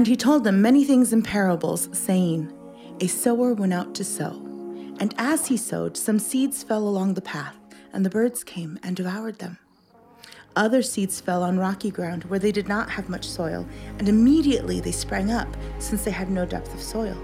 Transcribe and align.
And 0.00 0.06
he 0.06 0.16
told 0.16 0.44
them 0.44 0.62
many 0.62 0.82
things 0.82 1.12
in 1.12 1.20
parables, 1.20 1.90
saying, 1.92 2.50
A 3.00 3.06
sower 3.06 3.52
went 3.52 3.74
out 3.74 3.94
to 3.96 4.02
sow. 4.02 4.30
And 4.98 5.14
as 5.18 5.46
he 5.48 5.58
sowed, 5.58 5.94
some 5.94 6.18
seeds 6.18 6.62
fell 6.62 6.88
along 6.88 7.12
the 7.12 7.20
path, 7.20 7.54
and 7.92 8.02
the 8.02 8.08
birds 8.08 8.42
came 8.42 8.78
and 8.82 8.96
devoured 8.96 9.40
them. 9.40 9.58
Other 10.56 10.80
seeds 10.80 11.20
fell 11.20 11.42
on 11.42 11.58
rocky 11.58 11.90
ground 11.90 12.24
where 12.24 12.38
they 12.38 12.50
did 12.50 12.66
not 12.66 12.88
have 12.88 13.10
much 13.10 13.28
soil, 13.28 13.66
and 13.98 14.08
immediately 14.08 14.80
they 14.80 14.90
sprang 14.90 15.30
up, 15.30 15.54
since 15.78 16.02
they 16.02 16.12
had 16.12 16.30
no 16.30 16.46
depth 16.46 16.72
of 16.72 16.80
soil. 16.80 17.18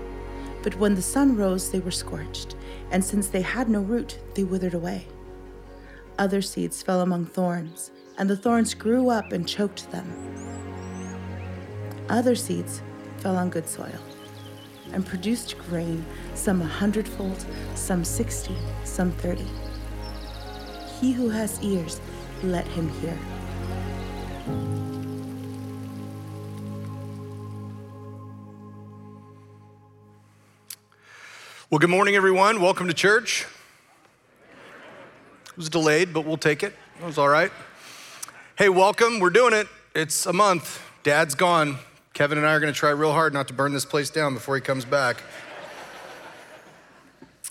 But 0.62 0.74
when 0.74 0.94
the 0.94 1.00
sun 1.00 1.34
rose, 1.34 1.70
they 1.70 1.80
were 1.80 1.90
scorched, 1.90 2.56
and 2.90 3.02
since 3.02 3.28
they 3.28 3.40
had 3.40 3.70
no 3.70 3.80
root, 3.80 4.18
they 4.34 4.44
withered 4.44 4.74
away. 4.74 5.06
Other 6.18 6.42
seeds 6.42 6.82
fell 6.82 7.00
among 7.00 7.24
thorns, 7.24 7.90
and 8.18 8.28
the 8.28 8.36
thorns 8.36 8.74
grew 8.74 9.08
up 9.08 9.32
and 9.32 9.48
choked 9.48 9.90
them. 9.92 10.65
Other 12.08 12.36
seeds 12.36 12.82
fell 13.18 13.36
on 13.36 13.50
good 13.50 13.68
soil 13.68 13.98
and 14.92 15.04
produced 15.04 15.58
grain, 15.68 16.06
some 16.34 16.62
a 16.62 16.64
hundredfold, 16.64 17.44
some 17.74 18.04
sixty, 18.04 18.54
some 18.84 19.10
thirty. 19.10 19.46
He 21.00 21.12
who 21.12 21.28
has 21.28 21.60
ears, 21.62 22.00
let 22.44 22.64
him 22.68 22.88
hear. 23.00 23.18
Well, 31.68 31.80
good 31.80 31.90
morning, 31.90 32.14
everyone. 32.14 32.60
Welcome 32.60 32.86
to 32.86 32.94
church. 32.94 33.46
It 35.48 35.56
was 35.56 35.68
delayed, 35.68 36.14
but 36.14 36.24
we'll 36.24 36.36
take 36.36 36.62
it. 36.62 36.72
It 37.00 37.04
was 37.04 37.18
all 37.18 37.28
right. 37.28 37.50
Hey, 38.56 38.68
welcome. 38.68 39.18
We're 39.18 39.30
doing 39.30 39.52
it. 39.52 39.66
It's 39.92 40.24
a 40.26 40.32
month. 40.32 40.80
Dad's 41.02 41.34
gone. 41.34 41.78
Kevin 42.16 42.38
and 42.38 42.46
I 42.46 42.54
are 42.54 42.60
going 42.60 42.72
to 42.72 42.78
try 42.78 42.88
real 42.92 43.12
hard 43.12 43.34
not 43.34 43.46
to 43.48 43.52
burn 43.52 43.74
this 43.74 43.84
place 43.84 44.08
down 44.08 44.32
before 44.32 44.54
he 44.54 44.62
comes 44.62 44.86
back. 44.86 45.22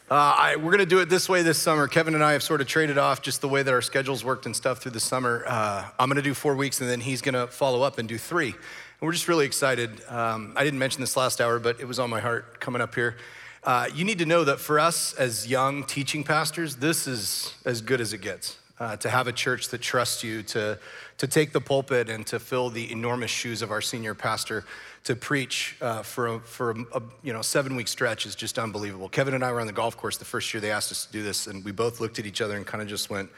Uh, 0.09 0.16
I, 0.16 0.55
we're 0.55 0.71
going 0.71 0.80
to 0.80 0.88
do 0.88 1.02
it 1.02 1.08
this 1.08 1.30
way 1.30 1.44
this 1.44 1.59
summer. 1.59 1.88
Kevin 1.88 2.16
and 2.16 2.23
I 2.23 2.31
have 2.31 2.41
sort 2.41 2.61
of 2.61 2.67
traded 2.67 2.97
off 2.97 3.21
just 3.21 3.41
the 3.41 3.47
way 3.47 3.61
that 3.61 3.71
our 3.71 3.83
schedules 3.83 4.25
worked 4.25 4.47
and 4.47 4.55
stuff 4.55 4.80
through 4.80 4.93
the 4.93 4.99
summer. 4.99 5.43
Uh, 5.45 5.86
I'm 5.99 6.09
going 6.09 6.16
to 6.16 6.23
do 6.23 6.33
four 6.33 6.55
weeks, 6.55 6.81
and 6.81 6.89
then 6.89 6.99
he's 6.99 7.21
going 7.21 7.36
to 7.36 7.45
follow 7.45 7.83
up 7.83 7.99
and 7.99 8.09
do 8.09 8.17
three. 8.17 8.47
And 8.47 8.55
we're 9.02 9.11
just 9.11 9.27
really 9.27 9.45
excited. 9.45 10.02
Um, 10.09 10.53
I 10.55 10.63
didn't 10.63 10.80
mention 10.80 10.99
this 10.99 11.16
last 11.16 11.41
hour, 11.41 11.59
but 11.59 11.80
it 11.80 11.88
was 11.88 11.99
on 11.99 12.09
my 12.09 12.19
heart 12.19 12.59
coming 12.59 12.81
up 12.81 12.95
here. 12.95 13.17
Uh, 13.63 13.88
you 13.93 14.03
need 14.03 14.17
to 14.17 14.25
know 14.25 14.43
that 14.45 14.59
for 14.59 14.80
us 14.80 15.13
as 15.13 15.47
young 15.47 15.83
teaching 15.83 16.23
pastors, 16.23 16.77
this 16.77 17.05
is 17.05 17.53
as 17.66 17.81
good 17.81 18.02
as 18.02 18.13
it 18.13 18.21
gets. 18.21 18.58
Uh, 18.77 18.97
to 18.97 19.09
have 19.09 19.25
a 19.25 19.31
church 19.31 19.69
that 19.69 19.79
trusts 19.79 20.21
you 20.21 20.43
to, 20.43 20.77
to 21.17 21.27
take 21.27 21.53
the 21.53 21.61
pulpit 21.61 22.09
and 22.09 22.27
to 22.27 22.37
fill 22.39 22.69
the 22.69 22.91
enormous 22.91 23.31
shoes 23.31 23.61
of 23.61 23.71
our 23.71 23.79
senior 23.79 24.13
pastor 24.13 24.65
to 25.05 25.15
preach 25.15 25.77
uh, 25.81 26.01
for, 26.01 26.27
a, 26.27 26.39
for 26.41 26.71
a, 26.71 26.75
a, 26.95 27.01
you 27.23 27.31
know 27.31 27.41
seven 27.41 27.77
week 27.77 27.87
stretch 27.87 28.25
is 28.25 28.35
just 28.35 28.59
unbelievable. 28.59 29.07
Kevin 29.07 29.33
and 29.33 29.45
I 29.45 29.51
were 29.53 29.61
on 29.61 29.67
the 29.67 29.73
golf 29.73 29.95
course 29.95 30.17
the 30.17 30.25
first 30.25 30.53
year 30.53 30.59
they 30.59 30.71
asked 30.71 30.91
us 30.91 31.05
to 31.05 31.11
do 31.11 31.23
this, 31.23 31.47
and 31.47 31.64
we 31.64 31.71
both 31.71 32.02
looked 32.02 32.19
at 32.19 32.25
each 32.25 32.41
other 32.41 32.58
and 32.58 32.65
kind 32.65 32.81
of 32.81 32.89
just 32.89 33.09
went, 33.09 33.30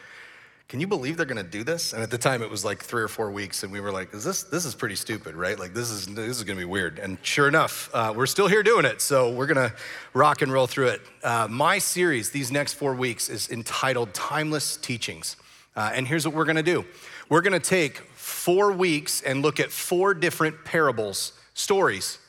"Can 0.68 0.80
you 0.80 0.88
believe 0.88 1.18
they're 1.18 1.26
going 1.26 1.44
to 1.44 1.50
do 1.50 1.64
this?" 1.64 1.94
And 1.94 2.04
at 2.04 2.12
the 2.12 2.18
time, 2.18 2.42
it 2.42 2.50
was 2.50 2.66
like 2.66 2.84
three 2.84 3.02
or 3.02 3.08
four 3.08 3.32
weeks, 3.32 3.64
and 3.64 3.72
we 3.72 3.80
were 3.80 3.92
like, 3.92 4.14
"Is 4.14 4.24
this 4.24 4.44
this 4.44 4.66
is 4.66 4.76
pretty 4.76 4.96
stupid, 4.96 5.36
right? 5.36 5.58
Like 5.58 5.74
this 5.74 5.90
is 5.90 6.08
this 6.08 6.38
is 6.38 6.44
going 6.44 6.58
to 6.58 6.62
be 6.62 6.70
weird." 6.70 7.00
And 7.00 7.18
sure 7.22 7.48
enough, 7.48 7.90
uh, 7.94 8.14
we're 8.16 8.26
still 8.26 8.48
here 8.48 8.64
doing 8.64 8.86
it, 8.86 9.02
so 9.02 9.32
we're 9.32 9.48
going 9.48 9.70
to 9.70 9.76
rock 10.14 10.42
and 10.42 10.52
roll 10.52 10.68
through 10.68 10.88
it. 10.88 11.02
Uh, 11.24 11.48
my 11.50 11.78
series 11.78 12.30
these 12.32 12.52
next 12.52 12.74
four 12.74 12.96
weeks 12.96 13.30
is 13.30 13.50
entitled 13.50 14.14
"Timeless 14.14 14.78
Teachings," 14.78 15.38
uh, 15.76 15.92
and 15.94 16.08
here's 16.08 16.26
what 16.28 16.36
we're 16.36 16.46
going 16.46 16.58
to 16.58 16.64
do: 16.64 16.86
we're 17.30 17.42
going 17.42 17.54
to 17.54 17.60
take 17.60 17.98
four 18.16 18.72
weeks 18.72 19.22
and 19.22 19.42
look 19.42 19.60
at 19.60 19.72
four 19.72 20.14
different 20.14 20.66
parables 20.66 21.34
stories 21.54 22.20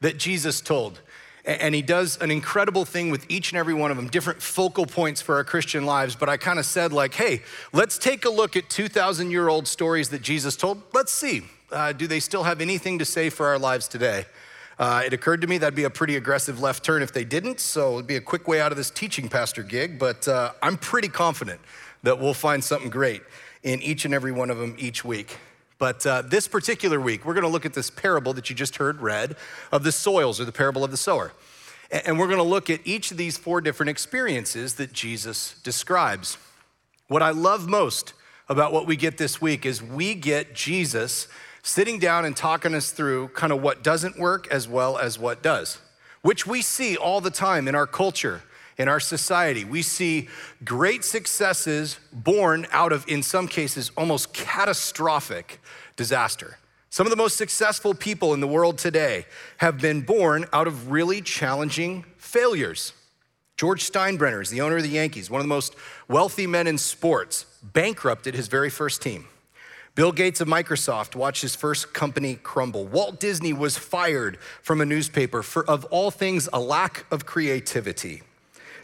that 0.00 0.18
Jesus 0.18 0.60
told. 0.60 1.00
And 1.48 1.74
he 1.74 1.80
does 1.80 2.18
an 2.18 2.30
incredible 2.30 2.84
thing 2.84 3.10
with 3.10 3.24
each 3.30 3.52
and 3.52 3.58
every 3.58 3.72
one 3.72 3.90
of 3.90 3.96
them, 3.96 4.08
different 4.08 4.42
focal 4.42 4.84
points 4.84 5.22
for 5.22 5.36
our 5.36 5.44
Christian 5.44 5.86
lives. 5.86 6.14
But 6.14 6.28
I 6.28 6.36
kind 6.36 6.58
of 6.58 6.66
said, 6.66 6.92
like, 6.92 7.14
hey, 7.14 7.40
let's 7.72 7.96
take 7.96 8.26
a 8.26 8.28
look 8.28 8.54
at 8.54 8.68
2,000 8.68 9.30
year 9.30 9.48
old 9.48 9.66
stories 9.66 10.10
that 10.10 10.20
Jesus 10.20 10.56
told. 10.56 10.82
Let's 10.92 11.10
see, 11.10 11.44
uh, 11.72 11.92
do 11.92 12.06
they 12.06 12.20
still 12.20 12.42
have 12.42 12.60
anything 12.60 12.98
to 12.98 13.06
say 13.06 13.30
for 13.30 13.46
our 13.46 13.58
lives 13.58 13.88
today? 13.88 14.26
Uh, 14.78 15.02
it 15.06 15.14
occurred 15.14 15.40
to 15.40 15.46
me 15.46 15.56
that'd 15.56 15.74
be 15.74 15.84
a 15.84 15.90
pretty 15.90 16.16
aggressive 16.16 16.60
left 16.60 16.84
turn 16.84 17.00
if 17.00 17.14
they 17.14 17.24
didn't, 17.24 17.60
so 17.60 17.94
it'd 17.94 18.06
be 18.06 18.16
a 18.16 18.20
quick 18.20 18.46
way 18.46 18.60
out 18.60 18.70
of 18.70 18.76
this 18.76 18.90
teaching 18.90 19.26
pastor 19.26 19.62
gig. 19.62 19.98
But 19.98 20.28
uh, 20.28 20.52
I'm 20.62 20.76
pretty 20.76 21.08
confident 21.08 21.60
that 22.02 22.20
we'll 22.20 22.34
find 22.34 22.62
something 22.62 22.90
great 22.90 23.22
in 23.62 23.80
each 23.80 24.04
and 24.04 24.12
every 24.12 24.32
one 24.32 24.50
of 24.50 24.58
them 24.58 24.76
each 24.78 25.02
week. 25.02 25.38
But 25.78 26.04
uh, 26.06 26.22
this 26.22 26.48
particular 26.48 27.00
week, 27.00 27.24
we're 27.24 27.34
going 27.34 27.44
to 27.44 27.50
look 27.50 27.64
at 27.64 27.74
this 27.74 27.90
parable 27.90 28.32
that 28.34 28.50
you 28.50 28.56
just 28.56 28.76
heard 28.76 29.00
read 29.00 29.36
of 29.70 29.84
the 29.84 29.92
soils 29.92 30.40
or 30.40 30.44
the 30.44 30.52
parable 30.52 30.84
of 30.84 30.90
the 30.90 30.96
sower. 30.96 31.32
And 31.90 32.18
we're 32.18 32.26
going 32.26 32.38
to 32.38 32.42
look 32.42 32.68
at 32.68 32.80
each 32.84 33.10
of 33.10 33.16
these 33.16 33.38
four 33.38 33.60
different 33.60 33.88
experiences 33.88 34.74
that 34.74 34.92
Jesus 34.92 35.58
describes. 35.62 36.36
What 37.06 37.22
I 37.22 37.30
love 37.30 37.68
most 37.68 38.12
about 38.48 38.72
what 38.72 38.86
we 38.86 38.96
get 38.96 39.18
this 39.18 39.40
week 39.40 39.64
is 39.64 39.82
we 39.82 40.14
get 40.14 40.54
Jesus 40.54 41.28
sitting 41.62 41.98
down 41.98 42.24
and 42.24 42.36
talking 42.36 42.74
us 42.74 42.90
through 42.90 43.28
kind 43.28 43.52
of 43.52 43.62
what 43.62 43.82
doesn't 43.82 44.18
work 44.18 44.48
as 44.50 44.66
well 44.68 44.98
as 44.98 45.18
what 45.18 45.42
does, 45.42 45.78
which 46.22 46.46
we 46.46 46.60
see 46.60 46.96
all 46.96 47.20
the 47.20 47.30
time 47.30 47.68
in 47.68 47.74
our 47.74 47.86
culture 47.86 48.42
in 48.78 48.88
our 48.88 49.00
society. 49.00 49.64
We 49.64 49.82
see 49.82 50.28
great 50.64 51.04
successes 51.04 51.98
born 52.12 52.66
out 52.70 52.92
of, 52.92 53.04
in 53.08 53.22
some 53.22 53.48
cases, 53.48 53.90
almost 53.96 54.32
catastrophic 54.32 55.60
disaster. 55.96 56.58
Some 56.90 57.06
of 57.06 57.10
the 57.10 57.16
most 57.16 57.36
successful 57.36 57.92
people 57.92 58.32
in 58.32 58.40
the 58.40 58.46
world 58.46 58.78
today 58.78 59.26
have 59.58 59.78
been 59.78 60.00
born 60.00 60.46
out 60.52 60.66
of 60.66 60.90
really 60.90 61.20
challenging 61.20 62.04
failures. 62.16 62.92
George 63.56 63.90
Steinbrenner 63.90 64.40
is 64.40 64.50
the 64.50 64.60
owner 64.60 64.76
of 64.76 64.84
the 64.84 64.88
Yankees, 64.88 65.28
one 65.28 65.40
of 65.40 65.44
the 65.44 65.48
most 65.48 65.74
wealthy 66.06 66.46
men 66.46 66.66
in 66.66 66.78
sports, 66.78 67.44
bankrupted 67.62 68.34
his 68.34 68.46
very 68.46 68.70
first 68.70 69.02
team. 69.02 69.26
Bill 69.96 70.12
Gates 70.12 70.40
of 70.40 70.46
Microsoft 70.46 71.16
watched 71.16 71.42
his 71.42 71.56
first 71.56 71.92
company 71.92 72.36
crumble. 72.36 72.86
Walt 72.86 73.18
Disney 73.18 73.52
was 73.52 73.76
fired 73.76 74.38
from 74.62 74.80
a 74.80 74.86
newspaper 74.86 75.42
for, 75.42 75.68
of 75.68 75.84
all 75.86 76.12
things, 76.12 76.48
a 76.52 76.60
lack 76.60 77.04
of 77.10 77.26
creativity. 77.26 78.22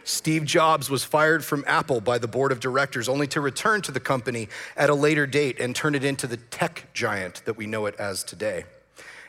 Steve 0.05 0.45
Jobs 0.45 0.87
was 0.87 1.03
fired 1.03 1.43
from 1.43 1.63
Apple 1.65 1.99
by 1.99 2.19
the 2.19 2.27
board 2.27 2.51
of 2.51 2.59
directors, 2.59 3.09
only 3.09 3.25
to 3.27 3.41
return 3.41 3.81
to 3.81 3.91
the 3.91 3.99
company 3.99 4.47
at 4.77 4.91
a 4.91 4.93
later 4.93 5.25
date 5.25 5.59
and 5.59 5.75
turn 5.75 5.95
it 5.95 6.03
into 6.03 6.27
the 6.27 6.37
tech 6.37 6.87
giant 6.93 7.43
that 7.45 7.57
we 7.57 7.65
know 7.65 7.87
it 7.87 7.95
as 7.97 8.23
today. 8.23 8.65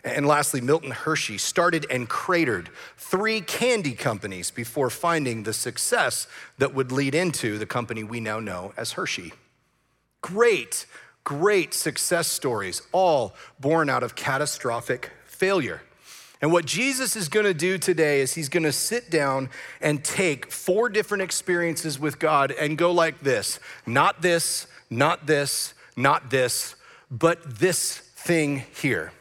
And 0.05 0.27
lastly, 0.27 0.61
Milton 0.61 0.91
Hershey 0.91 1.39
started 1.39 1.87
and 1.91 2.09
cratered 2.09 2.69
three 2.99 3.41
candy 3.41 3.95
companies 3.95 4.51
before 4.51 4.91
finding 4.91 5.43
the 5.43 5.55
success 5.55 6.29
that 6.59 6.75
would 6.75 6.93
lead 6.93 7.15
into 7.15 7.57
the 7.59 7.67
company 7.67 8.05
we 8.05 8.21
now 8.21 8.39
know 8.39 8.75
as 8.77 8.93
Hershey. 8.93 9.33
Great, 10.21 10.85
great 11.25 11.73
success 11.73 12.29
stories, 12.29 12.83
all 12.93 13.35
born 13.59 13.89
out 13.89 14.03
of 14.03 14.15
catastrophic 14.15 15.11
failure. 15.25 15.83
And 16.42 16.53
what 16.53 16.66
Jesus 16.66 17.16
is 17.16 17.28
going 17.28 17.47
to 17.47 17.54
do 17.54 17.78
today 17.78 18.21
is 18.21 18.34
he's 18.34 18.48
going 18.48 18.62
to 18.65 18.72
sit 18.72 19.10
down 19.10 19.48
and 19.80 20.04
take 20.04 20.53
four 20.53 20.88
different 20.88 21.22
experiences 21.22 21.98
with 21.98 22.18
God 22.18 22.50
and 22.53 22.77
go 22.77 22.92
like 22.92 23.21
this 23.21 23.59
not 23.86 24.22
this, 24.22 24.66
not 24.91 25.27
this, 25.27 25.74
not 25.97 26.30
this, 26.30 26.77
but 27.10 27.59
this 27.59 27.98
thing 27.98 28.65
here. 28.80 29.12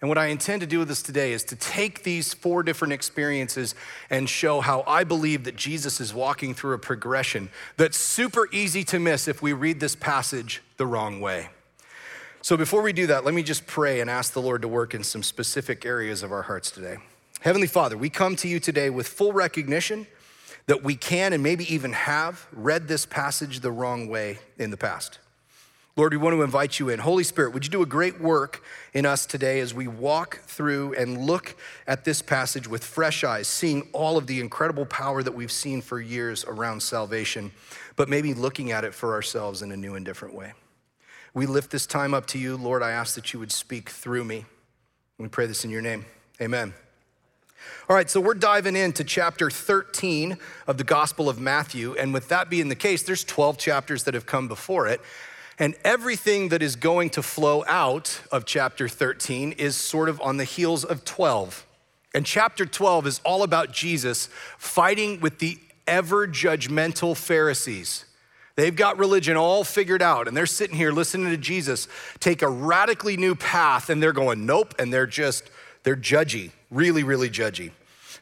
And 0.00 0.08
what 0.08 0.16
I 0.16 0.26
intend 0.26 0.62
to 0.62 0.66
do 0.66 0.78
with 0.78 0.88
this 0.88 1.02
today 1.02 1.32
is 1.32 1.44
to 1.44 1.56
take 1.56 2.04
these 2.04 2.32
four 2.32 2.62
different 2.62 2.94
experiences 2.94 3.74
and 4.08 4.28
show 4.28 4.60
how 4.60 4.82
I 4.86 5.04
believe 5.04 5.44
that 5.44 5.56
Jesus 5.56 6.00
is 6.00 6.14
walking 6.14 6.54
through 6.54 6.74
a 6.74 6.78
progression 6.78 7.50
that's 7.76 7.98
super 7.98 8.48
easy 8.50 8.82
to 8.84 8.98
miss 8.98 9.28
if 9.28 9.42
we 9.42 9.52
read 9.52 9.78
this 9.78 9.94
passage 9.94 10.62
the 10.78 10.86
wrong 10.86 11.20
way. 11.20 11.50
So 12.42 12.56
before 12.56 12.80
we 12.80 12.94
do 12.94 13.06
that, 13.08 13.24
let 13.24 13.34
me 13.34 13.42
just 13.42 13.66
pray 13.66 14.00
and 14.00 14.08
ask 14.08 14.32
the 14.32 14.40
Lord 14.40 14.62
to 14.62 14.68
work 14.68 14.94
in 14.94 15.04
some 15.04 15.22
specific 15.22 15.84
areas 15.84 16.22
of 16.22 16.32
our 16.32 16.42
hearts 16.42 16.70
today. 16.70 16.96
Heavenly 17.40 17.66
Father, 17.66 17.98
we 17.98 18.08
come 18.08 18.34
to 18.36 18.48
you 18.48 18.58
today 18.58 18.88
with 18.88 19.06
full 19.06 19.32
recognition 19.32 20.06
that 20.66 20.82
we 20.82 20.96
can 20.96 21.34
and 21.34 21.42
maybe 21.42 21.72
even 21.72 21.92
have 21.92 22.46
read 22.52 22.88
this 22.88 23.04
passage 23.04 23.60
the 23.60 23.70
wrong 23.70 24.08
way 24.08 24.38
in 24.58 24.70
the 24.70 24.76
past. 24.78 25.18
Lord, 25.96 26.12
we 26.12 26.18
want 26.18 26.34
to 26.34 26.42
invite 26.42 26.78
you 26.78 26.88
in. 26.88 26.98
Holy 26.98 27.24
Spirit, 27.24 27.52
would 27.52 27.64
you 27.64 27.70
do 27.70 27.82
a 27.82 27.86
great 27.86 28.20
work 28.20 28.62
in 28.94 29.04
us 29.04 29.26
today 29.26 29.60
as 29.60 29.74
we 29.74 29.86
walk 29.86 30.40
through 30.44 30.94
and 30.94 31.20
look 31.26 31.56
at 31.86 32.04
this 32.04 32.22
passage 32.22 32.66
with 32.66 32.82
fresh 32.82 33.22
eyes, 33.22 33.48
seeing 33.48 33.88
all 33.92 34.16
of 34.16 34.26
the 34.26 34.40
incredible 34.40 34.86
power 34.86 35.22
that 35.22 35.32
we've 35.32 35.52
seen 35.52 35.82
for 35.82 36.00
years 36.00 36.44
around 36.46 36.82
salvation, 36.82 37.52
but 37.96 38.08
maybe 38.08 38.32
looking 38.32 38.70
at 38.70 38.84
it 38.84 38.94
for 38.94 39.12
ourselves 39.12 39.60
in 39.60 39.72
a 39.72 39.76
new 39.76 39.94
and 39.94 40.06
different 40.06 40.34
way. 40.34 40.54
We 41.32 41.46
lift 41.46 41.70
this 41.70 41.86
time 41.86 42.12
up 42.12 42.26
to 42.26 42.38
you. 42.38 42.56
Lord, 42.56 42.82
I 42.82 42.90
ask 42.90 43.14
that 43.14 43.32
you 43.32 43.38
would 43.38 43.52
speak 43.52 43.88
through 43.88 44.24
me. 44.24 44.46
We 45.18 45.28
pray 45.28 45.46
this 45.46 45.64
in 45.64 45.70
your 45.70 45.82
name. 45.82 46.04
Amen. 46.40 46.74
All 47.88 47.96
right, 47.96 48.08
so 48.08 48.20
we're 48.20 48.34
diving 48.34 48.74
into 48.74 49.04
chapter 49.04 49.50
13 49.50 50.38
of 50.66 50.78
the 50.78 50.84
Gospel 50.84 51.28
of 51.28 51.38
Matthew. 51.38 51.94
And 51.94 52.14
with 52.14 52.28
that 52.28 52.48
being 52.48 52.68
the 52.68 52.74
case, 52.74 53.02
there's 53.02 53.22
12 53.24 53.58
chapters 53.58 54.04
that 54.04 54.14
have 54.14 54.26
come 54.26 54.48
before 54.48 54.86
it. 54.86 55.00
And 55.58 55.74
everything 55.84 56.48
that 56.48 56.62
is 56.62 56.74
going 56.74 57.10
to 57.10 57.22
flow 57.22 57.64
out 57.66 58.22
of 58.32 58.46
chapter 58.46 58.88
13 58.88 59.52
is 59.52 59.76
sort 59.76 60.08
of 60.08 60.20
on 60.22 60.38
the 60.38 60.44
heels 60.44 60.84
of 60.84 61.04
12. 61.04 61.66
And 62.14 62.24
chapter 62.24 62.64
12 62.64 63.06
is 63.06 63.20
all 63.24 63.42
about 63.42 63.72
Jesus 63.72 64.28
fighting 64.56 65.20
with 65.20 65.38
the 65.38 65.58
ever 65.86 66.26
judgmental 66.26 67.16
Pharisees. 67.16 68.06
They've 68.56 68.74
got 68.74 68.98
religion 68.98 69.36
all 69.36 69.64
figured 69.64 70.02
out, 70.02 70.28
and 70.28 70.36
they're 70.36 70.46
sitting 70.46 70.76
here 70.76 70.92
listening 70.92 71.30
to 71.30 71.36
Jesus 71.36 71.88
take 72.18 72.42
a 72.42 72.48
radically 72.48 73.16
new 73.16 73.34
path, 73.34 73.90
and 73.90 74.02
they're 74.02 74.12
going, 74.12 74.44
nope, 74.46 74.74
and 74.78 74.92
they're 74.92 75.06
just, 75.06 75.50
they're 75.82 75.96
judgy, 75.96 76.50
really, 76.70 77.02
really 77.02 77.30
judgy. 77.30 77.70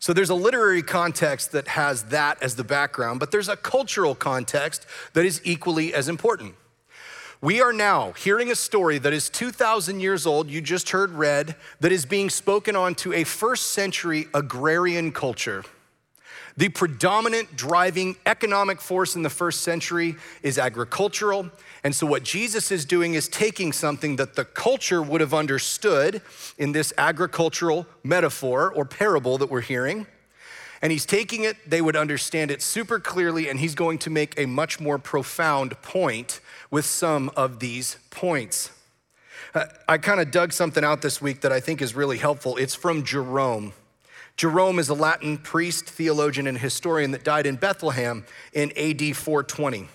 So 0.01 0.13
there's 0.13 0.31
a 0.31 0.35
literary 0.35 0.83
context 0.83 1.53
that 1.53 1.69
has 1.69 2.05
that 2.05 2.41
as 2.43 2.55
the 2.55 2.65
background, 2.65 3.21
but 3.21 3.31
there's 3.31 3.49
a 3.49 3.57
cultural 3.57 4.15
context 4.15 4.87
that 5.15 5.25
is 5.25 5.41
equally 5.45 5.93
as 5.93 6.09
important. 6.09 6.55
We 7.41 7.61
are 7.61 7.73
now 7.73 8.13
hearing 8.13 8.51
a 8.51 8.57
story 8.57 8.99
that 8.99 9.13
is 9.13 9.31
2,000 9.31 10.01
years 10.01 10.27
old, 10.27 10.51
you 10.51 10.61
just 10.61 10.91
heard 10.91 11.13
read, 11.13 11.55
that 11.81 11.93
is 11.93 12.05
being 12.05 12.31
spoken 12.31 12.75
on 12.75 12.95
to 12.97 13.13
a 13.13 13.25
first 13.25 13.69
century 13.69 14.27
agrarian 14.35 15.13
culture. 15.13 15.65
The 16.59 16.69
predominant 16.69 17.55
driving 17.55 18.17
economic 18.27 18.81
force 18.81 19.15
in 19.15 19.23
the 19.23 19.31
first 19.31 19.61
century 19.61 20.17
is 20.43 20.59
agricultural. 20.59 21.51
And 21.85 21.95
so, 21.95 22.05
what 22.05 22.25
Jesus 22.25 22.73
is 22.73 22.85
doing 22.85 23.15
is 23.15 23.29
taking 23.29 23.73
something 23.73 24.17
that 24.17 24.35
the 24.35 24.45
culture 24.45 25.01
would 25.01 25.21
have 25.21 25.33
understood 25.33 26.21
in 26.59 26.73
this 26.73 26.93
agricultural 26.99 27.87
metaphor 28.03 28.73
or 28.73 28.85
parable 28.85 29.39
that 29.39 29.49
we're 29.49 29.61
hearing. 29.61 30.09
And 30.83 30.91
he's 30.91 31.07
taking 31.07 31.45
it, 31.45 31.57
they 31.65 31.81
would 31.81 31.95
understand 31.95 32.51
it 32.51 32.61
super 32.61 32.99
clearly, 32.99 33.49
and 33.49 33.61
he's 33.61 33.77
going 33.77 33.99
to 33.99 34.11
make 34.11 34.35
a 34.37 34.47
much 34.47 34.81
more 34.81 34.99
profound 34.99 35.81
point 35.81 36.41
with 36.73 36.85
some 36.85 37.31
of 37.37 37.61
these 37.61 37.99
points. 38.11 38.73
Uh, 39.55 39.67
I 39.87 39.99
kind 39.99 40.19
of 40.19 40.33
dug 40.33 40.53
something 40.53 40.83
out 40.83 41.03
this 41.03 41.23
week 41.23 41.43
that 41.43 41.53
I 41.53 41.61
think 41.61 41.81
is 41.81 41.95
really 41.95 42.19
helpful. 42.19 42.57
It's 42.57 42.75
from 42.75 43.05
Jerome. 43.05 43.75
Jerome 44.39 44.79
is 44.79 44.89
a 44.89 44.95
Latin 44.95 45.37
priest, 45.37 45.87
theologian, 45.87 46.47
and 46.47 46.57
historian 46.57 47.11
that 47.11 47.25
died 47.25 47.45
in 47.45 47.57
Bethlehem 47.57 48.25
in 48.53 48.71
AD 48.79 49.17
420. 49.17 49.89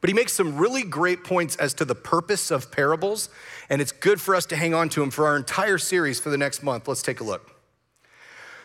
But 0.00 0.08
he 0.08 0.14
makes 0.14 0.32
some 0.32 0.56
really 0.56 0.82
great 0.82 1.22
points 1.22 1.54
as 1.56 1.74
to 1.74 1.84
the 1.84 1.94
purpose 1.94 2.50
of 2.50 2.72
parables, 2.72 3.28
and 3.68 3.82
it's 3.82 3.92
good 3.92 4.22
for 4.22 4.34
us 4.34 4.46
to 4.46 4.56
hang 4.56 4.72
on 4.72 4.88
to 4.90 5.02
him 5.02 5.10
for 5.10 5.26
our 5.26 5.36
entire 5.36 5.76
series 5.76 6.18
for 6.18 6.30
the 6.30 6.38
next 6.38 6.62
month. 6.62 6.88
Let's 6.88 7.02
take 7.02 7.20
a 7.20 7.24
look. 7.24 7.50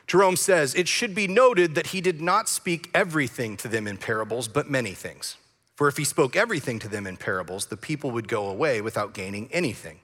Jerome 0.07 0.37
says, 0.37 0.73
It 0.73 0.87
should 0.87 1.13
be 1.13 1.27
noted 1.27 1.75
that 1.75 1.87
he 1.87 1.99
did 1.99 2.21
not 2.21 2.47
speak 2.47 2.89
everything 2.93 3.57
to 3.57 3.67
them 3.67 3.87
in 3.87 3.97
parables, 3.97 4.47
but 4.47 4.69
many 4.69 4.93
things. 4.93 5.35
For 5.75 5.89
if 5.89 5.97
he 5.97 6.05
spoke 6.05 6.37
everything 6.37 6.79
to 6.79 6.87
them 6.87 7.05
in 7.05 7.17
parables, 7.17 7.65
the 7.65 7.77
people 7.77 8.11
would 8.11 8.29
go 8.29 8.47
away 8.47 8.79
without 8.79 9.13
gaining 9.13 9.49
anything. 9.51 9.99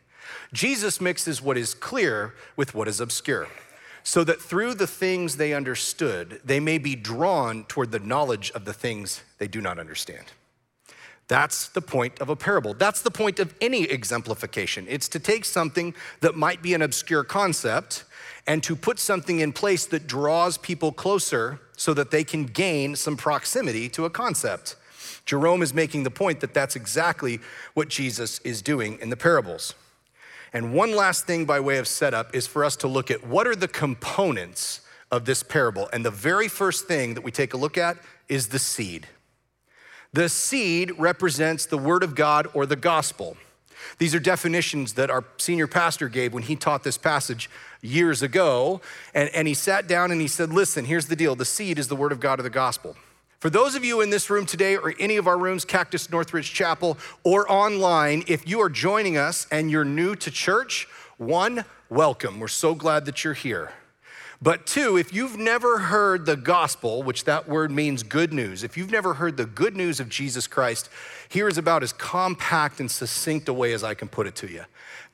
Jesus 0.51 0.99
mixes 0.99 1.41
what 1.41 1.57
is 1.57 1.73
clear 1.73 2.33
with 2.57 2.75
what 2.75 2.89
is 2.89 2.99
obscure 2.99 3.47
so 4.05 4.23
that 4.23 4.39
through 4.39 4.75
the 4.75 4.85
things 4.85 5.35
they 5.35 5.51
understood, 5.51 6.39
they 6.45 6.59
may 6.59 6.77
be 6.77 6.95
drawn 6.95 7.63
toward 7.63 7.91
the 7.91 7.99
knowledge 7.99 8.51
of 8.51 8.63
the 8.63 8.71
things 8.71 9.23
they 9.39 9.47
do 9.47 9.59
not 9.59 9.79
understand. 9.79 10.25
That's 11.27 11.69
the 11.69 11.81
point 11.81 12.21
of 12.21 12.29
a 12.29 12.35
parable. 12.35 12.75
That's 12.75 13.01
the 13.01 13.09
point 13.09 13.39
of 13.39 13.55
any 13.59 13.85
exemplification. 13.85 14.85
It's 14.87 15.09
to 15.09 15.19
take 15.19 15.43
something 15.43 15.95
that 16.21 16.35
might 16.35 16.61
be 16.61 16.75
an 16.75 16.83
obscure 16.83 17.23
concept 17.23 18.03
and 18.45 18.61
to 18.61 18.75
put 18.75 18.99
something 18.99 19.39
in 19.39 19.51
place 19.51 19.87
that 19.87 20.05
draws 20.05 20.59
people 20.59 20.91
closer 20.91 21.59
so 21.75 21.91
that 21.95 22.11
they 22.11 22.23
can 22.23 22.45
gain 22.45 22.95
some 22.95 23.17
proximity 23.17 23.89
to 23.89 24.05
a 24.05 24.11
concept. 24.11 24.75
Jerome 25.25 25.63
is 25.63 25.73
making 25.73 26.03
the 26.03 26.11
point 26.11 26.41
that 26.41 26.53
that's 26.53 26.75
exactly 26.75 27.39
what 27.73 27.89
Jesus 27.89 28.37
is 28.41 28.61
doing 28.61 28.99
in 29.01 29.09
the 29.09 29.17
parables. 29.17 29.73
And 30.55 30.73
one 30.73 30.95
last 30.95 31.27
thing 31.27 31.43
by 31.43 31.59
way 31.59 31.79
of 31.79 31.87
setup 31.87 32.33
is 32.33 32.47
for 32.47 32.63
us 32.63 32.77
to 32.77 32.87
look 32.87 33.11
at 33.11 33.27
what 33.27 33.45
are 33.45 33.57
the 33.57 33.67
components 33.67 34.79
of 35.11 35.25
this 35.25 35.43
parable. 35.43 35.89
And 35.91 36.05
the 36.05 36.09
very 36.09 36.47
first 36.47 36.87
thing 36.87 37.13
that 37.15 37.25
we 37.25 37.31
take 37.31 37.53
a 37.53 37.57
look 37.57 37.77
at 37.77 37.97
is 38.29 38.47
the 38.47 38.57
seed. 38.57 39.05
The 40.13 40.29
seed 40.29 40.93
represents 40.97 41.65
the 41.65 41.77
word 41.77 42.03
of 42.03 42.15
God 42.15 42.47
or 42.53 42.65
the 42.65 42.77
gospel. 42.77 43.35
These 43.97 44.15
are 44.15 44.19
definitions 44.19 44.93
that 44.93 45.09
our 45.09 45.25
senior 45.35 45.67
pastor 45.67 46.07
gave 46.07 46.33
when 46.33 46.43
he 46.43 46.55
taught 46.55 46.85
this 46.85 46.97
passage 46.97 47.49
years 47.81 48.21
ago. 48.21 48.79
And, 49.13 49.29
and 49.35 49.49
he 49.49 49.53
sat 49.53 49.89
down 49.89 50.09
and 50.09 50.21
he 50.21 50.27
said, 50.29 50.53
Listen, 50.53 50.85
here's 50.85 51.07
the 51.07 51.17
deal 51.17 51.35
the 51.35 51.43
seed 51.43 51.77
is 51.77 51.89
the 51.89 51.97
word 51.97 52.13
of 52.13 52.21
God 52.21 52.39
or 52.39 52.43
the 52.43 52.49
gospel. 52.49 52.95
For 53.45 53.51
those 53.51 53.75
of 53.75 53.85
you 53.85 54.01
in 54.01 54.09
this 54.09 54.31
room 54.31 54.47
today 54.47 54.75
or 54.75 54.95
any 54.97 55.17
of 55.17 55.27
our 55.27 55.37
rooms, 55.37 55.65
Cactus 55.65 56.09
Northridge 56.09 56.51
Chapel, 56.51 56.97
or 57.23 57.47
online, 57.47 58.23
if 58.25 58.49
you 58.49 58.59
are 58.59 58.71
joining 58.71 59.17
us 59.17 59.45
and 59.51 59.69
you're 59.69 59.85
new 59.85 60.15
to 60.15 60.31
church, 60.31 60.87
one, 61.17 61.63
welcome. 61.87 62.39
We're 62.39 62.47
so 62.47 62.73
glad 62.73 63.05
that 63.05 63.23
you're 63.23 63.35
here. 63.35 63.71
But 64.41 64.65
two, 64.65 64.97
if 64.97 65.13
you've 65.13 65.37
never 65.37 65.77
heard 65.77 66.25
the 66.25 66.35
gospel, 66.35 67.03
which 67.03 67.25
that 67.25 67.47
word 67.47 67.69
means 67.69 68.01
good 68.01 68.33
news, 68.33 68.63
if 68.63 68.77
you've 68.77 68.89
never 68.89 69.13
heard 69.13 69.37
the 69.37 69.45
good 69.45 69.77
news 69.77 69.99
of 69.99 70.09
Jesus 70.09 70.47
Christ, 70.47 70.89
here 71.29 71.47
is 71.47 71.59
about 71.59 71.83
as 71.83 71.93
compact 71.93 72.79
and 72.79 72.89
succinct 72.89 73.47
a 73.47 73.53
way 73.53 73.73
as 73.73 73.83
I 73.83 73.93
can 73.93 74.07
put 74.07 74.25
it 74.25 74.35
to 74.37 74.47
you. 74.47 74.63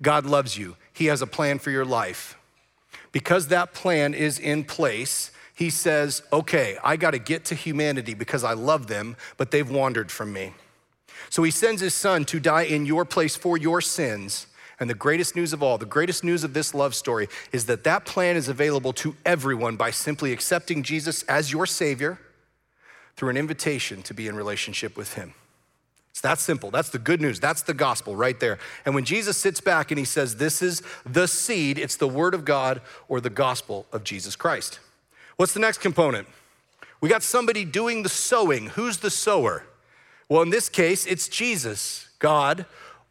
God 0.02 0.26
loves 0.26 0.58
you, 0.58 0.78
He 0.94 1.08
has 1.08 1.22
a 1.22 1.28
plan 1.28 1.60
for 1.60 1.70
your 1.70 1.84
life. 1.84 2.38
Because 3.12 3.50
that 3.50 3.74
plan 3.74 4.14
is 4.14 4.40
in 4.40 4.64
place, 4.64 5.32
he 5.62 5.70
says, 5.70 6.24
okay, 6.34 6.80
I 6.84 6.96
got 6.96 7.12
to 7.12 7.20
get 7.20 7.46
to 7.46 7.54
humanity 7.54 8.16
because 8.16 8.44
I 8.44 8.54
love 8.54 8.88
them, 8.88 9.16
but 9.38 9.52
they've 9.52 9.70
wandered 9.70 10.12
from 10.12 10.34
me. 10.34 10.56
So 11.30 11.44
he 11.44 11.52
sends 11.52 11.84
his 11.84 11.94
son 11.94 12.26
to 12.26 12.40
die 12.40 12.64
in 12.64 12.88
your 12.88 13.06
place 13.06 13.36
for 13.36 13.60
your 13.60 13.80
sins. 13.80 14.48
And 14.80 14.90
the 14.90 14.96
greatest 14.96 15.36
news 15.36 15.54
of 15.54 15.62
all, 15.62 15.78
the 15.78 15.86
greatest 15.86 16.24
news 16.24 16.44
of 16.44 16.56
this 16.56 16.74
love 16.74 16.96
story 16.96 17.28
is 17.52 17.68
that 17.68 17.84
that 17.84 18.06
plan 18.06 18.38
is 18.38 18.48
available 18.48 18.92
to 18.94 19.16
everyone 19.24 19.76
by 19.76 19.92
simply 19.92 20.34
accepting 20.34 20.82
Jesus 20.82 21.22
as 21.26 21.52
your 21.52 21.68
Savior 21.68 22.18
through 23.16 23.30
an 23.30 23.38
invitation 23.38 24.02
to 24.02 24.16
be 24.16 24.28
in 24.28 24.36
relationship 24.36 24.98
with 24.98 25.14
Him. 25.14 25.36
It's 26.10 26.22
that 26.22 26.40
simple. 26.40 26.72
That's 26.72 26.90
the 26.90 26.98
good 26.98 27.22
news. 27.22 27.40
That's 27.40 27.62
the 27.62 27.76
gospel 27.76 28.16
right 28.16 28.40
there. 28.40 28.58
And 28.84 28.96
when 28.96 29.06
Jesus 29.06 29.38
sits 29.38 29.62
back 29.62 29.92
and 29.92 30.00
he 30.00 30.06
says, 30.06 30.38
This 30.38 30.64
is 30.64 30.82
the 31.06 31.28
seed, 31.28 31.78
it's 31.78 31.98
the 31.98 32.08
word 32.08 32.34
of 32.34 32.46
God 32.46 32.82
or 33.08 33.22
the 33.22 33.30
gospel 33.30 33.86
of 33.92 34.04
Jesus 34.04 34.36
Christ. 34.36 34.80
What's 35.38 35.54
the 35.54 35.60
next 35.60 35.80
component? 35.80 36.28
We 37.00 37.10
got 37.10 37.24
somebody 37.24 37.66
doing 37.66 38.04
the 38.04 38.10
sowing. 38.10 38.68
Who's 38.68 38.98
the 38.98 39.10
sower? 39.10 39.64
Well, 40.30 40.42
in 40.44 40.50
this 40.50 40.70
case, 40.70 41.06
it's 41.06 41.28
Jesus, 41.28 42.10
God, 42.20 42.66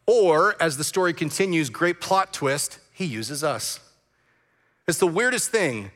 or 0.05 0.55
as 0.61 0.77
the 0.77 0.83
story 0.83 1.13
continues, 1.13 1.69
great 1.69 2.01
plot 2.01 2.33
twist, 2.33 2.79
he 2.93 3.05
uses 3.05 3.43
us. 3.43 3.79
It's 4.87 4.97
the 4.97 5.07
weirdest 5.07 5.49
thing 5.49 5.91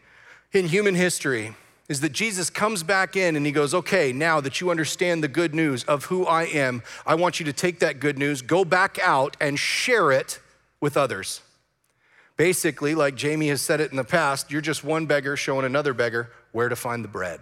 in 0.53 0.67
human 0.67 0.95
history 0.95 1.55
is 1.87 2.01
that 2.01 2.11
Jesus 2.11 2.49
comes 2.49 2.83
back 2.83 3.15
in 3.15 3.35
and 3.35 3.45
he 3.45 3.51
goes, 3.51 3.73
Okay, 3.73 4.11
now 4.11 4.41
that 4.41 4.59
you 4.61 4.71
understand 4.71 5.23
the 5.23 5.27
good 5.27 5.53
news 5.53 5.83
of 5.83 6.05
who 6.05 6.25
I 6.25 6.43
am, 6.43 6.81
I 7.05 7.15
want 7.15 7.39
you 7.39 7.45
to 7.45 7.53
take 7.53 7.79
that 7.79 7.99
good 7.99 8.17
news, 8.17 8.41
go 8.41 8.65
back 8.65 8.97
out 9.01 9.37
and 9.39 9.57
share 9.59 10.11
it 10.11 10.39
with 10.79 10.97
others. 10.97 11.41
Basically, 12.37 12.95
like 12.95 13.15
Jamie 13.15 13.47
has 13.47 13.61
said 13.61 13.79
it 13.79 13.91
in 13.91 13.97
the 13.97 14.03
past, 14.03 14.51
you're 14.51 14.61
just 14.61 14.83
one 14.83 15.05
beggar 15.05 15.37
showing 15.37 15.65
another 15.65 15.93
beggar 15.93 16.31
where 16.51 16.67
to 16.67 16.75
find 16.75 17.03
the 17.03 17.07
bread. 17.07 17.39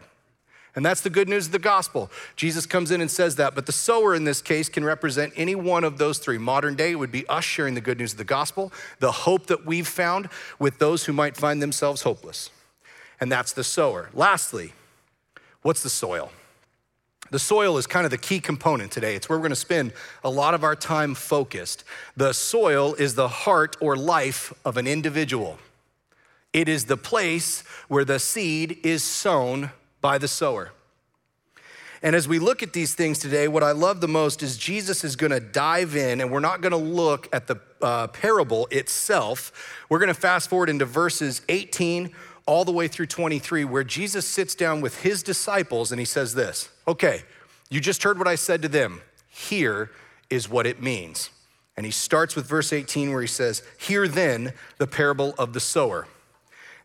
And 0.76 0.84
that's 0.84 1.02
the 1.02 1.10
good 1.10 1.30
news 1.30 1.48
of 1.48 1.52
the 1.52 1.60
gospel. 1.60 2.10
Jesus 2.36 2.66
comes 2.66 2.90
in 2.90 3.00
and 3.00 3.10
says 3.10 3.36
that, 3.36 3.54
but 3.54 3.68
the 3.68 3.72
sower 3.72 4.16
in 4.16 4.24
this 4.24 4.42
case 4.42 4.70
can 4.70 4.84
represent 4.84 5.34
any 5.36 5.54
one 5.54 5.84
of 5.84 6.00
those 6.00 6.18
three. 6.18 6.40
Modern 6.40 6.76
day, 6.76 6.96
would 6.96 7.12
be 7.12 7.28
us 7.28 7.44
sharing 7.44 7.76
the 7.76 7.82
good 7.82 8.00
news 8.00 8.14
of 8.14 8.18
the 8.18 8.24
gospel, 8.24 8.72
the 9.00 9.12
hope 9.12 9.48
that 9.48 9.66
we've 9.66 9.88
found 9.88 10.30
with 10.58 10.80
those 10.80 11.06
who 11.06 11.14
might 11.14 11.38
find 11.38 11.62
themselves 11.62 12.02
hopeless. 12.02 12.50
And 13.20 13.32
that's 13.32 13.54
the 13.54 13.64
sower. 13.64 14.10
Lastly, 14.14 14.74
what's 15.62 15.84
the 15.84 15.90
soil? 15.90 16.32
The 17.34 17.40
soil 17.40 17.80
is 17.80 17.88
kind 17.88 18.06
of 18.06 18.12
the 18.12 18.20
key 18.20 18.40
component 18.40 18.92
today. 18.92 19.16
It's 19.16 19.28
where 19.28 19.40
we're 19.40 19.42
going 19.42 19.50
to 19.50 19.56
spend 19.56 19.94
a 20.24 20.30
lot 20.30 20.54
of 20.54 20.63
our 20.63 20.75
time 20.75 21.16
focused. 21.16 21.84
The 22.16 22.32
soil 22.32 22.94
is 22.94 23.16
the 23.16 23.28
heart 23.28 23.75
or 23.82 23.98
life 23.98 24.54
of 24.63 24.78
an 24.78 24.86
individual. 24.86 25.58
It 26.54 26.70
is 26.70 26.86
the 26.86 26.96
place 26.96 27.62
where 27.88 28.06
the 28.06 28.20
seed 28.20 28.78
is 28.84 29.02
sown 29.02 29.72
by 30.00 30.20
the 30.20 30.28
sower. 30.28 30.74
And 32.04 32.16
as 32.16 32.28
we 32.28 32.38
look 32.38 32.62
at 32.62 32.72
these 32.72 32.94
things 32.94 33.18
today, 33.18 33.48
what 33.48 33.63
I 33.63 33.72
love 33.72 34.00
the 34.00 34.08
most 34.08 34.44
is 34.44 34.56
Jesus 34.56 35.04
is 35.04 35.16
going 35.16 35.32
to 35.32 35.40
dive 35.40 35.96
in, 35.96 36.22
and 36.22 36.30
we're 36.30 36.40
not 36.40 36.62
going 36.62 36.74
to 36.74 36.78
look 36.78 37.30
at 37.34 37.48
the 37.48 37.56
uh, 37.82 38.08
parable 38.08 38.68
itself. 38.70 39.82
We're 39.90 40.00
going 40.00 40.13
to 40.13 40.13
fast 40.13 40.52
forward 40.52 40.70
into 40.70 40.86
verses 40.86 41.42
18 41.50 42.12
all 42.46 42.66
the 42.66 42.72
way 42.72 42.88
through 42.88 43.08
23, 43.08 43.66
where 43.66 43.84
Jesus 43.84 44.28
sits 44.28 44.56
down 44.56 44.82
with 44.82 45.02
his 45.02 45.24
disciples 45.24 45.92
and 45.92 46.00
he 46.00 46.06
says 46.06 46.36
this 46.36 46.70
Okay, 46.88 47.24
you 47.70 47.80
just 47.80 48.04
heard 48.04 48.18
what 48.18 48.28
I 48.28 48.36
said 48.36 48.62
to 48.62 48.68
them. 48.68 49.02
Here 49.30 49.92
is 50.30 50.50
what 50.50 50.68
it 50.68 50.82
means. 50.82 51.30
And 51.76 51.86
he 51.86 51.92
starts 51.92 52.36
with 52.36 52.48
verse 52.48 52.72
18, 52.72 53.12
where 53.12 53.22
he 53.22 53.28
says, 53.28 53.64
Hear 53.80 54.08
then 54.08 54.54
the 54.78 54.88
parable 54.88 55.34
of 55.38 55.54
the 55.54 55.60
sower. 55.60 56.08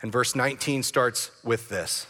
And 0.01 0.13
verse 0.13 0.35
19 0.35 0.83
starts 0.83 1.31
with 1.45 1.69
this 1.69 2.07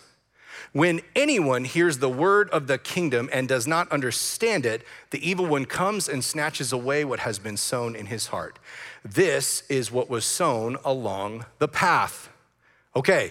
When 0.72 1.00
anyone 1.16 1.64
hears 1.64 1.98
the 1.98 2.08
word 2.08 2.50
of 2.50 2.66
the 2.66 2.78
kingdom 2.78 3.28
and 3.32 3.48
does 3.48 3.66
not 3.66 3.90
understand 3.90 4.64
it, 4.64 4.84
the 5.10 5.28
evil 5.28 5.46
one 5.46 5.64
comes 5.64 6.08
and 6.08 6.22
snatches 6.22 6.72
away 6.72 7.04
what 7.04 7.20
has 7.20 7.38
been 7.38 7.56
sown 7.56 7.96
in 7.96 8.06
his 8.06 8.28
heart. 8.28 8.58
This 9.04 9.62
is 9.68 9.90
what 9.90 10.10
was 10.10 10.24
sown 10.24 10.76
along 10.84 11.46
the 11.58 11.68
path. 11.68 12.27
Okay, 12.98 13.30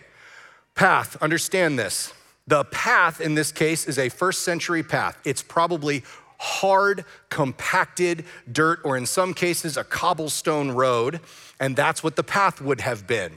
path, 0.76 1.22
understand 1.22 1.78
this. 1.78 2.14
The 2.48 2.64
path 2.64 3.20
in 3.20 3.36
this 3.36 3.52
case 3.52 3.86
is 3.86 4.00
a 4.00 4.08
first 4.08 4.44
century 4.44 4.82
path. 4.82 5.20
It's 5.26 5.44
probably 5.44 6.06
hard, 6.38 7.04
compacted 7.28 8.24
dirt, 8.50 8.80
or 8.86 8.96
in 8.96 9.06
some 9.06 9.34
cases, 9.34 9.76
a 9.76 9.84
cobblestone 9.84 10.72
road, 10.72 11.20
and 11.60 11.76
that's 11.76 12.02
what 12.02 12.16
the 12.16 12.24
path 12.24 12.62
would 12.62 12.80
have 12.80 13.08
been. 13.08 13.34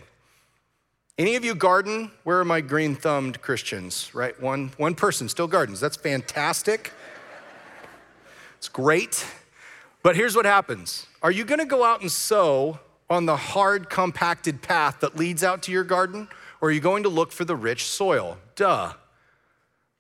Any 1.19 1.35
of 1.35 1.45
you 1.45 1.57
garden? 1.57 2.13
Where 2.23 2.39
are 2.39 2.45
my 2.45 2.61
green 2.61 2.95
thumbed 2.95 3.43
Christians? 3.43 4.15
Right? 4.15 4.41
One, 4.41 4.71
one 4.77 4.95
person 4.95 5.29
still 5.29 5.49
gardens. 5.49 5.81
That's 5.81 5.97
fantastic. 5.97 6.93
It's 8.57 8.69
great. 8.69 9.27
But 10.05 10.15
here's 10.15 10.37
what 10.37 10.47
happens 10.47 11.09
Are 11.25 11.33
you 11.33 11.45
gonna 11.45 11.67
go 11.67 11.83
out 11.83 12.03
and 12.03 12.13
sow 12.13 12.79
on 13.11 13.27
the 13.27 13.37
hard, 13.37 13.91
compacted 13.91 14.63
path 14.63 15.01
that 15.01 15.17
leads 15.17 15.43
out 15.43 15.63
to 15.65 15.73
your 15.73 15.85
garden? 15.85 16.29
Or 16.61 16.69
are 16.69 16.73
you 16.73 16.81
going 16.81 17.03
to 17.03 17.09
look 17.09 17.33
for 17.33 17.45
the 17.45 17.57
rich 17.57 17.85
soil? 17.85 18.39
Duh. 18.55 18.93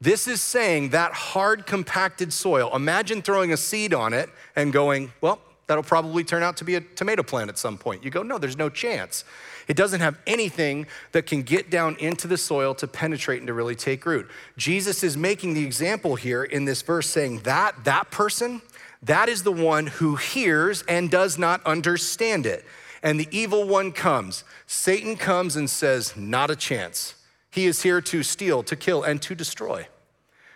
This 0.00 0.26
is 0.26 0.40
saying 0.40 0.90
that 0.90 1.12
hard, 1.12 1.66
compacted 1.66 2.32
soil, 2.32 2.74
imagine 2.74 3.20
throwing 3.20 3.52
a 3.52 3.56
seed 3.56 3.92
on 3.92 4.14
it 4.14 4.30
and 4.56 4.72
going, 4.72 5.12
well, 5.20 5.40
that'll 5.66 5.84
probably 5.84 6.24
turn 6.24 6.42
out 6.42 6.56
to 6.56 6.64
be 6.64 6.76
a 6.76 6.80
tomato 6.80 7.22
plant 7.22 7.50
at 7.50 7.58
some 7.58 7.76
point. 7.76 8.02
You 8.02 8.10
go, 8.10 8.22
no, 8.22 8.38
there's 8.38 8.56
no 8.56 8.70
chance. 8.70 9.24
It 9.68 9.76
doesn't 9.76 10.00
have 10.00 10.18
anything 10.26 10.86
that 11.12 11.26
can 11.26 11.42
get 11.42 11.70
down 11.70 11.96
into 11.96 12.26
the 12.26 12.38
soil 12.38 12.74
to 12.76 12.88
penetrate 12.88 13.38
and 13.38 13.46
to 13.46 13.54
really 13.54 13.76
take 13.76 14.06
root. 14.06 14.28
Jesus 14.56 15.04
is 15.04 15.16
making 15.16 15.54
the 15.54 15.64
example 15.64 16.16
here 16.16 16.44
in 16.44 16.64
this 16.64 16.80
verse 16.82 17.08
saying 17.08 17.40
that 17.40 17.84
that 17.84 18.10
person, 18.10 18.62
that 19.02 19.28
is 19.28 19.42
the 19.42 19.52
one 19.52 19.86
who 19.86 20.16
hears 20.16 20.82
and 20.88 21.10
does 21.10 21.38
not 21.38 21.64
understand 21.66 22.46
it. 22.46 22.64
And 23.02 23.18
the 23.18 23.28
evil 23.30 23.66
one 23.66 23.92
comes. 23.92 24.44
Satan 24.66 25.16
comes 25.16 25.56
and 25.56 25.68
says, 25.68 26.16
not 26.16 26.50
a 26.50 26.56
chance. 26.56 27.14
He 27.50 27.66
is 27.66 27.82
here 27.82 28.00
to 28.02 28.22
steal, 28.22 28.62
to 28.64 28.76
kill, 28.76 29.02
and 29.02 29.20
to 29.22 29.34
destroy. 29.34 29.88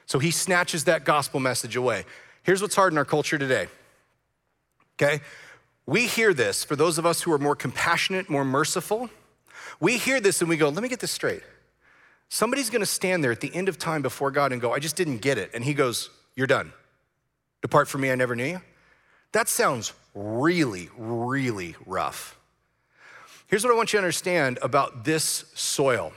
So 0.07 0.19
he 0.19 0.31
snatches 0.31 0.85
that 0.85 1.05
gospel 1.05 1.41
message 1.41 1.77
away. 1.77 2.05
Here's 2.43 2.61
what's 2.61 2.77
hard 2.77 2.93
in 2.93 2.99
our 2.99 3.05
culture 3.05 3.39
today. 3.39 3.69
Okay? 4.97 5.21
We 5.87 6.07
hear 6.07 6.33
this 6.35 6.65
for 6.65 6.77
those 6.77 6.99
of 6.99 7.07
us 7.07 7.23
who 7.23 7.33
are 7.33 7.39
more 7.39 7.57
compassionate, 7.57 8.29
more 8.29 8.45
merciful. 8.45 9.11
We 9.81 9.97
hear 9.97 10.21
this 10.21 10.41
and 10.41 10.49
we 10.49 10.57
go, 10.57 10.69
let 10.69 10.83
me 10.83 10.89
get 10.89 11.01
this 11.01 11.11
straight. 11.11 11.43
Somebody's 12.29 12.71
gonna 12.71 12.87
stand 12.87 13.23
there 13.23 13.33
at 13.33 13.41
the 13.41 13.55
end 13.55 13.69
of 13.69 13.79
time 13.79 14.03
before 14.03 14.31
God 14.31 14.53
and 14.53 14.61
go, 14.61 14.73
I 14.73 14.79
just 14.79 14.97
didn't 14.97 15.19
get 15.19 15.39
it. 15.39 15.51
And 15.55 15.63
he 15.63 15.75
goes, 15.75 16.11
You're 16.35 16.47
done. 16.47 16.73
Depart 17.63 17.87
from 17.87 18.01
me, 18.01 18.11
I 18.11 18.15
never 18.15 18.35
knew 18.35 18.45
you. 18.45 18.61
That 19.33 19.49
sounds 19.49 19.93
really, 20.15 20.89
really 20.97 21.75
rough. 21.87 22.39
Here's 23.47 23.65
what 23.65 23.73
I 23.73 23.77
want 23.77 23.93
you 23.93 23.99
to 23.99 24.05
understand 24.05 24.59
about 24.63 25.05
this 25.05 25.45
soil 25.55 26.13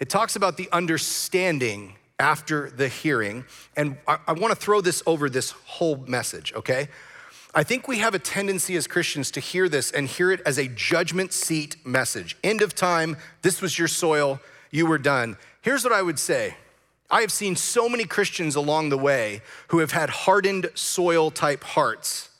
it 0.00 0.10
talks 0.10 0.34
about 0.34 0.56
the 0.56 0.68
understanding 0.72 1.94
after 2.18 2.68
the 2.70 2.88
hearing. 2.88 3.44
And 3.76 3.96
I, 4.06 4.18
I 4.26 4.32
want 4.32 4.52
to 4.52 4.60
throw 4.60 4.80
this 4.80 5.02
over 5.06 5.30
this 5.30 5.52
whole 5.52 5.96
message, 5.96 6.52
okay? 6.54 6.88
I 7.54 7.62
think 7.62 7.86
we 7.86 7.98
have 7.98 8.14
a 8.14 8.18
tendency 8.18 8.74
as 8.76 8.86
Christians 8.88 9.30
to 9.32 9.40
hear 9.40 9.68
this 9.68 9.92
and 9.92 10.08
hear 10.08 10.32
it 10.32 10.40
as 10.44 10.58
a 10.58 10.66
judgment 10.66 11.32
seat 11.32 11.76
message. 11.86 12.36
End 12.42 12.62
of 12.62 12.74
time, 12.74 13.16
this 13.42 13.62
was 13.62 13.78
your 13.78 13.86
soil, 13.86 14.40
you 14.72 14.86
were 14.86 14.98
done. 14.98 15.36
Here's 15.62 15.84
what 15.84 15.92
I 15.92 16.02
would 16.02 16.18
say 16.18 16.56
I 17.10 17.20
have 17.20 17.30
seen 17.30 17.54
so 17.54 17.88
many 17.88 18.04
Christians 18.04 18.56
along 18.56 18.88
the 18.88 18.98
way 18.98 19.40
who 19.68 19.78
have 19.78 19.92
had 19.92 20.10
hardened 20.10 20.70
soil 20.74 21.30
type 21.30 21.62
hearts. 21.62 22.30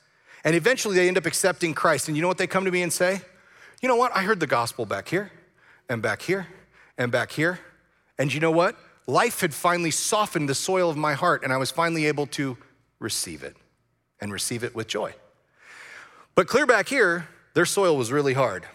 And 0.45 0.55
eventually 0.55 0.95
they 0.95 1.07
end 1.07 1.17
up 1.17 1.25
accepting 1.25 1.73
Christ. 1.73 2.07
And 2.07 2.15
you 2.15 2.21
know 2.21 2.29
what 2.29 2.37
they 2.37 2.47
come 2.47 2.63
to 2.63 2.71
me 2.71 2.83
and 2.83 2.93
say? 2.93 3.19
You 3.81 3.89
know 3.89 3.95
what? 3.95 4.15
I 4.15 4.21
heard 4.21 4.39
the 4.39 4.47
gospel 4.47 4.85
back 4.85 5.09
here 5.09 5.31
and 5.89 6.01
back 6.01 6.21
here 6.21 6.47
and 6.97 7.11
back 7.11 7.31
here. 7.31 7.59
And 8.17 8.33
you 8.33 8.39
know 8.39 8.51
what? 8.51 8.77
Life 9.07 9.41
had 9.41 9.53
finally 9.53 9.91
softened 9.91 10.47
the 10.47 10.55
soil 10.55 10.89
of 10.89 10.97
my 10.97 11.13
heart, 11.13 11.43
and 11.43 11.51
I 11.51 11.57
was 11.57 11.69
finally 11.69 12.05
able 12.05 12.25
to 12.27 12.57
receive 12.99 13.43
it 13.43 13.55
and 14.19 14.31
receive 14.31 14.63
it 14.63 14.73
with 14.73 14.87
joy. 14.87 15.13
But 16.33 16.47
clear 16.47 16.65
back 16.65 16.87
here, 16.87 17.27
their 17.53 17.65
soil 17.65 17.97
was 17.97 18.11
really 18.11 18.33
hard. 18.33 18.65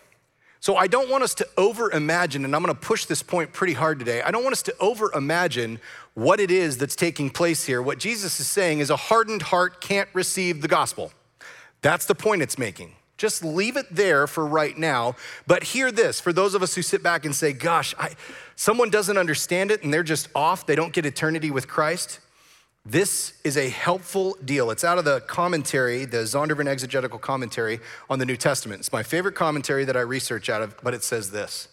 So 0.61 0.77
I 0.77 0.89
don't 0.89 1.09
want 1.09 1.25
us 1.25 1.35
to 1.37 1.49
over 1.57 1.91
imagine, 1.91 2.45
and 2.45 2.55
I'm 2.55 2.63
gonna 2.63 2.75
push 2.75 3.07
this 3.07 3.23
point 3.23 3.53
pretty 3.53 3.73
hard 3.73 3.99
today. 3.99 4.23
I 4.23 4.31
don't 4.31 4.43
want 4.43 4.53
us 4.53 4.63
to 4.65 4.75
over 4.79 5.11
imagine 5.15 5.81
what 6.15 6.39
it 6.39 6.51
is 6.51 6.77
that's 6.77 6.95
taking 6.95 7.31
place 7.31 7.65
here. 7.65 7.81
What 7.81 7.99
Jesus 7.99 8.39
is 8.39 8.47
saying 8.47 8.81
is 8.81 8.91
a 8.91 8.97
hardened 8.97 9.43
heart 9.43 9.81
can't 9.81 10.09
receive 10.13 10.61
the 10.61 10.69
gospel. 10.69 11.13
That's 11.83 12.07
the 12.07 12.15
point 12.15 12.43
it's 12.43 12.59
making. 12.59 12.95
Just 13.17 13.45
leave 13.45 13.77
it 13.77 13.87
there 13.91 14.27
for 14.27 14.47
right 14.47 14.77
now. 14.77 15.15
But 15.47 15.63
hear 15.63 15.93
this 15.93 16.21
for 16.21 16.33
those 16.33 16.55
of 16.55 16.63
us 16.63 16.75
who 16.75 16.83
sit 16.83 17.03
back 17.03 17.27
and 17.27 17.35
say, 17.35 17.53
gosh, 17.53 17.95
I, 17.99 18.13
someone 18.57 18.89
doesn't 18.89 19.19
understand 19.19 19.71
it 19.71 19.83
and 19.83 19.93
they're 19.93 20.03
just 20.03 20.29
off, 20.35 20.67
they 20.67 20.75
don't 20.75 20.93
get 20.93 21.05
eternity 21.05 21.51
with 21.51 21.69
Christ. 21.69 22.21
This 22.87 23.35
is 23.45 23.59
a 23.59 23.69
helpful 23.69 24.39
deal. 24.43 24.71
It's 24.71 24.85
out 24.85 24.97
of 24.97 25.05
the 25.05 25.21
commentary, 25.21 26.07
the 26.07 26.19
Zondervan 26.19 26.67
exegetical 26.67 27.19
commentary 27.19 27.81
on 28.09 28.19
the 28.19 28.25
New 28.25 28.37
Testament. 28.37 28.81
It's 28.81 28.93
my 28.93 29.03
favorite 29.03 29.35
commentary 29.35 29.85
that 29.85 29.99
I 29.99 30.01
research 30.01 30.49
out 30.49 30.63
of, 30.63 30.75
but 30.83 30.95
it 30.95 31.03
says 31.03 31.31
this 31.31 31.69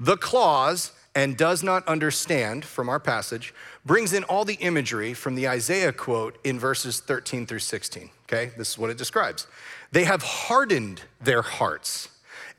The 0.00 0.16
clause, 0.16 0.92
and 1.14 1.36
does 1.36 1.62
not 1.62 1.86
understand 1.86 2.64
from 2.64 2.88
our 2.88 3.00
passage, 3.00 3.54
brings 3.84 4.12
in 4.12 4.24
all 4.24 4.44
the 4.44 4.54
imagery 4.54 5.14
from 5.14 5.34
the 5.34 5.46
Isaiah 5.48 5.92
quote 5.92 6.38
in 6.42 6.58
verses 6.58 7.00
13 7.00 7.46
through 7.46 7.58
16. 7.58 8.10
Okay, 8.26 8.50
this 8.56 8.70
is 8.70 8.78
what 8.78 8.90
it 8.90 8.98
describes. 8.98 9.46
They 9.92 10.04
have 10.04 10.22
hardened 10.22 11.02
their 11.20 11.42
hearts 11.42 12.08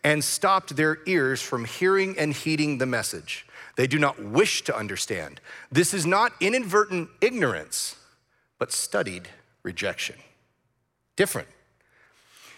and 0.03 0.23
stopped 0.23 0.75
their 0.77 0.99
ears 1.05 1.41
from 1.41 1.65
hearing 1.65 2.17
and 2.17 2.31
heeding 2.31 2.77
the 2.77 2.85
message. 2.85 3.45
They 3.75 3.85
do 3.85 3.99
not 3.99 4.23
wish 4.23 4.63
to 4.63 4.75
understand. 4.75 5.41
This 5.71 5.93
is 5.93 6.05
not 6.05 6.31
inadvertent 6.39 7.09
ignorance, 7.19 7.97
but 8.57 8.71
studied 8.71 9.27
rejection. 9.61 10.15
Different. 11.17 11.49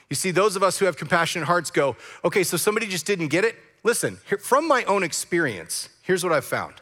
You 0.10 0.16
see, 0.16 0.32
those 0.32 0.56
of 0.56 0.64
us 0.64 0.78
who 0.78 0.86
have 0.86 0.96
compassionate 0.96 1.48
hearts 1.48 1.72
go, 1.72 1.96
okay, 2.24 2.44
so 2.44 2.58
somebody 2.58 2.88
just 2.88 3.06
didn't 3.06 3.28
get 3.28 3.44
it. 3.44 3.56
Listen, 3.84 4.18
from 4.40 4.68
my 4.68 4.84
own 4.84 5.04
experience, 5.04 5.90
here's 6.04 6.24
what 6.24 6.34
I've 6.34 6.46
found. 6.46 6.76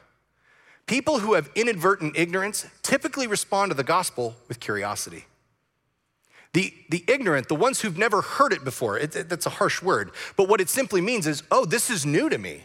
People 0.87 1.19
who 1.19 1.33
have 1.33 1.49
inadvertent 1.55 2.17
ignorance 2.17 2.65
typically 2.83 3.27
respond 3.27 3.71
to 3.71 3.75
the 3.75 3.83
gospel 3.83 4.35
with 4.47 4.59
curiosity. 4.59 5.25
The, 6.53 6.73
the 6.89 7.03
ignorant, 7.07 7.49
the 7.49 7.55
ones 7.55 7.81
who've 7.81 7.97
never 7.97 8.21
heard 8.21 8.53
it 8.53 8.63
before, 8.63 8.97
it, 8.97 9.15
it, 9.15 9.29
that's 9.29 9.45
a 9.45 9.51
harsh 9.51 9.81
word, 9.81 10.11
but 10.35 10.47
what 10.47 10.61
it 10.61 10.69
simply 10.69 11.01
means 11.01 11.27
is, 11.27 11.43
oh, 11.51 11.65
this 11.65 11.89
is 11.89 12.05
new 12.05 12.29
to 12.29 12.37
me. 12.37 12.63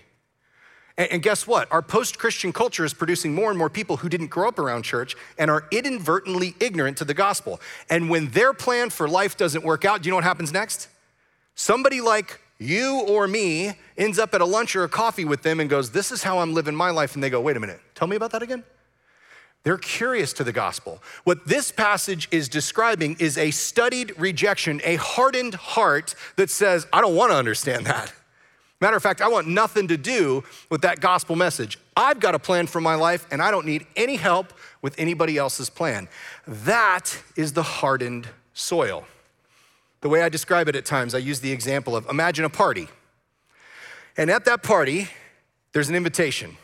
And, 0.96 1.12
and 1.12 1.22
guess 1.22 1.46
what? 1.46 1.70
Our 1.72 1.82
post 1.82 2.18
Christian 2.18 2.52
culture 2.52 2.84
is 2.84 2.94
producing 2.94 3.34
more 3.34 3.50
and 3.50 3.58
more 3.58 3.70
people 3.70 3.98
who 3.98 4.08
didn't 4.08 4.28
grow 4.28 4.48
up 4.48 4.58
around 4.58 4.82
church 4.82 5.16
and 5.38 5.50
are 5.50 5.66
inadvertently 5.70 6.54
ignorant 6.60 6.96
to 6.98 7.04
the 7.04 7.14
gospel. 7.14 7.60
And 7.90 8.08
when 8.08 8.28
their 8.28 8.52
plan 8.52 8.90
for 8.90 9.08
life 9.08 9.36
doesn't 9.36 9.64
work 9.64 9.84
out, 9.84 10.02
do 10.02 10.06
you 10.06 10.10
know 10.10 10.16
what 10.16 10.24
happens 10.24 10.52
next? 10.52 10.88
Somebody 11.54 12.00
like 12.00 12.40
you 12.58 13.00
or 13.08 13.26
me 13.26 13.72
ends 13.98 14.18
up 14.18 14.34
at 14.34 14.40
a 14.40 14.44
lunch 14.44 14.76
or 14.76 14.84
a 14.84 14.88
coffee 14.88 15.24
with 15.24 15.42
them 15.42 15.60
and 15.60 15.68
goes, 15.68 15.90
This 15.90 16.12
is 16.12 16.22
how 16.22 16.38
I'm 16.38 16.54
living 16.54 16.74
my 16.74 16.90
life. 16.90 17.14
And 17.14 17.22
they 17.22 17.30
go, 17.30 17.40
Wait 17.40 17.56
a 17.56 17.60
minute, 17.60 17.80
tell 17.94 18.08
me 18.08 18.16
about 18.16 18.30
that 18.32 18.42
again. 18.42 18.64
They're 19.64 19.78
curious 19.78 20.32
to 20.34 20.44
the 20.44 20.52
gospel. 20.52 21.00
What 21.24 21.46
this 21.46 21.70
passage 21.70 22.28
is 22.30 22.48
describing 22.48 23.16
is 23.20 23.38
a 23.38 23.52
studied 23.52 24.12
rejection, 24.18 24.80
a 24.84 24.96
hardened 24.96 25.54
heart 25.54 26.14
that 26.36 26.50
says, 26.50 26.86
I 26.92 27.00
don't 27.00 27.14
want 27.14 27.30
to 27.30 27.36
understand 27.36 27.86
that. 27.86 28.12
Matter 28.80 28.96
of 28.96 29.02
fact, 29.04 29.20
I 29.20 29.28
want 29.28 29.46
nothing 29.46 29.86
to 29.88 29.96
do 29.96 30.42
with 30.68 30.82
that 30.82 30.98
gospel 30.98 31.36
message. 31.36 31.78
I've 31.96 32.18
got 32.18 32.34
a 32.34 32.38
plan 32.40 32.66
for 32.66 32.80
my 32.80 32.96
life 32.96 33.24
and 33.30 33.40
I 33.40 33.52
don't 33.52 33.64
need 33.64 33.86
any 33.94 34.16
help 34.16 34.52
with 34.82 34.96
anybody 34.98 35.38
else's 35.38 35.70
plan. 35.70 36.08
That 36.48 37.16
is 37.36 37.52
the 37.52 37.62
hardened 37.62 38.28
soil. 38.54 39.04
The 40.00 40.08
way 40.08 40.22
I 40.22 40.28
describe 40.28 40.68
it 40.68 40.74
at 40.74 40.84
times, 40.84 41.14
I 41.14 41.18
use 41.18 41.38
the 41.38 41.52
example 41.52 41.94
of 41.94 42.08
imagine 42.08 42.44
a 42.44 42.50
party. 42.50 42.88
And 44.16 44.28
at 44.28 44.44
that 44.46 44.64
party, 44.64 45.08
there's 45.72 45.88
an 45.88 45.94
invitation. 45.94 46.56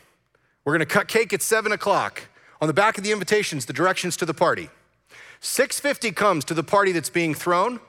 We're 0.64 0.73
gonna 0.73 0.87
cut 0.87 1.07
cake 1.07 1.33
at 1.33 1.40
seven 1.40 1.71
o'clock. 1.71 2.23
On 2.60 2.66
the 2.66 2.74
back 2.74 2.98
of 2.98 3.04
the 3.04 3.12
invitations, 3.12 3.66
the 3.66 3.72
directions 3.72 4.16
to 4.16 4.26
the 4.26 4.34
party. 4.34 4.70
650 5.40 6.12
comes 6.12 6.44
to 6.46 6.54
the 6.54 6.64
party 6.64 6.92
that's 6.92 7.10
being 7.10 7.34
thrown, 7.34 7.80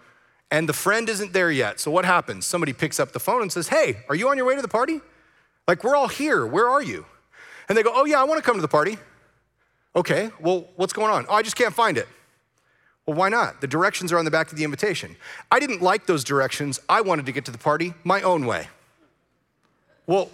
and 0.52 0.70
the 0.70 0.74
friend 0.74 1.10
isn't 1.10 1.34
there 1.34 1.52
yet. 1.52 1.80
So 1.80 1.90
what 1.92 2.06
happens? 2.06 2.46
Somebody 2.46 2.74
picks 2.74 3.00
up 3.00 3.12
the 3.12 3.20
phone 3.20 3.42
and 3.42 3.52
says, 3.52 3.70
Hey, 3.70 3.98
are 4.10 4.16
you 4.16 4.30
on 4.30 4.38
your 4.38 4.46
way 4.46 4.56
to 4.56 4.62
the 4.62 4.68
party? 4.68 5.02
Like, 5.68 5.84
we're 5.84 5.96
all 5.96 6.08
here. 6.08 6.46
Where 6.46 6.70
are 6.70 6.82
you? 6.82 7.06
And 7.68 7.78
they 7.78 7.84
go, 7.84 7.92
Oh, 7.94 8.06
yeah, 8.06 8.20
I 8.22 8.24
wanna 8.24 8.42
come 8.42 8.56
to 8.56 8.62
the 8.62 8.68
party. 8.68 8.98
Okay, 9.96 10.30
well, 10.40 10.68
what's 10.76 10.94
going 10.94 11.12
on? 11.12 11.26
Oh, 11.28 11.34
I 11.34 11.42
just 11.42 11.56
can't 11.56 11.74
find 11.74 11.98
it. 11.98 12.08
Well, 13.06 13.18
why 13.18 13.30
not? 13.30 13.60
The 13.60 13.68
directions 13.68 14.12
are 14.12 14.20
on 14.20 14.26
the 14.26 14.32
back 14.32 14.52
of 14.52 14.58
the 14.58 14.64
invitation. 14.64 15.16
I 15.52 15.60
didn't 15.60 15.82
like 15.82 16.06
those 16.06 16.24
directions. 16.24 16.80
I 16.88 17.02
wanted 17.02 17.26
to 17.26 17.32
get 17.32 17.44
to 17.46 17.52
the 17.52 17.58
party 17.58 17.96
my 18.04 18.22
own 18.22 18.46
way. 18.46 18.68
Well, 20.06 20.30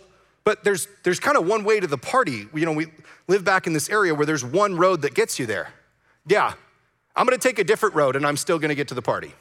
but 0.45 0.63
there's, 0.63 0.87
there's 1.03 1.19
kind 1.19 1.35
of 1.35 1.45
one 1.45 1.65
way 1.65 1.79
to 1.79 1.87
the 1.87 1.97
party. 1.97 2.47
You 2.53 2.65
know, 2.65 2.71
we 2.71 2.87
live 3.27 3.43
back 3.43 3.67
in 3.67 3.73
this 3.73 3.89
area 3.89 4.15
where 4.15 4.25
there's 4.25 4.45
one 4.45 4.77
road 4.77 5.01
that 5.01 5.13
gets 5.13 5.37
you 5.39 5.45
there. 5.45 5.73
Yeah, 6.27 6.53
I'm 7.15 7.25
gonna 7.25 7.37
take 7.37 7.59
a 7.59 7.63
different 7.63 7.95
road 7.95 8.15
and 8.15 8.25
I'm 8.25 8.37
still 8.37 8.59
gonna 8.59 8.75
get 8.75 8.87
to 8.89 8.93
the 8.93 9.01
party. 9.01 9.33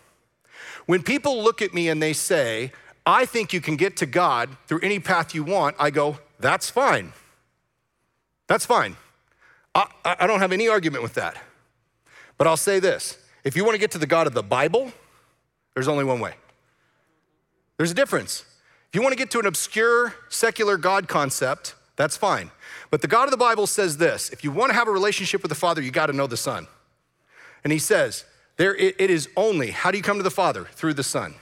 When 0.86 1.02
people 1.02 1.42
look 1.42 1.62
at 1.62 1.72
me 1.72 1.88
and 1.88 2.02
they 2.02 2.14
say, 2.14 2.72
I 3.06 3.26
think 3.26 3.52
you 3.52 3.60
can 3.60 3.76
get 3.76 3.98
to 3.98 4.06
God 4.06 4.48
through 4.66 4.80
any 4.80 4.98
path 4.98 5.34
you 5.34 5.44
want, 5.44 5.76
I 5.78 5.90
go, 5.90 6.18
that's 6.40 6.70
fine. 6.70 7.12
That's 8.46 8.66
fine. 8.66 8.96
I, 9.74 9.86
I 10.04 10.26
don't 10.26 10.40
have 10.40 10.52
any 10.52 10.68
argument 10.68 11.02
with 11.02 11.14
that. 11.14 11.36
But 12.38 12.46
I'll 12.46 12.56
say 12.56 12.80
this 12.80 13.18
if 13.44 13.56
you 13.56 13.64
wanna 13.64 13.78
get 13.78 13.90
to 13.90 13.98
the 13.98 14.06
God 14.06 14.26
of 14.26 14.32
the 14.32 14.42
Bible, 14.42 14.90
there's 15.74 15.88
only 15.88 16.04
one 16.04 16.20
way. 16.20 16.34
There's 17.76 17.90
a 17.90 17.94
difference. 17.94 18.44
If 18.94 18.96
you 18.96 19.02
want 19.02 19.12
to 19.12 19.18
get 19.18 19.32
to 19.32 19.40
an 19.40 19.46
obscure 19.46 20.14
secular 20.28 20.76
God 20.76 21.08
concept, 21.08 21.74
that's 21.96 22.16
fine. 22.16 22.52
But 22.92 23.02
the 23.02 23.08
God 23.08 23.24
of 23.24 23.32
the 23.32 23.36
Bible 23.36 23.66
says 23.66 23.96
this 23.96 24.30
if 24.30 24.44
you 24.44 24.52
want 24.52 24.70
to 24.70 24.74
have 24.74 24.86
a 24.86 24.92
relationship 24.92 25.42
with 25.42 25.48
the 25.48 25.56
Father, 25.56 25.82
you 25.82 25.90
got 25.90 26.06
to 26.06 26.12
know 26.12 26.28
the 26.28 26.36
Son. 26.36 26.68
And 27.64 27.72
he 27.72 27.80
says, 27.80 28.24
there 28.56 28.72
it 28.76 29.00
is 29.00 29.28
only, 29.36 29.72
how 29.72 29.90
do 29.90 29.96
you 29.96 30.02
come 30.04 30.18
to 30.18 30.22
the 30.22 30.30
Father? 30.30 30.68
Through 30.70 30.94
the 30.94 31.02
Son. 31.02 31.34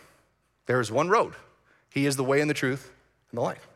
There 0.64 0.80
is 0.80 0.90
one 0.90 1.10
road. 1.10 1.34
He 1.90 2.06
is 2.06 2.16
the 2.16 2.24
way 2.24 2.40
and 2.40 2.48
the 2.48 2.54
truth 2.54 2.90
and 3.30 3.36
the 3.36 3.42
life. 3.42 3.68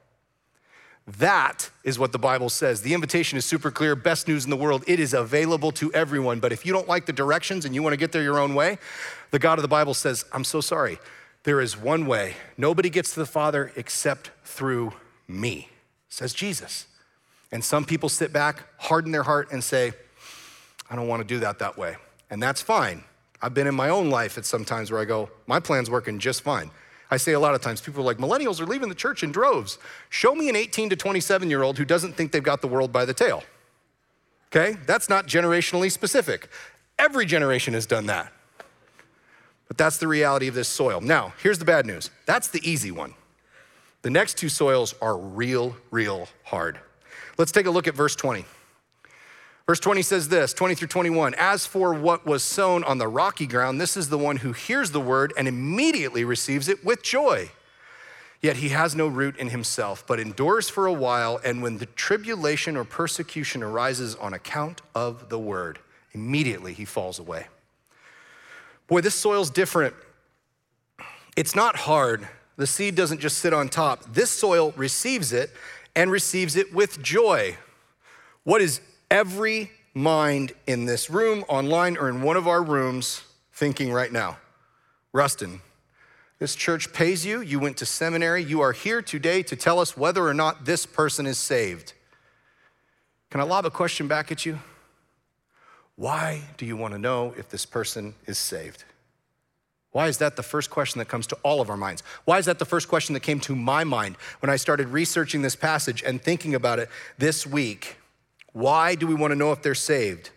That 1.06 1.68
is 1.84 1.98
what 1.98 2.12
the 2.12 2.18
Bible 2.18 2.48
says. 2.48 2.80
The 2.80 2.94
invitation 2.94 3.36
is 3.36 3.44
super 3.44 3.70
clear, 3.70 3.94
best 3.94 4.26
news 4.26 4.44
in 4.44 4.50
the 4.50 4.56
world. 4.56 4.84
It 4.86 5.00
is 5.00 5.12
available 5.12 5.70
to 5.72 5.92
everyone. 5.92 6.40
But 6.40 6.50
if 6.50 6.64
you 6.64 6.72
don't 6.72 6.88
like 6.88 7.04
the 7.04 7.12
directions 7.12 7.66
and 7.66 7.74
you 7.74 7.82
want 7.82 7.92
to 7.92 7.98
get 7.98 8.10
there 8.10 8.22
your 8.22 8.38
own 8.38 8.54
way, 8.54 8.78
the 9.32 9.38
God 9.38 9.58
of 9.58 9.62
the 9.62 9.68
Bible 9.68 9.92
says, 9.92 10.24
I'm 10.32 10.44
so 10.44 10.62
sorry. 10.62 10.98
There 11.46 11.60
is 11.60 11.76
one 11.76 12.06
way. 12.06 12.34
Nobody 12.58 12.90
gets 12.90 13.14
to 13.14 13.20
the 13.20 13.26
Father 13.26 13.70
except 13.76 14.32
through 14.42 14.94
me, 15.28 15.68
says 16.08 16.32
Jesus. 16.34 16.88
And 17.52 17.64
some 17.64 17.84
people 17.84 18.08
sit 18.08 18.32
back, 18.32 18.64
harden 18.78 19.12
their 19.12 19.22
heart, 19.22 19.52
and 19.52 19.62
say, 19.62 19.92
I 20.90 20.96
don't 20.96 21.06
want 21.06 21.22
to 21.22 21.26
do 21.26 21.38
that 21.38 21.60
that 21.60 21.78
way. 21.78 21.98
And 22.30 22.42
that's 22.42 22.60
fine. 22.60 23.04
I've 23.40 23.54
been 23.54 23.68
in 23.68 23.76
my 23.76 23.90
own 23.90 24.10
life 24.10 24.36
at 24.36 24.44
some 24.44 24.64
times 24.64 24.90
where 24.90 25.00
I 25.00 25.04
go, 25.04 25.30
my 25.46 25.60
plan's 25.60 25.88
working 25.88 26.18
just 26.18 26.42
fine. 26.42 26.72
I 27.12 27.16
say 27.16 27.30
a 27.30 27.38
lot 27.38 27.54
of 27.54 27.60
times, 27.60 27.80
people 27.80 28.00
are 28.00 28.04
like, 28.04 28.18
millennials 28.18 28.60
are 28.60 28.66
leaving 28.66 28.88
the 28.88 28.96
church 28.96 29.22
in 29.22 29.30
droves. 29.30 29.78
Show 30.10 30.34
me 30.34 30.48
an 30.48 30.56
18 30.56 30.90
to 30.90 30.96
27 30.96 31.48
year 31.48 31.62
old 31.62 31.78
who 31.78 31.84
doesn't 31.84 32.14
think 32.14 32.32
they've 32.32 32.42
got 32.42 32.60
the 32.60 32.66
world 32.66 32.92
by 32.92 33.04
the 33.04 33.14
tail. 33.14 33.44
Okay? 34.48 34.76
That's 34.84 35.08
not 35.08 35.28
generationally 35.28 35.92
specific. 35.92 36.48
Every 36.98 37.24
generation 37.24 37.72
has 37.74 37.86
done 37.86 38.06
that. 38.06 38.32
But 39.68 39.76
that's 39.76 39.98
the 39.98 40.08
reality 40.08 40.48
of 40.48 40.54
this 40.54 40.68
soil. 40.68 41.00
Now, 41.00 41.34
here's 41.42 41.58
the 41.58 41.64
bad 41.64 41.86
news 41.86 42.10
that's 42.24 42.48
the 42.48 42.60
easy 42.68 42.90
one. 42.90 43.14
The 44.02 44.10
next 44.10 44.38
two 44.38 44.48
soils 44.48 44.94
are 45.02 45.16
real, 45.16 45.76
real 45.90 46.28
hard. 46.44 46.78
Let's 47.38 47.52
take 47.52 47.66
a 47.66 47.70
look 47.70 47.88
at 47.88 47.94
verse 47.94 48.14
20. 48.14 48.44
Verse 49.66 49.80
20 49.80 50.02
says 50.02 50.28
this 50.28 50.52
20 50.52 50.76
through 50.76 50.88
21 50.88 51.34
As 51.36 51.66
for 51.66 51.92
what 51.92 52.24
was 52.24 52.42
sown 52.44 52.84
on 52.84 52.98
the 52.98 53.08
rocky 53.08 53.46
ground, 53.46 53.80
this 53.80 53.96
is 53.96 54.08
the 54.08 54.18
one 54.18 54.36
who 54.36 54.52
hears 54.52 54.92
the 54.92 55.00
word 55.00 55.32
and 55.36 55.48
immediately 55.48 56.24
receives 56.24 56.68
it 56.68 56.84
with 56.84 57.02
joy. 57.02 57.50
Yet 58.40 58.58
he 58.58 58.68
has 58.68 58.94
no 58.94 59.08
root 59.08 59.36
in 59.38 59.48
himself, 59.48 60.06
but 60.06 60.20
endures 60.20 60.68
for 60.68 60.86
a 60.86 60.92
while, 60.92 61.40
and 61.42 61.62
when 61.62 61.78
the 61.78 61.86
tribulation 61.86 62.76
or 62.76 62.84
persecution 62.84 63.62
arises 63.62 64.14
on 64.14 64.34
account 64.34 64.82
of 64.94 65.30
the 65.30 65.38
word, 65.38 65.80
immediately 66.12 66.72
he 66.72 66.84
falls 66.84 67.18
away. 67.18 67.46
Boy, 68.86 69.00
this 69.00 69.14
soil's 69.14 69.50
different. 69.50 69.94
It's 71.36 71.54
not 71.54 71.76
hard. 71.76 72.28
The 72.56 72.66
seed 72.66 72.94
doesn't 72.94 73.20
just 73.20 73.38
sit 73.38 73.52
on 73.52 73.68
top. 73.68 74.04
This 74.12 74.30
soil 74.30 74.72
receives 74.76 75.32
it 75.32 75.50
and 75.94 76.10
receives 76.10 76.56
it 76.56 76.72
with 76.72 77.02
joy. 77.02 77.56
What 78.44 78.62
is 78.62 78.80
every 79.10 79.70
mind 79.92 80.52
in 80.66 80.86
this 80.86 81.10
room, 81.10 81.44
online, 81.48 81.96
or 81.96 82.08
in 82.08 82.22
one 82.22 82.36
of 82.36 82.46
our 82.46 82.62
rooms 82.62 83.22
thinking 83.52 83.92
right 83.92 84.12
now? 84.12 84.38
Rustin, 85.12 85.60
this 86.38 86.54
church 86.54 86.92
pays 86.92 87.24
you. 87.26 87.40
You 87.40 87.58
went 87.58 87.78
to 87.78 87.86
seminary. 87.86 88.42
You 88.42 88.60
are 88.60 88.72
here 88.72 89.02
today 89.02 89.42
to 89.44 89.56
tell 89.56 89.78
us 89.78 89.96
whether 89.96 90.26
or 90.26 90.34
not 90.34 90.64
this 90.64 90.86
person 90.86 91.26
is 91.26 91.38
saved. 91.38 91.94
Can 93.30 93.40
I 93.40 93.44
lob 93.44 93.66
a 93.66 93.70
question 93.70 94.06
back 94.06 94.30
at 94.30 94.46
you? 94.46 94.58
Why 95.96 96.42
do 96.58 96.66
you 96.66 96.76
want 96.76 96.92
to 96.92 96.98
know 96.98 97.34
if 97.38 97.48
this 97.48 97.66
person 97.66 98.14
is 98.26 98.38
saved? 98.38 98.84
Why 99.92 100.08
is 100.08 100.18
that 100.18 100.36
the 100.36 100.42
first 100.42 100.68
question 100.68 100.98
that 100.98 101.08
comes 101.08 101.26
to 101.28 101.38
all 101.42 101.62
of 101.62 101.70
our 101.70 101.76
minds? 101.76 102.02
Why 102.26 102.38
is 102.38 102.44
that 102.44 102.58
the 102.58 102.66
first 102.66 102.86
question 102.86 103.14
that 103.14 103.20
came 103.20 103.40
to 103.40 103.56
my 103.56 103.82
mind 103.82 104.16
when 104.40 104.50
I 104.50 104.56
started 104.56 104.88
researching 104.88 105.40
this 105.40 105.56
passage 105.56 106.02
and 106.02 106.20
thinking 106.20 106.54
about 106.54 106.78
it 106.78 106.90
this 107.16 107.46
week? 107.46 107.96
Why 108.52 108.94
do 108.94 109.06
we 109.06 109.14
want 109.14 109.30
to 109.30 109.36
know 109.36 109.52
if 109.52 109.62
they're 109.62 109.74
saved? 109.74 110.28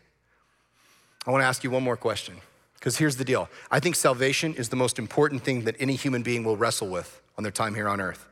I 1.28 1.32
want 1.32 1.42
to 1.42 1.46
ask 1.46 1.62
you 1.66 1.72
one 1.72 1.84
more 1.84 1.98
question, 1.98 2.36
because 2.76 2.98
here's 2.98 3.18
the 3.18 3.26
deal. 3.26 3.50
I 3.70 3.82
think 3.82 3.98
salvation 3.98 4.54
is 4.54 4.70
the 4.70 4.78
most 4.78 4.98
important 4.98 5.44
thing 5.44 5.66
that 5.66 5.76
any 5.78 5.96
human 5.96 6.24
being 6.24 6.46
will 6.46 6.56
wrestle 6.56 6.88
with 6.88 7.22
on 7.38 7.44
their 7.44 7.52
time 7.52 7.76
here 7.76 7.90
on 7.90 8.00
earth. 8.00 8.29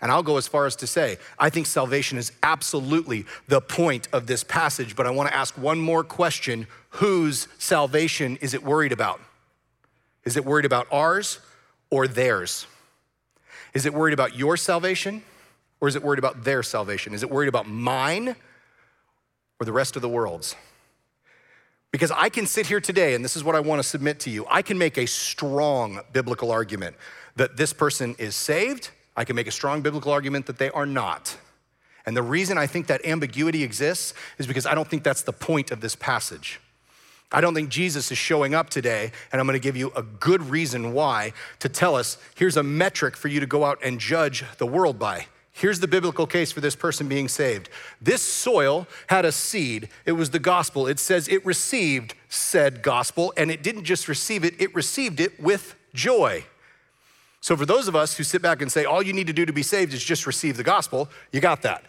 And 0.00 0.10
I'll 0.10 0.22
go 0.22 0.38
as 0.38 0.48
far 0.48 0.66
as 0.66 0.76
to 0.76 0.86
say, 0.86 1.18
I 1.38 1.50
think 1.50 1.66
salvation 1.66 2.16
is 2.16 2.32
absolutely 2.42 3.26
the 3.48 3.60
point 3.60 4.08
of 4.12 4.26
this 4.26 4.42
passage, 4.42 4.96
but 4.96 5.06
I 5.06 5.10
want 5.10 5.28
to 5.28 5.36
ask 5.36 5.56
one 5.58 5.78
more 5.78 6.04
question 6.04 6.66
Whose 6.94 7.46
salvation 7.58 8.36
is 8.40 8.52
it 8.52 8.64
worried 8.64 8.92
about? 8.92 9.20
Is 10.24 10.36
it 10.36 10.44
worried 10.44 10.64
about 10.64 10.86
ours 10.90 11.38
or 11.90 12.08
theirs? 12.08 12.66
Is 13.74 13.86
it 13.86 13.94
worried 13.94 14.14
about 14.14 14.34
your 14.34 14.56
salvation 14.56 15.22
or 15.80 15.88
is 15.88 15.96
it 15.96 16.02
worried 16.02 16.18
about 16.18 16.44
their 16.44 16.62
salvation? 16.62 17.14
Is 17.14 17.22
it 17.22 17.30
worried 17.30 17.48
about 17.48 17.68
mine 17.68 18.34
or 19.60 19.64
the 19.64 19.72
rest 19.72 19.96
of 19.96 20.02
the 20.02 20.08
world's? 20.08 20.56
Because 21.92 22.10
I 22.10 22.28
can 22.28 22.46
sit 22.46 22.66
here 22.66 22.80
today, 22.80 23.14
and 23.14 23.24
this 23.24 23.36
is 23.36 23.42
what 23.42 23.56
I 23.56 23.60
want 23.60 23.80
to 23.82 23.88
submit 23.88 24.20
to 24.20 24.30
you. 24.30 24.46
I 24.48 24.62
can 24.62 24.78
make 24.78 24.96
a 24.96 25.06
strong 25.06 26.00
biblical 26.12 26.52
argument 26.52 26.96
that 27.36 27.56
this 27.56 27.72
person 27.72 28.14
is 28.18 28.36
saved 28.36 28.90
I 29.20 29.24
can 29.24 29.36
make 29.36 29.46
a 29.46 29.50
strong 29.50 29.82
biblical 29.82 30.12
argument 30.12 30.46
that 30.46 30.56
they 30.56 30.70
are 30.70 30.86
not. 30.86 31.36
And 32.06 32.16
the 32.16 32.22
reason 32.22 32.56
I 32.56 32.66
think 32.66 32.86
that 32.86 33.04
ambiguity 33.04 33.62
exists 33.62 34.14
is 34.38 34.46
because 34.46 34.64
I 34.64 34.74
don't 34.74 34.88
think 34.88 35.02
that's 35.02 35.20
the 35.20 35.32
point 35.34 35.70
of 35.70 35.82
this 35.82 35.94
passage. 35.94 36.58
I 37.30 37.42
don't 37.42 37.52
think 37.52 37.68
Jesus 37.68 38.10
is 38.10 38.16
showing 38.16 38.54
up 38.54 38.70
today, 38.70 39.12
and 39.30 39.38
I'm 39.38 39.46
gonna 39.46 39.58
give 39.58 39.76
you 39.76 39.92
a 39.94 40.02
good 40.02 40.40
reason 40.48 40.94
why 40.94 41.34
to 41.58 41.68
tell 41.68 41.96
us 41.96 42.16
here's 42.34 42.56
a 42.56 42.62
metric 42.62 43.14
for 43.14 43.28
you 43.28 43.40
to 43.40 43.46
go 43.46 43.62
out 43.62 43.78
and 43.84 44.00
judge 44.00 44.42
the 44.56 44.64
world 44.64 44.98
by. 44.98 45.26
Here's 45.52 45.80
the 45.80 45.86
biblical 45.86 46.26
case 46.26 46.50
for 46.50 46.62
this 46.62 46.74
person 46.74 47.06
being 47.06 47.28
saved. 47.28 47.68
This 48.00 48.22
soil 48.22 48.86
had 49.08 49.26
a 49.26 49.32
seed, 49.32 49.90
it 50.06 50.12
was 50.12 50.30
the 50.30 50.38
gospel. 50.38 50.86
It 50.86 50.98
says 50.98 51.28
it 51.28 51.44
received 51.44 52.14
said 52.30 52.80
gospel, 52.80 53.34
and 53.36 53.50
it 53.50 53.62
didn't 53.62 53.84
just 53.84 54.08
receive 54.08 54.46
it, 54.46 54.58
it 54.58 54.74
received 54.74 55.20
it 55.20 55.38
with 55.38 55.74
joy. 55.92 56.46
So, 57.40 57.56
for 57.56 57.64
those 57.64 57.88
of 57.88 57.96
us 57.96 58.16
who 58.16 58.24
sit 58.24 58.42
back 58.42 58.60
and 58.60 58.70
say, 58.70 58.84
all 58.84 59.02
you 59.02 59.12
need 59.12 59.26
to 59.26 59.32
do 59.32 59.46
to 59.46 59.52
be 59.52 59.62
saved 59.62 59.94
is 59.94 60.04
just 60.04 60.26
receive 60.26 60.56
the 60.56 60.62
gospel, 60.62 61.08
you 61.32 61.40
got 61.40 61.62
that. 61.62 61.84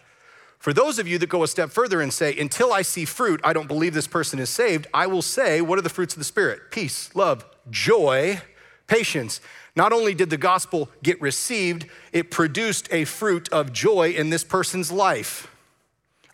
For 0.58 0.72
those 0.72 0.98
of 0.98 1.08
you 1.08 1.18
that 1.18 1.28
go 1.28 1.42
a 1.42 1.48
step 1.48 1.70
further 1.70 2.00
and 2.00 2.12
say, 2.12 2.38
until 2.38 2.72
I 2.72 2.82
see 2.82 3.04
fruit, 3.04 3.40
I 3.42 3.52
don't 3.52 3.66
believe 3.66 3.94
this 3.94 4.06
person 4.06 4.38
is 4.38 4.48
saved, 4.48 4.86
I 4.94 5.08
will 5.08 5.20
say, 5.20 5.60
what 5.60 5.78
are 5.78 5.82
the 5.82 5.88
fruits 5.88 6.14
of 6.14 6.20
the 6.20 6.24
Spirit? 6.24 6.70
Peace, 6.70 7.14
love, 7.14 7.44
joy, 7.68 8.40
patience. 8.86 9.40
Not 9.74 9.92
only 9.92 10.14
did 10.14 10.30
the 10.30 10.36
gospel 10.36 10.88
get 11.02 11.20
received, 11.20 11.86
it 12.12 12.30
produced 12.30 12.88
a 12.92 13.04
fruit 13.04 13.48
of 13.50 13.72
joy 13.72 14.10
in 14.10 14.30
this 14.30 14.44
person's 14.44 14.92
life. 14.92 15.51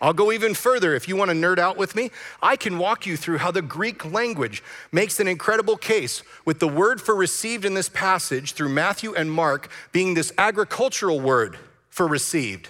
I'll 0.00 0.12
go 0.12 0.30
even 0.30 0.54
further 0.54 0.94
if 0.94 1.08
you 1.08 1.16
want 1.16 1.30
to 1.30 1.36
nerd 1.36 1.58
out 1.58 1.76
with 1.76 1.96
me. 1.96 2.10
I 2.40 2.54
can 2.56 2.78
walk 2.78 3.04
you 3.04 3.16
through 3.16 3.38
how 3.38 3.50
the 3.50 3.62
Greek 3.62 4.04
language 4.04 4.62
makes 4.92 5.18
an 5.18 5.26
incredible 5.26 5.76
case 5.76 6.22
with 6.44 6.60
the 6.60 6.68
word 6.68 7.00
for 7.00 7.16
received 7.16 7.64
in 7.64 7.74
this 7.74 7.88
passage 7.88 8.52
through 8.52 8.68
Matthew 8.68 9.14
and 9.14 9.30
Mark 9.30 9.68
being 9.90 10.14
this 10.14 10.32
agricultural 10.38 11.20
word 11.20 11.58
for 11.88 12.06
received. 12.06 12.68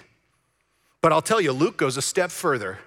But 1.01 1.13
I'll 1.13 1.21
tell 1.21 1.39
you, 1.39 1.51
Luke 1.51 1.77
goes 1.77 1.97
a 1.97 2.01
step 2.01 2.31
further. 2.31 2.79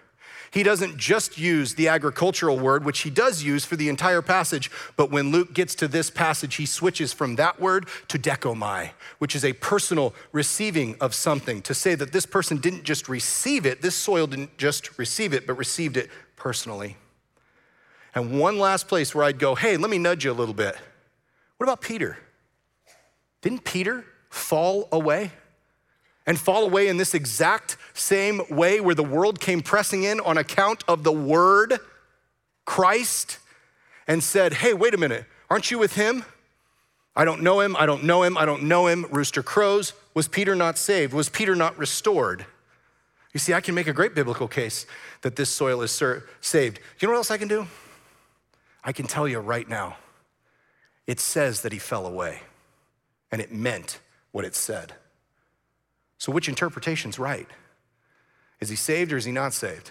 He 0.52 0.62
doesn't 0.62 0.98
just 0.98 1.38
use 1.38 1.74
the 1.74 1.88
agricultural 1.88 2.58
word, 2.58 2.84
which 2.84 3.00
he 3.00 3.10
does 3.10 3.42
use 3.42 3.64
for 3.64 3.74
the 3.74 3.88
entire 3.88 4.20
passage, 4.20 4.70
but 4.96 5.10
when 5.10 5.30
Luke 5.30 5.54
gets 5.54 5.74
to 5.76 5.88
this 5.88 6.10
passage, 6.10 6.56
he 6.56 6.66
switches 6.66 7.10
from 7.10 7.36
that 7.36 7.58
word 7.58 7.88
to 8.08 8.18
dechomai, 8.18 8.90
which 9.18 9.34
is 9.34 9.46
a 9.46 9.54
personal 9.54 10.14
receiving 10.30 10.94
of 11.00 11.14
something, 11.14 11.62
to 11.62 11.72
say 11.72 11.94
that 11.94 12.12
this 12.12 12.26
person 12.26 12.58
didn't 12.58 12.84
just 12.84 13.08
receive 13.08 13.64
it, 13.64 13.80
this 13.80 13.94
soil 13.94 14.26
didn't 14.26 14.58
just 14.58 14.98
receive 14.98 15.32
it, 15.32 15.46
but 15.46 15.54
received 15.54 15.96
it 15.96 16.10
personally. 16.36 16.98
And 18.14 18.38
one 18.38 18.58
last 18.58 18.88
place 18.88 19.14
where 19.14 19.24
I'd 19.24 19.38
go, 19.38 19.54
hey, 19.54 19.78
let 19.78 19.90
me 19.90 19.96
nudge 19.96 20.26
you 20.26 20.32
a 20.32 20.34
little 20.34 20.54
bit. 20.54 20.76
What 21.56 21.64
about 21.64 21.80
Peter? 21.80 22.18
Didn't 23.40 23.64
Peter 23.64 24.04
fall 24.28 24.86
away? 24.92 25.32
And 26.26 26.38
fall 26.38 26.64
away 26.64 26.88
in 26.88 26.96
this 26.96 27.14
exact 27.14 27.76
same 27.94 28.42
way 28.48 28.80
where 28.80 28.94
the 28.94 29.02
world 29.02 29.40
came 29.40 29.60
pressing 29.60 30.04
in 30.04 30.20
on 30.20 30.38
account 30.38 30.84
of 30.86 31.02
the 31.02 31.12
word 31.12 31.78
Christ 32.64 33.38
and 34.06 34.22
said, 34.22 34.54
Hey, 34.54 34.74
wait 34.74 34.94
a 34.94 34.98
minute, 34.98 35.24
aren't 35.50 35.70
you 35.70 35.78
with 35.78 35.94
him? 35.94 36.24
I 37.14 37.24
don't 37.24 37.42
know 37.42 37.60
him, 37.60 37.76
I 37.76 37.86
don't 37.86 38.04
know 38.04 38.22
him, 38.22 38.38
I 38.38 38.46
don't 38.46 38.64
know 38.64 38.86
him. 38.86 39.06
Rooster 39.10 39.42
crows. 39.42 39.92
Was 40.14 40.28
Peter 40.28 40.54
not 40.54 40.78
saved? 40.78 41.12
Was 41.12 41.28
Peter 41.28 41.54
not 41.54 41.76
restored? 41.78 42.46
You 43.32 43.40
see, 43.40 43.54
I 43.54 43.60
can 43.60 43.74
make 43.74 43.86
a 43.86 43.92
great 43.92 44.14
biblical 44.14 44.46
case 44.46 44.86
that 45.22 45.36
this 45.36 45.48
soil 45.50 45.82
is 45.82 45.90
ser- 45.90 46.24
saved. 46.40 46.80
You 46.98 47.08
know 47.08 47.12
what 47.12 47.18
else 47.18 47.30
I 47.30 47.38
can 47.38 47.48
do? 47.48 47.66
I 48.84 48.92
can 48.92 49.06
tell 49.06 49.26
you 49.26 49.38
right 49.38 49.68
now. 49.68 49.96
It 51.06 51.18
says 51.18 51.62
that 51.62 51.72
he 51.72 51.78
fell 51.78 52.06
away, 52.06 52.42
and 53.30 53.40
it 53.40 53.52
meant 53.52 53.98
what 54.32 54.44
it 54.44 54.54
said. 54.54 54.94
So, 56.22 56.30
which 56.30 56.48
interpretation's 56.48 57.18
right? 57.18 57.48
Is 58.60 58.68
he 58.68 58.76
saved 58.76 59.12
or 59.12 59.16
is 59.16 59.24
he 59.24 59.32
not 59.32 59.52
saved? 59.52 59.90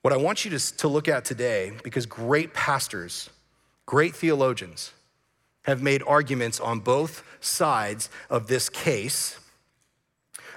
What 0.00 0.14
I 0.14 0.16
want 0.16 0.46
you 0.46 0.50
to, 0.52 0.76
to 0.78 0.88
look 0.88 1.06
at 1.06 1.22
today, 1.22 1.72
because 1.84 2.06
great 2.06 2.54
pastors, 2.54 3.28
great 3.84 4.16
theologians 4.16 4.92
have 5.64 5.82
made 5.82 6.02
arguments 6.06 6.60
on 6.60 6.80
both 6.80 7.22
sides 7.40 8.08
of 8.30 8.46
this 8.46 8.70
case, 8.70 9.38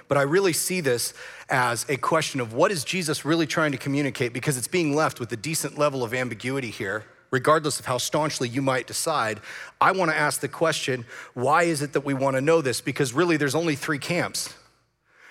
but 0.08 0.16
I 0.16 0.22
really 0.22 0.54
see 0.54 0.80
this 0.80 1.12
as 1.50 1.84
a 1.90 1.98
question 1.98 2.40
of 2.40 2.54
what 2.54 2.72
is 2.72 2.82
Jesus 2.82 3.26
really 3.26 3.46
trying 3.46 3.72
to 3.72 3.78
communicate 3.78 4.32
because 4.32 4.56
it's 4.56 4.68
being 4.68 4.96
left 4.96 5.20
with 5.20 5.30
a 5.32 5.36
decent 5.36 5.76
level 5.76 6.02
of 6.02 6.14
ambiguity 6.14 6.70
here 6.70 7.04
regardless 7.34 7.80
of 7.80 7.86
how 7.86 7.98
staunchly 7.98 8.48
you 8.48 8.62
might 8.62 8.86
decide, 8.86 9.40
I 9.80 9.90
want 9.90 10.12
to 10.12 10.16
ask 10.16 10.40
the 10.40 10.46
question 10.46 11.04
why 11.34 11.64
is 11.64 11.82
it 11.82 11.92
that 11.94 12.04
we 12.04 12.14
want 12.14 12.36
to 12.36 12.40
know 12.40 12.62
this? 12.62 12.80
Because 12.80 13.12
really, 13.12 13.36
there's 13.36 13.56
only 13.56 13.74
three 13.74 13.98
camps. 13.98 14.54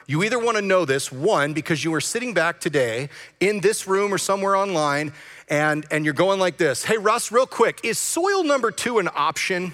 You 0.05 0.21
either 0.23 0.37
want 0.37 0.57
to 0.57 0.61
know 0.61 0.83
this, 0.83 1.13
one, 1.13 1.53
because 1.53 1.81
you 1.81 1.93
are 1.93 2.01
sitting 2.01 2.33
back 2.33 2.59
today 2.59 3.07
in 3.39 3.61
this 3.61 3.87
room 3.87 4.13
or 4.13 4.17
somewhere 4.17 4.53
online, 4.53 5.13
and, 5.47 5.85
and 5.91 6.03
you're 6.03 6.13
going 6.13 6.41
like 6.41 6.57
this 6.57 6.83
Hey, 6.83 6.97
Russ, 6.97 7.31
real 7.31 7.47
quick, 7.47 7.79
is 7.83 7.97
soil 7.97 8.43
number 8.43 8.69
two 8.69 8.99
an 8.99 9.07
option? 9.15 9.73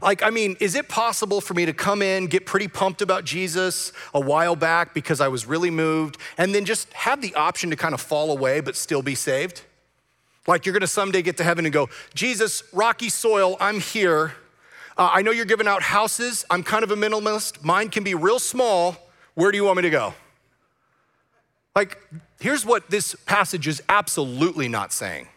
Like, 0.00 0.22
I 0.22 0.30
mean, 0.30 0.56
is 0.60 0.76
it 0.76 0.88
possible 0.88 1.40
for 1.40 1.54
me 1.54 1.66
to 1.66 1.72
come 1.72 2.02
in, 2.02 2.28
get 2.28 2.46
pretty 2.46 2.68
pumped 2.68 3.02
about 3.02 3.24
Jesus 3.24 3.92
a 4.14 4.20
while 4.20 4.54
back 4.54 4.94
because 4.94 5.20
I 5.20 5.26
was 5.26 5.44
really 5.44 5.70
moved, 5.70 6.18
and 6.38 6.54
then 6.54 6.64
just 6.64 6.92
have 6.92 7.20
the 7.20 7.34
option 7.34 7.70
to 7.70 7.76
kind 7.76 7.94
of 7.94 8.00
fall 8.00 8.30
away 8.30 8.60
but 8.60 8.76
still 8.76 9.02
be 9.02 9.16
saved? 9.16 9.62
Like 10.46 10.66
you're 10.66 10.72
gonna 10.72 10.86
someday 10.86 11.22
get 11.22 11.36
to 11.38 11.44
heaven 11.44 11.66
and 11.66 11.72
go, 11.72 11.88
Jesus, 12.14 12.62
rocky 12.72 13.08
soil, 13.08 13.56
I'm 13.60 13.80
here. 13.80 14.34
Uh, 14.96 15.10
I 15.12 15.22
know 15.22 15.30
you're 15.30 15.44
giving 15.44 15.68
out 15.68 15.82
houses. 15.82 16.44
I'm 16.50 16.62
kind 16.62 16.84
of 16.84 16.90
a 16.90 16.96
minimalist. 16.96 17.64
Mine 17.64 17.88
can 17.88 18.04
be 18.04 18.14
real 18.14 18.38
small. 18.38 18.96
Where 19.34 19.50
do 19.50 19.56
you 19.56 19.64
want 19.64 19.76
me 19.76 19.82
to 19.82 19.90
go? 19.90 20.14
Like, 21.74 21.98
here's 22.40 22.66
what 22.66 22.90
this 22.90 23.14
passage 23.14 23.68
is 23.68 23.82
absolutely 23.88 24.68
not 24.68 24.92
saying 24.92 25.28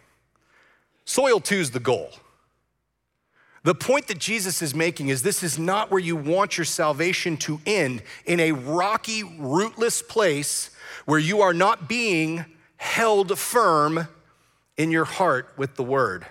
soil 1.04 1.40
two 1.40 1.56
is 1.56 1.70
the 1.70 1.80
goal. 1.80 2.10
The 3.62 3.74
point 3.74 4.08
that 4.08 4.18
Jesus 4.18 4.60
is 4.60 4.74
making 4.74 5.08
is 5.08 5.22
this 5.22 5.42
is 5.42 5.58
not 5.58 5.90
where 5.90 6.00
you 6.00 6.16
want 6.16 6.58
your 6.58 6.66
salvation 6.66 7.38
to 7.38 7.60
end 7.64 8.02
in 8.26 8.38
a 8.38 8.52
rocky, 8.52 9.24
rootless 9.24 10.02
place 10.02 10.70
where 11.06 11.18
you 11.18 11.40
are 11.40 11.54
not 11.54 11.88
being 11.88 12.44
held 12.76 13.38
firm 13.38 14.06
in 14.76 14.90
your 14.90 15.04
heart 15.04 15.52
with 15.56 15.76
the 15.76 15.82
word. 15.82 16.26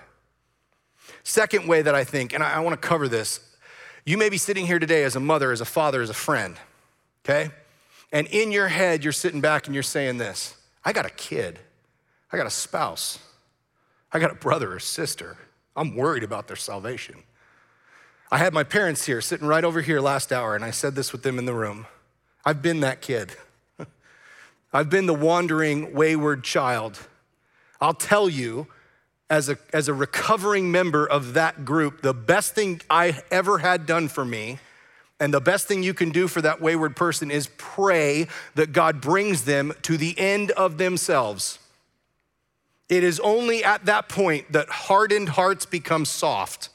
Second 1.22 1.68
way 1.68 1.82
that 1.82 1.94
I 1.94 2.04
think, 2.04 2.32
and 2.32 2.42
I, 2.42 2.54
I 2.54 2.60
want 2.60 2.80
to 2.80 2.88
cover 2.88 3.08
this, 3.08 3.40
you 4.04 4.18
may 4.18 4.28
be 4.28 4.36
sitting 4.36 4.66
here 4.66 4.78
today 4.78 5.04
as 5.04 5.16
a 5.16 5.20
mother, 5.20 5.52
as 5.52 5.60
a 5.60 5.66
father, 5.66 6.02
as 6.02 6.10
a 6.10 6.14
friend, 6.14 6.56
okay? 7.24 7.50
And 8.12 8.26
in 8.28 8.52
your 8.52 8.68
head, 8.68 9.02
you're 9.02 9.12
sitting 9.12 9.40
back 9.40 9.66
and 9.66 9.74
you're 9.74 9.82
saying 9.82 10.18
this 10.18 10.56
I 10.84 10.92
got 10.92 11.06
a 11.06 11.10
kid, 11.10 11.58
I 12.32 12.36
got 12.36 12.46
a 12.46 12.50
spouse, 12.50 13.18
I 14.12 14.18
got 14.18 14.30
a 14.30 14.36
brother 14.36 14.74
or 14.74 14.78
sister. 14.78 15.36
I'm 15.76 15.96
worried 15.96 16.22
about 16.22 16.46
their 16.46 16.56
salvation. 16.56 17.24
I 18.30 18.38
had 18.38 18.54
my 18.54 18.62
parents 18.62 19.06
here 19.06 19.20
sitting 19.20 19.46
right 19.46 19.64
over 19.64 19.80
here 19.80 20.00
last 20.00 20.32
hour, 20.32 20.54
and 20.54 20.64
I 20.64 20.70
said 20.70 20.94
this 20.94 21.10
with 21.10 21.22
them 21.24 21.38
in 21.38 21.46
the 21.46 21.54
room. 21.54 21.86
I've 22.44 22.62
been 22.62 22.80
that 22.80 23.00
kid. 23.00 23.34
I've 24.72 24.88
been 24.88 25.06
the 25.06 25.14
wandering, 25.14 25.92
wayward 25.92 26.44
child 26.44 27.00
I'll 27.80 27.94
tell 27.94 28.28
you, 28.28 28.66
as 29.30 29.48
a, 29.48 29.58
as 29.72 29.88
a 29.88 29.94
recovering 29.94 30.70
member 30.70 31.06
of 31.06 31.34
that 31.34 31.64
group, 31.64 32.02
the 32.02 32.14
best 32.14 32.54
thing 32.54 32.80
I 32.88 33.22
ever 33.30 33.58
had 33.58 33.86
done 33.86 34.08
for 34.08 34.24
me, 34.24 34.58
and 35.20 35.32
the 35.32 35.40
best 35.40 35.66
thing 35.66 35.82
you 35.82 35.94
can 35.94 36.10
do 36.10 36.28
for 36.28 36.42
that 36.42 36.60
wayward 36.60 36.96
person 36.96 37.30
is 37.30 37.48
pray 37.56 38.26
that 38.54 38.72
God 38.72 39.00
brings 39.00 39.44
them 39.44 39.72
to 39.82 39.96
the 39.96 40.18
end 40.18 40.50
of 40.52 40.78
themselves. 40.78 41.58
It 42.88 43.02
is 43.02 43.18
only 43.20 43.64
at 43.64 43.86
that 43.86 44.08
point 44.08 44.52
that 44.52 44.68
hardened 44.68 45.30
hearts 45.30 45.66
become 45.66 46.04
soft. 46.04 46.68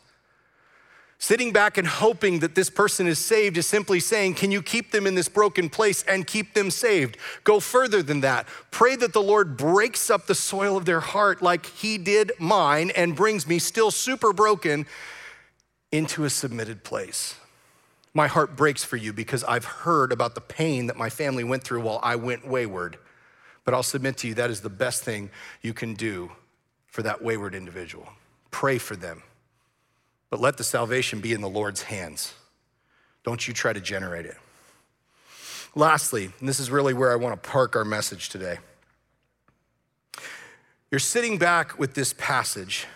Sitting 1.21 1.51
back 1.51 1.77
and 1.77 1.86
hoping 1.86 2.39
that 2.39 2.55
this 2.55 2.69
person 2.69 3.05
is 3.05 3.19
saved 3.19 3.58
is 3.58 3.67
simply 3.67 3.99
saying, 3.99 4.36
Can 4.36 4.51
you 4.51 4.62
keep 4.62 4.91
them 4.91 5.05
in 5.05 5.15
this 5.15 5.27
broken 5.27 5.69
place 5.69 6.01
and 6.03 6.25
keep 6.25 6.53
them 6.53 6.71
saved? 6.71 7.17
Go 7.43 7.60
further 7.60 8.01
than 8.01 8.21
that. 8.21 8.47
Pray 8.71 8.95
that 8.95 9.12
the 9.12 9.21
Lord 9.21 9.58
breaks 9.58 10.10
up 10.10 10.27
the 10.27 10.36
soil 10.36 10.77
of 10.77 10.86
their 10.86 11.01
heart 11.01 11.41
like 11.41 11.65
He 11.65 11.97
did 11.97 12.32
mine 12.39 12.89
and 12.95 13.17
brings 13.17 13.45
me, 13.45 13.60
still 13.60 13.91
super 13.91 14.32
broken, 14.32 14.86
into 15.91 16.23
a 16.23 16.29
submitted 16.29 16.86
place. 16.86 17.36
My 18.13 18.27
heart 18.27 18.55
breaks 18.55 18.86
for 18.86 18.95
you 18.95 19.12
because 19.12 19.43
I've 19.43 19.65
heard 19.65 20.13
about 20.13 20.36
the 20.36 20.41
pain 20.41 20.88
that 20.88 20.95
my 20.95 21.10
family 21.10 21.43
went 21.43 21.65
through 21.65 21.82
while 21.82 21.99
I 22.01 22.15
went 22.15 22.47
wayward. 22.47 22.97
But 23.65 23.73
I'll 23.73 23.84
submit 23.84 24.15
to 24.19 24.29
you 24.29 24.36
that 24.36 24.49
is 24.49 24.62
the 24.62 24.69
best 24.69 25.03
thing 25.03 25.32
you 25.62 25.73
can 25.73 25.95
do 25.95 26.32
for 26.88 27.03
that 27.03 27.21
wayward 27.21 27.55
individual. 27.55 28.08
Pray 28.51 28.77
for 28.77 28.95
them 28.95 29.21
but 30.30 30.39
let 30.39 30.58
the 30.58 30.63
salvation 30.63 31.20
be 31.20 31.34
in 31.34 31.42
the 31.42 31.50
Lord's 31.50 31.84
hands. 31.84 32.34
Don't 33.24 33.48
you 33.48 33.54
try 33.54 33.74
to 33.74 33.82
generate 33.82 34.26
it. 34.26 34.38
Lastly, 35.76 36.32
and 36.39 36.50
this 36.50 36.60
is 36.60 36.72
really 36.72 36.94
where 36.94 37.12
I 37.12 37.15
want 37.15 37.42
to 37.42 37.50
park 37.50 37.76
our 37.76 37.86
message 37.86 38.30
today. 38.30 38.58
You're 40.92 41.00
sitting 41.00 41.38
back 41.38 41.78
with 41.78 41.94
this 41.94 42.13
passage, 42.13 42.88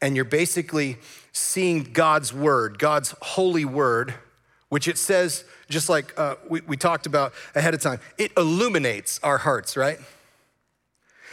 and 0.00 0.16
you're 0.16 0.24
basically 0.24 0.96
seeing 1.32 1.84
God's 1.84 2.32
word, 2.32 2.78
God's 2.78 3.14
holy 3.20 3.64
word, 3.64 4.14
which 4.70 4.88
it 4.88 4.96
says, 4.96 5.44
just 5.68 5.88
like 5.88 6.18
uh, 6.18 6.36
we, 6.48 6.62
we 6.62 6.76
talked 6.76 7.06
about 7.06 7.34
ahead 7.54 7.74
of 7.74 7.80
time, 7.80 8.00
it 8.16 8.32
illuminates 8.36 9.20
our 9.22 9.38
hearts, 9.38 9.76
right? 9.76 9.98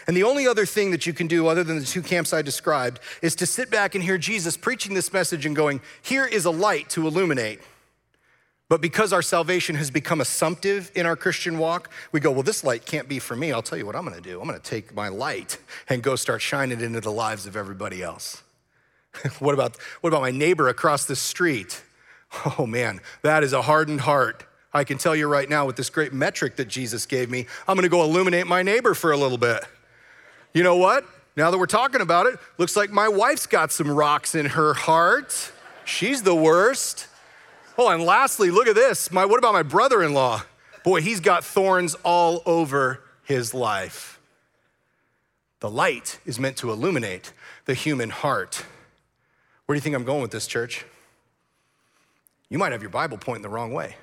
And 0.08 0.16
the 0.16 0.24
only 0.24 0.48
other 0.48 0.66
thing 0.66 0.92
that 0.92 1.06
you 1.08 1.14
can 1.14 1.28
do, 1.28 1.48
other 1.48 1.64
than 1.64 1.80
the 1.80 1.86
two 1.86 2.02
camps 2.02 2.34
I 2.34 2.42
described, 2.42 3.00
is 3.22 3.36
to 3.36 3.46
sit 3.46 3.72
back 3.72 3.96
and 3.96 4.04
hear 4.04 4.18
Jesus 4.18 4.56
preaching 4.56 4.94
this 4.94 5.12
message 5.12 5.46
and 5.46 5.56
going, 5.56 5.82
Here 6.02 6.26
is 6.26 6.46
a 6.46 6.52
light 6.52 6.90
to 6.92 7.08
illuminate. 7.08 7.60
But 8.68 8.82
because 8.82 9.14
our 9.14 9.22
salvation 9.22 9.76
has 9.76 9.92
become 9.92 10.22
assumptive 10.22 10.92
in 10.96 11.06
our 11.06 11.16
Christian 11.16 11.58
walk, 11.58 11.92
we 12.12 12.20
go, 12.20 12.32
Well, 12.32 12.44
this 12.44 12.64
light 12.64 12.86
can't 12.86 13.08
be 13.08 13.20
for 13.20 13.36
me. 13.36 13.52
I'll 13.52 13.62
tell 13.62 13.78
you 13.78 13.86
what 13.86 13.96
I'm 13.96 14.06
gonna 14.06 14.22
do. 14.22 14.40
I'm 14.40 14.48
gonna 14.48 14.60
take 14.60 14.94
my 14.94 15.08
light 15.08 15.58
and 15.90 16.04
go 16.04 16.16
start 16.16 16.42
shining 16.42 16.82
into 16.82 17.02
the 17.02 17.12
lives 17.12 17.48
of 17.48 17.56
everybody 17.56 18.04
else. 18.04 18.44
what, 19.40 19.54
about, 19.54 19.78
what 20.02 20.10
about 20.10 20.22
my 20.22 20.32
neighbor 20.32 20.68
across 20.68 21.06
the 21.06 21.16
street? 21.16 21.82
Oh 22.58 22.66
man, 22.66 23.00
that 23.22 23.44
is 23.44 23.54
a 23.54 23.62
hardened 23.62 24.02
heart. 24.02 24.46
I 24.74 24.84
can 24.84 24.98
tell 24.98 25.16
you 25.16 25.28
right 25.28 25.50
now 25.50 25.66
with 25.66 25.78
this 25.78 25.90
great 25.90 26.12
metric 26.12 26.58
that 26.58 26.68
Jesus 26.68 27.06
gave 27.06 27.30
me, 27.30 27.46
I'm 27.66 27.76
gonna 27.76 27.88
go 27.88 28.04
illuminate 28.04 28.46
my 28.46 28.62
neighbor 28.62 28.94
for 28.94 29.12
a 29.14 29.18
little 29.18 29.38
bit. 29.38 29.64
You 30.56 30.64
know 30.64 30.78
what? 30.78 31.06
Now 31.36 31.52
that 31.52 31.58
we're 31.58 31.66
talking 31.66 32.00
about 32.00 32.28
it, 32.28 32.40
looks 32.58 32.78
like 32.78 32.90
my 32.90 33.10
wife's 33.10 33.46
got 33.46 33.74
some 33.74 33.92
rocks 33.92 34.36
in 34.36 34.46
her 34.46 34.74
heart. 34.74 35.52
She's 35.84 36.24
the 36.24 36.34
worst. 36.34 37.08
Oh, 37.78 37.90
and 37.90 38.04
lastly, 38.04 38.52
look 38.52 38.66
at 38.66 38.74
this. 38.74 39.12
My, 39.12 39.26
what 39.26 39.38
about 39.38 39.52
my 39.52 39.64
brother 39.64 40.02
in 40.02 40.14
law? 40.14 40.44
Boy, 40.86 41.02
he's 41.02 41.20
got 41.20 41.44
thorns 41.44 41.94
all 42.06 42.42
over 42.46 43.04
his 43.26 43.54
life. 43.54 44.18
The 45.60 45.70
light 45.70 46.20
is 46.26 46.40
meant 46.40 46.56
to 46.58 46.72
illuminate 46.72 47.34
the 47.66 47.74
human 47.74 48.10
heart. 48.10 48.64
Where 49.66 49.74
do 49.74 49.78
you 49.78 49.82
think 49.82 49.94
I'm 49.94 50.06
going 50.06 50.22
with 50.22 50.32
this, 50.32 50.48
church? 50.48 50.86
You 52.48 52.58
might 52.60 52.72
have 52.72 52.82
your 52.82 52.92
Bible 52.92 53.18
pointing 53.18 53.44
the 53.44 53.50
wrong 53.50 53.74
way. 53.74 53.98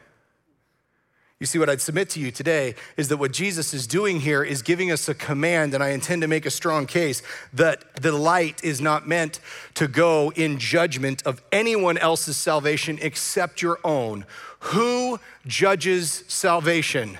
You 1.43 1.47
see, 1.47 1.59
what 1.59 1.69
I'd 1.69 1.81
submit 1.81 2.09
to 2.11 2.21
you 2.21 2.31
today 2.31 2.77
is 2.97 3.09
that 3.09 3.17
what 3.17 3.33
Jesus 3.33 3.75
is 3.75 3.89
doing 3.89 4.21
here 4.21 4.45
is 4.45 4.63
giving 4.63 4.93
us 4.93 5.09
a 5.09 5.15
command, 5.15 5.75
and 5.75 5.83
I 5.83 5.89
intend 5.89 6.23
to 6.23 6.29
make 6.29 6.47
a 6.47 6.53
strong 6.53 6.87
case 6.87 7.21
that 7.53 7.83
the 8.01 8.13
light 8.13 8.63
is 8.63 8.81
not 8.81 9.09
meant 9.09 9.41
to 9.75 9.89
go 9.89 10.31
in 10.37 10.61
judgment 10.61 11.21
of 11.27 11.43
anyone 11.51 11.99
else's 11.99 12.37
salvation 12.37 12.97
except 13.03 13.61
your 13.61 13.81
own. 13.83 14.25
Who 14.61 15.19
judges 15.45 16.23
salvation? 16.29 17.19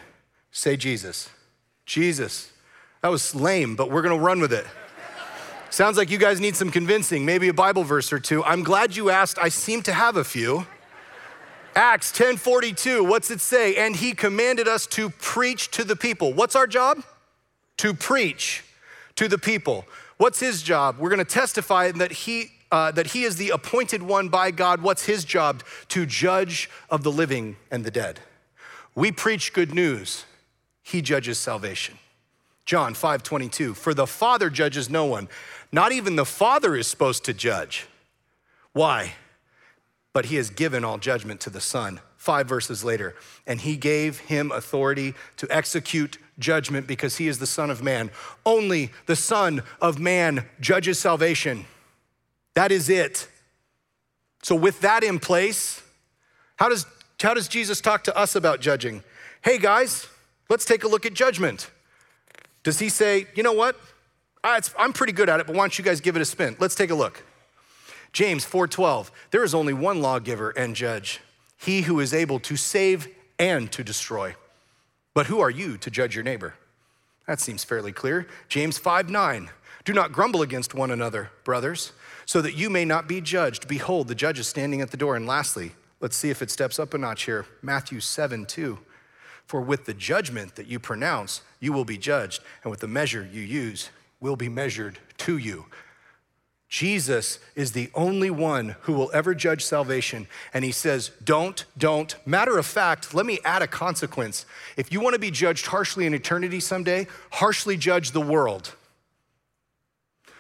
Say 0.53 0.77
Jesus. 0.77 1.29
Jesus. 1.85 2.53
That 3.01 3.09
was 3.09 3.35
lame, 3.35 3.75
but 3.75 3.91
we're 3.91 4.03
gonna 4.03 4.19
run 4.19 4.39
with 4.39 4.53
it. 4.53 4.67
Sounds 5.69 5.97
like 5.97 6.13
you 6.13 6.19
guys 6.19 6.39
need 6.39 6.55
some 6.55 6.71
convincing, 6.71 7.25
maybe 7.25 7.49
a 7.49 7.53
Bible 7.53 7.83
verse 7.83 8.13
or 8.13 8.21
two. 8.21 8.45
I'm 8.45 8.63
glad 8.63 8.95
you 8.95 9.11
asked. 9.11 9.41
I 9.41 9.49
seem 9.49 9.83
to 9.83 9.93
have 9.93 10.17
a 10.17 10.23
few. 10.23 10.65
Acts 11.75 12.13
10:42, 12.13 13.03
what's 13.03 13.31
it 13.31 13.41
say? 13.41 13.77
And 13.77 13.97
he 13.97 14.13
commanded 14.13 14.69
us 14.69 14.87
to 14.89 15.11
preach 15.11 15.71
to 15.73 15.85
the 15.85 15.97
people. 15.97 16.33
What's 16.33 16.55
our 16.55 16.67
job? 16.67 17.03
To 17.79 17.95
preach 17.95 18.63
to 19.17 19.29
the 19.29 19.39
people. 19.39 19.87
What's 20.19 20.41
his 20.41 20.63
job? 20.63 20.99
We're 20.99 21.09
going 21.09 21.19
to 21.19 21.25
testify 21.25 21.93
that 21.93 22.13
he 22.13 22.53
uh, 22.71 22.91
that 22.93 23.09
he 23.09 23.25
is 23.25 23.37
the 23.37 23.51
appointed 23.51 24.03
one 24.03 24.29
by 24.29 24.51
God. 24.51 24.83
What's 24.83 25.05
his 25.05 25.25
job? 25.25 25.63
To 25.89 26.07
judge 26.07 26.71
of 26.91 27.03
the 27.03 27.13
living 27.13 27.57
and 27.71 27.85
the 27.85 27.91
dead. 27.91 28.21
We 28.95 29.13
preach 29.13 29.53
good 29.53 29.75
news. 29.75 30.25
he 30.83 31.01
judges 31.01 31.39
salvation. 31.39 31.99
John 32.65 32.95
5 32.95 33.23
22, 33.23 33.75
for 33.75 33.95
the 33.95 34.07
Father 34.07 34.51
judges 34.51 34.91
no 34.91 35.05
one. 35.05 35.29
Not 35.71 35.93
even 35.93 36.17
the 36.17 36.25
Father 36.25 36.77
is 36.77 36.87
supposed 36.87 37.25
to 37.25 37.35
judge. 37.35 37.87
Why? 38.73 39.15
But 40.13 40.27
he 40.27 40.37
has 40.37 40.51
given 40.51 40.85
all 40.85 40.99
judgment 40.99 41.41
to 41.43 41.51
the 41.51 41.61
Son. 41.61 42.01
Five 42.17 42.49
verses 42.49 42.85
later, 42.85 43.17
and 43.49 43.61
he 43.61 43.77
gave 43.77 44.21
him 44.21 44.53
authority 44.53 45.15
to 45.39 45.49
execute 45.51 46.19
judgment 46.39 46.87
because 46.87 47.17
he 47.17 47.27
is 47.27 47.41
the 47.41 47.49
Son 47.49 47.69
of 47.69 47.83
Man. 47.83 48.13
Only 48.47 48.93
the 49.07 49.17
Son 49.17 49.63
of 49.81 49.99
Man 49.99 50.47
judges 50.61 51.01
salvation. 51.01 51.65
That 52.55 52.71
is 52.71 52.89
it. 52.89 53.27
So, 54.43 54.55
with 54.55 54.81
that 54.83 55.03
in 55.03 55.19
place, 55.19 55.83
how 56.57 56.69
does, 56.69 56.87
how 57.21 57.35
does 57.35 57.49
Jesus 57.49 57.81
talk 57.81 58.05
to 58.05 58.17
us 58.17 58.37
about 58.37 58.61
judging? 58.61 59.03
Hey, 59.43 59.59
guys, 59.59 60.07
let's 60.49 60.65
take 60.65 60.85
a 60.85 60.89
look 60.89 61.05
at 61.05 61.15
judgment. 61.15 61.71
Does 62.63 62.79
he 62.79 62.89
say, 62.89 63.27
you 63.35 63.43
know 63.43 63.53
what? 63.53 63.75
I'm 64.45 64.93
pretty 64.93 65.13
good 65.13 65.29
at 65.29 65.41
it, 65.41 65.47
but 65.47 65.57
why 65.57 65.63
don't 65.63 65.77
you 65.77 65.85
guys 65.85 66.01
give 66.01 66.15
it 66.15 66.23
a 66.23 66.25
spin? 66.25 66.57
Let's 66.61 66.77
take 66.77 66.91
a 66.91 66.95
look. 66.95 67.25
James 68.13 68.45
4:12. 68.45 69.11
There 69.31 69.45
is 69.45 69.55
only 69.55 69.73
one 69.73 70.01
lawgiver 70.01 70.51
and 70.51 70.77
judge, 70.77 71.21
he 71.57 71.83
who 71.83 72.01
is 72.01 72.13
able 72.13 72.41
to 72.41 72.57
save 72.57 73.09
and 73.39 73.71
to 73.73 73.83
destroy. 73.83 74.37
But 75.15 75.27
who 75.27 75.41
are 75.41 75.51
you 75.51 75.77
to 75.79 75.91
judge 75.91 76.15
your 76.15 76.25
neighbor? 76.25 76.55
That 77.27 77.41
seems 77.41 77.65
fairly 77.65 77.93
clear. 77.93 78.27
James 78.49 78.79
5:9. 78.79 79.51
Do 79.85 79.93
not 79.93 80.13
grumble 80.13 80.43
against 80.43 80.75
one 80.75 80.93
another, 80.93 81.31
brothers, 81.43 81.93
so 82.25 82.41
that 82.41 82.55
you 82.55 82.71
may 82.71 82.85
not 82.85 83.09
be 83.09 83.21
judged. 83.21 83.67
Behold, 83.67 84.07
the 84.07 84.15
judge 84.15 84.39
is 84.39 84.47
standing 84.47 84.81
at 84.81 84.93
the 84.93 84.97
door. 84.97 85.17
And 85.17 85.27
lastly, 85.27 85.75
let's 86.01 86.17
see 86.17 86.31
if 86.31 86.41
it 86.41 86.53
steps 86.53 86.79
up 86.79 86.95
a 86.95 86.99
notch 86.99 87.25
here. 87.25 87.47
Matthew 87.63 87.99
7 88.01 88.47
2. 88.47 88.79
For 89.45 89.61
with 89.61 89.87
the 89.87 89.95
judgment 89.95 90.55
that 90.55 90.69
you 90.69 90.79
pronounce, 90.79 91.43
you 91.59 91.73
will 91.73 91.85
be 91.85 91.99
judged, 91.99 92.43
and 92.63 92.71
with 92.71 92.81
the 92.81 92.89
measure 92.89 93.29
you 93.31 93.43
use, 93.43 93.91
will 94.21 94.37
be 94.37 94.49
measured 94.49 94.99
to 95.19 95.37
you. 95.37 95.67
Jesus 96.73 97.39
is 97.55 97.73
the 97.73 97.91
only 97.95 98.31
one 98.31 98.77
who 98.81 98.95
will 98.95 99.11
ever 99.13 99.35
judge 99.35 99.63
salvation. 99.63 100.27
And 100.55 100.65
he 100.65 100.73
says, 100.73 101.11
Don't, 101.23 101.67
don't. 101.77 102.17
Matter 102.27 102.57
of 102.57 102.65
fact, 102.65 103.13
let 103.13 103.27
me 103.27 103.41
add 103.45 103.61
a 103.61 103.67
consequence. 103.67 104.47
If 104.79 104.91
you 104.91 104.99
want 104.99 105.13
to 105.13 105.19
be 105.19 105.31
judged 105.31 105.67
harshly 105.67 106.07
in 106.07 106.15
eternity 106.15 106.61
someday, 106.61 107.09
harshly 107.31 107.77
judge 107.77 108.13
the 108.13 108.23
world. 108.23 108.75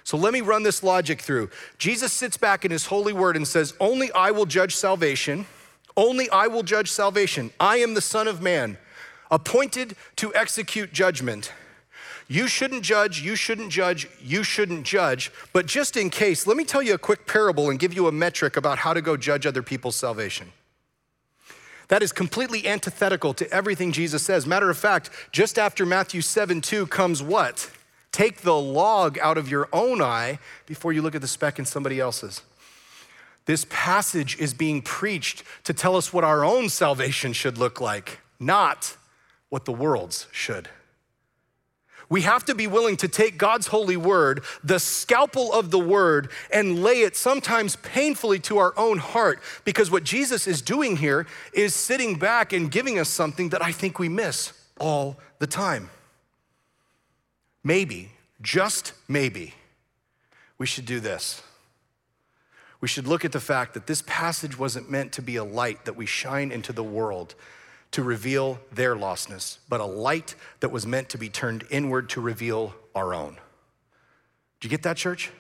So 0.05 0.17
let 0.17 0.33
me 0.33 0.41
run 0.41 0.63
this 0.63 0.83
logic 0.83 1.21
through. 1.21 1.51
Jesus 1.77 2.15
sits 2.15 2.39
back 2.39 2.65
in 2.65 2.71
his 2.71 2.87
holy 2.87 3.13
word 3.13 3.37
and 3.37 3.47
says, 3.47 3.75
Only 3.79 4.11
I 4.13 4.31
will 4.31 4.47
judge 4.47 4.75
salvation. 4.75 5.45
Only 5.99 6.31
I 6.31 6.47
will 6.47 6.63
judge 6.63 6.91
salvation. 6.91 7.51
I 7.61 7.77
am 7.77 7.93
the 7.93 8.01
Son 8.01 8.27
of 8.27 8.41
Man, 8.41 8.79
appointed 9.31 9.97
to 10.17 10.35
execute 10.35 10.95
judgment. 10.95 11.53
You 12.33 12.49
shouldn't 12.49 12.83
judge, 12.83 13.21
you 13.21 13.37
shouldn't 13.37 13.71
judge, 13.71 14.09
you 14.19 14.43
shouldn't 14.43 14.87
judge. 14.87 15.31
But 15.53 15.67
just 15.67 15.99
in 15.99 16.09
case, 16.09 16.47
let 16.47 16.57
me 16.57 16.65
tell 16.65 16.81
you 16.81 16.95
a 16.95 16.99
quick 16.99 17.27
parable 17.27 17.69
and 17.69 17.79
give 17.79 17.93
you 17.93 18.07
a 18.07 18.13
metric 18.13 18.57
about 18.57 18.79
how 18.79 18.95
to 18.95 19.03
go 19.03 19.19
judge 19.19 19.47
other 19.47 19.63
people's 19.63 19.97
salvation. 19.97 20.51
That 21.89 22.03
is 22.03 22.11
completely 22.11 22.67
antithetical 22.67 23.35
to 23.35 23.51
everything 23.53 23.93
Jesus 23.93 24.23
says. 24.23 24.47
Matter 24.47 24.71
of 24.71 24.79
fact, 24.79 25.11
just 25.31 25.59
after 25.59 25.85
Matthew 25.85 26.23
7 26.23 26.63
2 26.63 26.87
comes 26.87 27.23
what? 27.23 27.71
Take 28.13 28.41
the 28.41 28.59
log 28.59 29.19
out 29.19 29.37
of 29.37 29.51
your 29.51 29.69
own 29.71 30.01
eye 30.01 30.39
before 30.65 30.95
you 30.95 31.03
look 31.03 31.15
at 31.15 31.21
the 31.21 31.29
speck 31.29 31.59
in 31.59 31.67
somebody 31.67 32.01
else's. 32.01 32.41
This 33.45 33.67
passage 33.69 34.39
is 34.39 34.55
being 34.55 34.81
preached 34.81 35.43
to 35.65 35.75
tell 35.75 35.97
us 35.97 36.15
what 36.15 36.25
our 36.25 36.47
own 36.47 36.71
salvation 36.71 37.35
should 37.35 37.59
look 37.59 37.79
like, 37.79 38.21
not 38.41 38.97
what 39.51 39.67
the 39.67 39.73
world's 39.73 40.29
should. 40.33 40.71
We 42.09 42.23
have 42.23 42.45
to 42.47 42.55
be 42.55 42.67
willing 42.67 42.97
to 42.99 43.09
take 43.09 43.39
God's 43.39 43.69
holy 43.69 43.97
word, 43.97 44.43
the 44.63 44.79
scalpel 44.79 45.53
of 45.53 45.71
the 45.71 45.79
word, 45.79 46.31
and 46.53 46.83
lay 46.83 47.03
it 47.03 47.17
sometimes 47.17 47.77
painfully 47.77 48.39
to 48.41 48.59
our 48.59 48.75
own 48.77 48.99
heart. 48.99 49.41
Because 49.65 49.91
what 49.91 50.05
Jesus 50.05 50.47
is 50.47 50.63
doing 50.63 50.97
here 50.97 51.27
is 51.53 51.75
sitting 51.75 52.19
back 52.19 52.53
and 52.53 52.71
giving 52.71 52.99
us 52.99 53.09
something 53.09 53.51
that 53.51 53.63
I 53.63 53.73
think 53.73 53.99
we 53.99 54.09
miss 54.09 54.53
all 54.79 55.19
the 55.39 55.47
time. 55.47 55.91
Maybe, 57.65 58.11
just 58.41 58.93
maybe, 59.09 59.55
we 60.59 60.67
should 60.67 60.87
do 60.87 61.01
this. 61.01 61.43
We 62.81 62.89
should 62.89 63.07
look 63.07 63.25
at 63.25 63.31
the 63.31 63.41
fact 63.41 63.75
that 63.75 63.87
this 63.87 64.03
passage 64.07 64.59
wasn't 64.59 64.91
meant 64.91 65.13
to 65.13 65.23
be 65.23 65.37
a 65.37 65.45
light 65.45 65.85
that 65.85 65.97
we 65.97 66.05
shine 66.05 66.51
into 66.51 66.73
the 66.73 66.83
world 66.83 67.37
to 67.93 68.03
reveal 68.03 68.59
their 68.73 68.97
lostness, 68.97 69.59
but 69.69 69.81
a 69.81 69.85
light 69.85 70.35
that 70.61 70.71
was 70.71 70.87
meant 70.87 71.09
to 71.11 71.19
be 71.19 71.29
turned 71.29 71.65
inward 71.71 72.09
to 72.11 72.21
reveal 72.21 72.75
our 72.95 73.15
own. 73.15 73.35
Do 74.61 74.67
you 74.67 74.71
get 74.71 74.83
that, 74.83 74.97
church? 74.97 75.31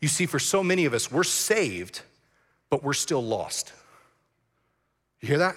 You 0.00 0.08
see, 0.08 0.26
for 0.26 0.38
so 0.38 0.62
many 0.62 0.84
of 0.84 0.94
us, 0.94 1.10
we're 1.10 1.24
saved, 1.24 2.02
but 2.68 2.82
we're 2.82 2.92
still 2.92 3.22
lost. 3.22 3.72
You 5.20 5.28
hear 5.28 5.38
that? 5.38 5.56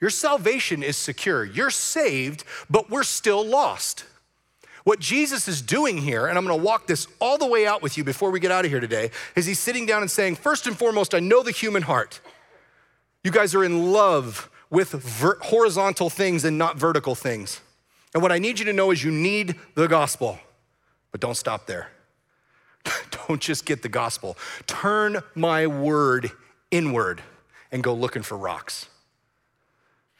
Your 0.00 0.10
salvation 0.10 0.82
is 0.82 0.96
secure. 0.96 1.44
You're 1.44 1.70
saved, 1.70 2.44
but 2.68 2.90
we're 2.90 3.04
still 3.04 3.44
lost. 3.44 4.04
What 4.84 4.98
Jesus 4.98 5.46
is 5.46 5.62
doing 5.62 5.98
here, 5.98 6.26
and 6.26 6.36
I'm 6.36 6.44
gonna 6.44 6.56
walk 6.56 6.88
this 6.88 7.06
all 7.20 7.38
the 7.38 7.46
way 7.46 7.66
out 7.66 7.82
with 7.82 7.96
you 7.96 8.02
before 8.02 8.32
we 8.32 8.40
get 8.40 8.50
out 8.50 8.64
of 8.64 8.70
here 8.70 8.80
today, 8.80 9.12
is 9.36 9.46
he's 9.46 9.60
sitting 9.60 9.86
down 9.86 10.02
and 10.02 10.10
saying, 10.10 10.36
First 10.36 10.66
and 10.66 10.76
foremost, 10.76 11.14
I 11.14 11.20
know 11.20 11.42
the 11.44 11.52
human 11.52 11.82
heart. 11.82 12.20
You 13.22 13.30
guys 13.30 13.54
are 13.54 13.62
in 13.62 13.92
love 13.92 14.50
with 14.72 14.90
ver- 14.90 15.38
horizontal 15.42 16.10
things 16.10 16.44
and 16.44 16.58
not 16.58 16.76
vertical 16.76 17.14
things. 17.14 17.60
And 18.14 18.22
what 18.22 18.32
I 18.32 18.38
need 18.38 18.58
you 18.58 18.64
to 18.64 18.72
know 18.72 18.90
is 18.90 19.04
you 19.04 19.12
need 19.12 19.54
the 19.74 19.86
gospel, 19.86 20.40
but 21.12 21.20
don't 21.20 21.36
stop 21.36 21.66
there. 21.66 21.90
don't 23.28 23.40
just 23.40 23.64
get 23.66 23.82
the 23.82 23.88
gospel. 23.88 24.36
Turn 24.66 25.20
my 25.34 25.66
word 25.66 26.32
inward 26.70 27.22
and 27.70 27.84
go 27.84 27.94
looking 27.94 28.22
for 28.22 28.36
rocks. 28.36 28.88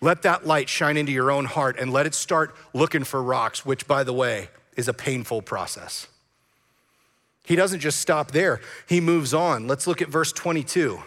Let 0.03 0.23
that 0.23 0.47
light 0.47 0.69
shine 0.69 0.97
into 0.97 1.13
your 1.13 1.31
own 1.31 1.47
heart 1.47 1.79
and 1.79 1.93
let 1.93 2.07
it 2.07 2.15
start 2.15 2.55
looking 2.75 3.05
for 3.05 3.23
rocks, 3.23 3.65
which, 3.65 3.87
by 3.87 4.05
the 4.05 4.13
way, 4.13 4.49
is 4.77 4.87
a 4.87 4.93
painful 4.93 5.43
process. 5.43 6.09
He 7.45 7.57
doesn't 7.57 7.81
just 7.81 8.01
stop 8.01 8.33
there, 8.33 8.61
he 8.87 9.01
moves 9.01 9.33
on. 9.33 9.67
Let's 9.67 9.87
look 9.87 10.03
at 10.03 10.09
verse 10.09 10.33
22. 10.33 11.03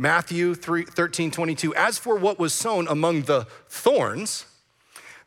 Matthew 0.00 0.54
3, 0.54 0.84
13, 0.84 1.32
22. 1.32 1.74
As 1.74 1.98
for 1.98 2.16
what 2.16 2.38
was 2.38 2.54
sown 2.54 2.86
among 2.86 3.22
the 3.22 3.48
thorns, 3.68 4.46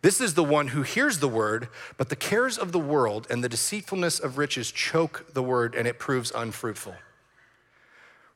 this 0.01 0.21
is 0.21 0.33
the 0.33 0.45
one 0.45 0.69
who 0.69 0.81
hears 0.81 1.19
the 1.19 1.27
word, 1.27 1.67
but 1.97 2.07
the 2.07 2.15
cares 2.15 2.57
of 2.57 2.71
the 2.71 2.79
world 2.79 3.27
and 3.29 3.43
the 3.43 3.49
deceitfulness 3.49 4.17
of 4.17 4.37
riches 4.37 4.71
choke 4.71 5.33
the 5.33 5.43
word 5.43 5.75
and 5.75 5.87
it 5.87 5.99
proves 5.99 6.31
unfruitful. 6.33 6.95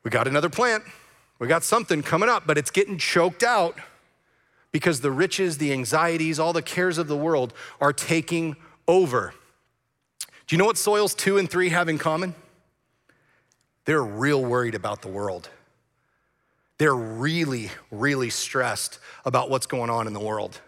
We 0.04 0.10
got 0.10 0.28
another 0.28 0.50
plant. 0.50 0.84
We 1.38 1.48
got 1.48 1.64
something 1.64 2.02
coming 2.02 2.28
up, 2.28 2.46
but 2.46 2.58
it's 2.58 2.70
getting 2.70 2.98
choked 2.98 3.42
out 3.42 3.78
because 4.72 5.00
the 5.00 5.10
riches, 5.10 5.56
the 5.56 5.72
anxieties, 5.72 6.38
all 6.38 6.52
the 6.52 6.62
cares 6.62 6.98
of 6.98 7.08
the 7.08 7.16
world 7.16 7.54
are 7.80 7.94
taking 7.94 8.56
over. 8.86 9.32
Do 10.46 10.54
you 10.54 10.58
know 10.58 10.66
what 10.66 10.78
soils 10.78 11.14
two 11.14 11.38
and 11.38 11.50
three 11.50 11.70
have 11.70 11.88
in 11.88 11.96
common? 11.96 12.34
They're 13.86 14.04
real 14.04 14.44
worried 14.44 14.74
about 14.74 15.00
the 15.00 15.08
world. 15.08 15.48
They're 16.78 16.94
really, 16.94 17.70
really 17.90 18.30
stressed 18.30 18.98
about 19.24 19.50
what's 19.50 19.66
going 19.66 19.90
on 19.90 20.06
in 20.06 20.12
the 20.12 20.20
world. 20.20 20.60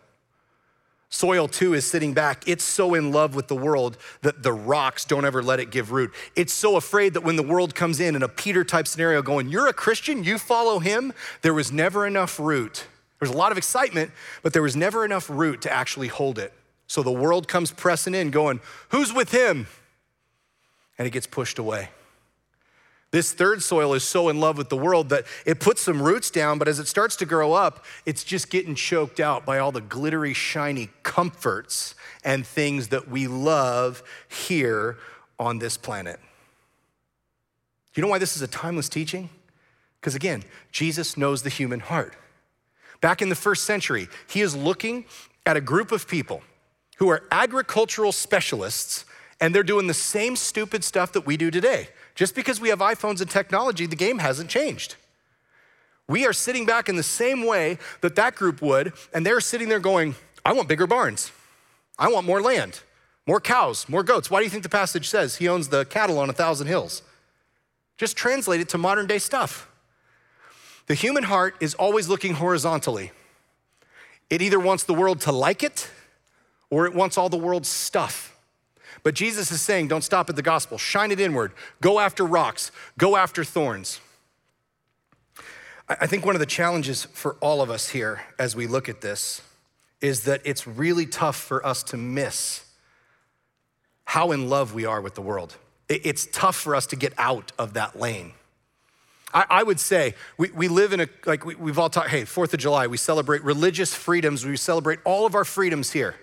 Soil 1.11 1.49
two, 1.49 1.73
is 1.73 1.87
sitting 1.87 2.13
back. 2.13 2.47
It's 2.47 2.65
so 2.65 2.95
in 2.95 3.13
love 3.13 3.35
with 3.35 3.49
the 3.49 3.57
world 3.57 3.97
that 4.21 4.43
the 4.43 4.53
rocks 4.53 5.07
don't 5.07 5.25
ever 5.25 5.43
let 5.43 5.59
it 5.59 5.71
give 5.71 5.91
root. 5.91 6.13
It's 6.37 6.53
so 6.53 6.77
afraid 6.77 7.15
that 7.15 7.23
when 7.23 7.37
the 7.37 7.43
world 7.43 7.75
comes 7.75 7.99
in 7.99 8.15
in 8.15 8.23
a 8.23 8.29
Peter 8.29 8.63
type 8.63 8.87
scenario, 8.87 9.23
going, 9.23 9.49
You're 9.49 9.69
a 9.69 9.73
Christian, 9.73 10.23
you 10.23 10.37
follow 10.37 10.81
him, 10.81 11.15
there 11.41 11.55
was 11.55 11.73
never 11.73 12.07
enough 12.07 12.39
root. 12.39 12.87
There 13.19 13.27
was 13.27 13.31
a 13.31 13.39
lot 13.39 13.53
of 13.53 13.59
excitement, 13.59 14.13
but 14.43 14.53
there 14.53 14.63
was 14.63 14.77
never 14.77 15.05
enough 15.05 15.31
root 15.31 15.63
to 15.63 15.73
actually 15.73 16.09
hold 16.09 16.39
it. 16.39 16.53
So 16.87 17.03
the 17.03 17.11
world 17.11 17.49
comes 17.49 17.71
pressing 17.71 18.15
in, 18.15 18.31
going, 18.31 18.61
Who's 18.91 19.13
with 19.13 19.33
him? 19.33 19.67
And 20.99 21.07
it 21.07 21.11
gets 21.11 21.27
pushed 21.27 21.59
away. 21.59 21.89
This 23.11 23.33
third 23.33 23.63
soil 23.63 23.95
is 23.95 24.05
so 24.05 24.29
in 24.29 24.39
love 24.39 24.59
with 24.59 24.69
the 24.69 24.77
world 24.77 25.09
that 25.09 25.25
it 25.47 25.61
puts 25.61 25.81
some 25.81 26.03
roots 26.03 26.31
down, 26.31 26.59
but 26.59 26.69
as 26.69 26.79
it 26.79 26.87
starts 26.87 27.17
to 27.17 27.27
grow 27.27 27.55
up, 27.55 27.85
it's 28.05 28.23
just 28.23 28.51
getting 28.51 28.75
choked 28.75 29.19
out 29.19 29.47
by 29.47 29.59
all 29.59 29.73
the 29.73 29.81
glittery, 29.81 30.35
shiny 30.35 30.91
comforts 31.03 31.95
and 32.23 32.47
things 32.47 32.89
that 32.89 33.09
we 33.09 33.27
love 33.27 34.03
here 34.29 34.99
on 35.39 35.59
this 35.59 35.79
planet. 35.79 36.21
You 37.95 38.03
know 38.03 38.09
why 38.09 38.19
this 38.19 38.37
is 38.37 38.43
a 38.43 38.47
timeless 38.47 38.91
teaching? 38.91 39.31
Because 40.01 40.15
again, 40.15 40.45
Jesus 40.71 41.17
knows 41.17 41.43
the 41.43 41.49
human 41.49 41.81
heart. 41.81 42.15
Back 43.01 43.23
in 43.23 43.31
the 43.31 43.35
first 43.35 43.65
century, 43.65 44.09
he 44.29 44.43
is 44.43 44.55
looking 44.55 45.07
at 45.47 45.57
a 45.57 45.61
group 45.63 45.93
of 45.93 46.07
people 46.07 46.43
who 46.99 47.09
are 47.09 47.23
agricultural 47.31 48.13
specialists 48.13 49.07
and 49.41 49.55
they're 49.55 49.63
doing 49.63 49.87
the 49.87 49.95
same 49.95 50.37
stupid 50.37 50.85
stuff 50.85 51.13
that 51.13 51.27
we 51.27 51.37
do 51.37 51.51
today. 51.51 51.89
Just 52.15 52.35
because 52.35 52.61
we 52.61 52.69
have 52.71 52.81
iPhones 52.81 53.21
and 53.21 53.31
technology, 53.31 53.87
the 53.87 53.97
game 53.97 54.19
hasn't 54.19 54.51
changed. 54.51 54.97
We 56.09 56.27
are 56.27 56.33
sitting 56.33 56.67
back 56.67 56.89
in 56.89 56.97
the 56.97 57.03
same 57.03 57.45
way 57.45 57.79
that 58.01 58.17
that 58.17 58.35
group 58.35 58.63
would, 58.63 58.93
and 59.13 59.25
they're 59.25 59.41
sitting 59.41 59.69
there 59.69 59.79
going, 59.79 60.15
I 60.45 60.53
want 60.53 60.69
bigger 60.69 60.87
barns. 60.87 61.31
I 61.99 62.09
want 62.09 62.27
more 62.27 62.41
land, 62.41 62.81
more 63.27 63.41
cows, 63.41 63.89
more 63.89 64.03
goats. 64.03 64.31
Why 64.31 64.41
do 64.41 64.45
you 64.45 64.51
think 64.51 64.63
the 64.63 64.69
passage 64.69 65.09
says 65.09 65.37
he 65.37 65.49
owns 65.49 65.69
the 65.69 65.85
cattle 65.85 66.19
on 66.19 66.31
a 66.31 66.33
thousand 66.33 66.69
hills? 66.69 67.03
Just 67.99 68.17
translate 68.17 68.61
it 68.61 68.69
to 68.71 68.79
modern 68.79 69.07
day 69.07 69.19
stuff. 69.19 69.69
The 70.87 70.95
human 70.95 71.25
heart 71.25 71.57
is 71.61 71.75
always 71.75 72.09
looking 72.09 72.35
horizontally. 72.35 73.13
It 74.31 74.41
either 74.41 74.59
wants 74.59 74.85
the 74.85 74.95
world 74.95 75.21
to 75.23 75.33
like 75.33 75.63
it 75.63 75.91
or 76.71 76.87
it 76.87 76.95
wants 76.95 77.19
all 77.19 77.29
the 77.29 77.37
world's 77.37 77.69
stuff. 77.69 78.38
But 79.03 79.15
Jesus 79.15 79.51
is 79.51 79.61
saying, 79.61 79.89
don't 79.89 80.03
stop 80.03 80.29
at 80.29 80.37
the 80.37 80.43
gospel, 80.43 80.79
shine 80.79 81.11
it 81.11 81.21
inward, 81.21 81.53
go 81.81 82.01
after 82.01 82.25
rocks, 82.25 82.71
go 82.99 83.17
after 83.17 83.45
thorns. 83.45 84.01
I 85.89 86.07
think 86.07 86.27
one 86.27 86.35
of 86.35 86.41
the 86.41 86.47
challenges 86.47 87.05
for 87.05 87.37
all 87.41 87.63
of 87.63 87.71
us 87.71 87.89
here 87.89 88.21
as 88.39 88.55
we 88.55 88.67
look 88.67 88.89
at 88.89 89.01
this 89.01 89.41
is 90.01 90.25
that 90.25 90.43
it's 90.45 90.67
really 90.67 91.07
tough 91.07 91.37
for 91.37 91.65
us 91.65 91.83
to 91.85 91.97
miss 91.97 92.65
how 94.05 94.33
in 94.33 94.49
love 94.49 94.75
we 94.75 94.85
are 94.85 95.01
with 95.01 95.15
the 95.15 95.23
world. 95.23 95.57
It's 95.89 96.27
tough 96.33 96.57
for 96.57 96.75
us 96.75 96.87
to 96.89 96.97
get 96.97 97.15
out 97.17 97.53
of 97.59 97.75
that 97.75 97.99
lane. 97.99 98.33
I, 99.33 99.45
I 99.49 99.63
would 99.63 99.81
say 99.81 100.15
we, 100.37 100.51
we 100.51 100.69
live 100.69 100.93
in 100.93 101.01
a, 101.01 101.09
like 101.27 101.45
we, 101.45 101.55
we've 101.55 101.79
all 101.79 101.91
talked, 101.91 102.11
hey, 102.11 102.25
Fourth 102.25 102.53
of 102.55 102.61
July, 102.61 102.87
we 102.87 102.97
celebrate 102.97 103.43
religious 103.43 103.95
freedoms, 103.95 104.45
we 104.45 104.57
celebrate 104.57 104.99
all 105.05 105.27
of 105.27 105.35
our 105.35 105.45
freedoms 105.45 105.93
here. 105.93 106.15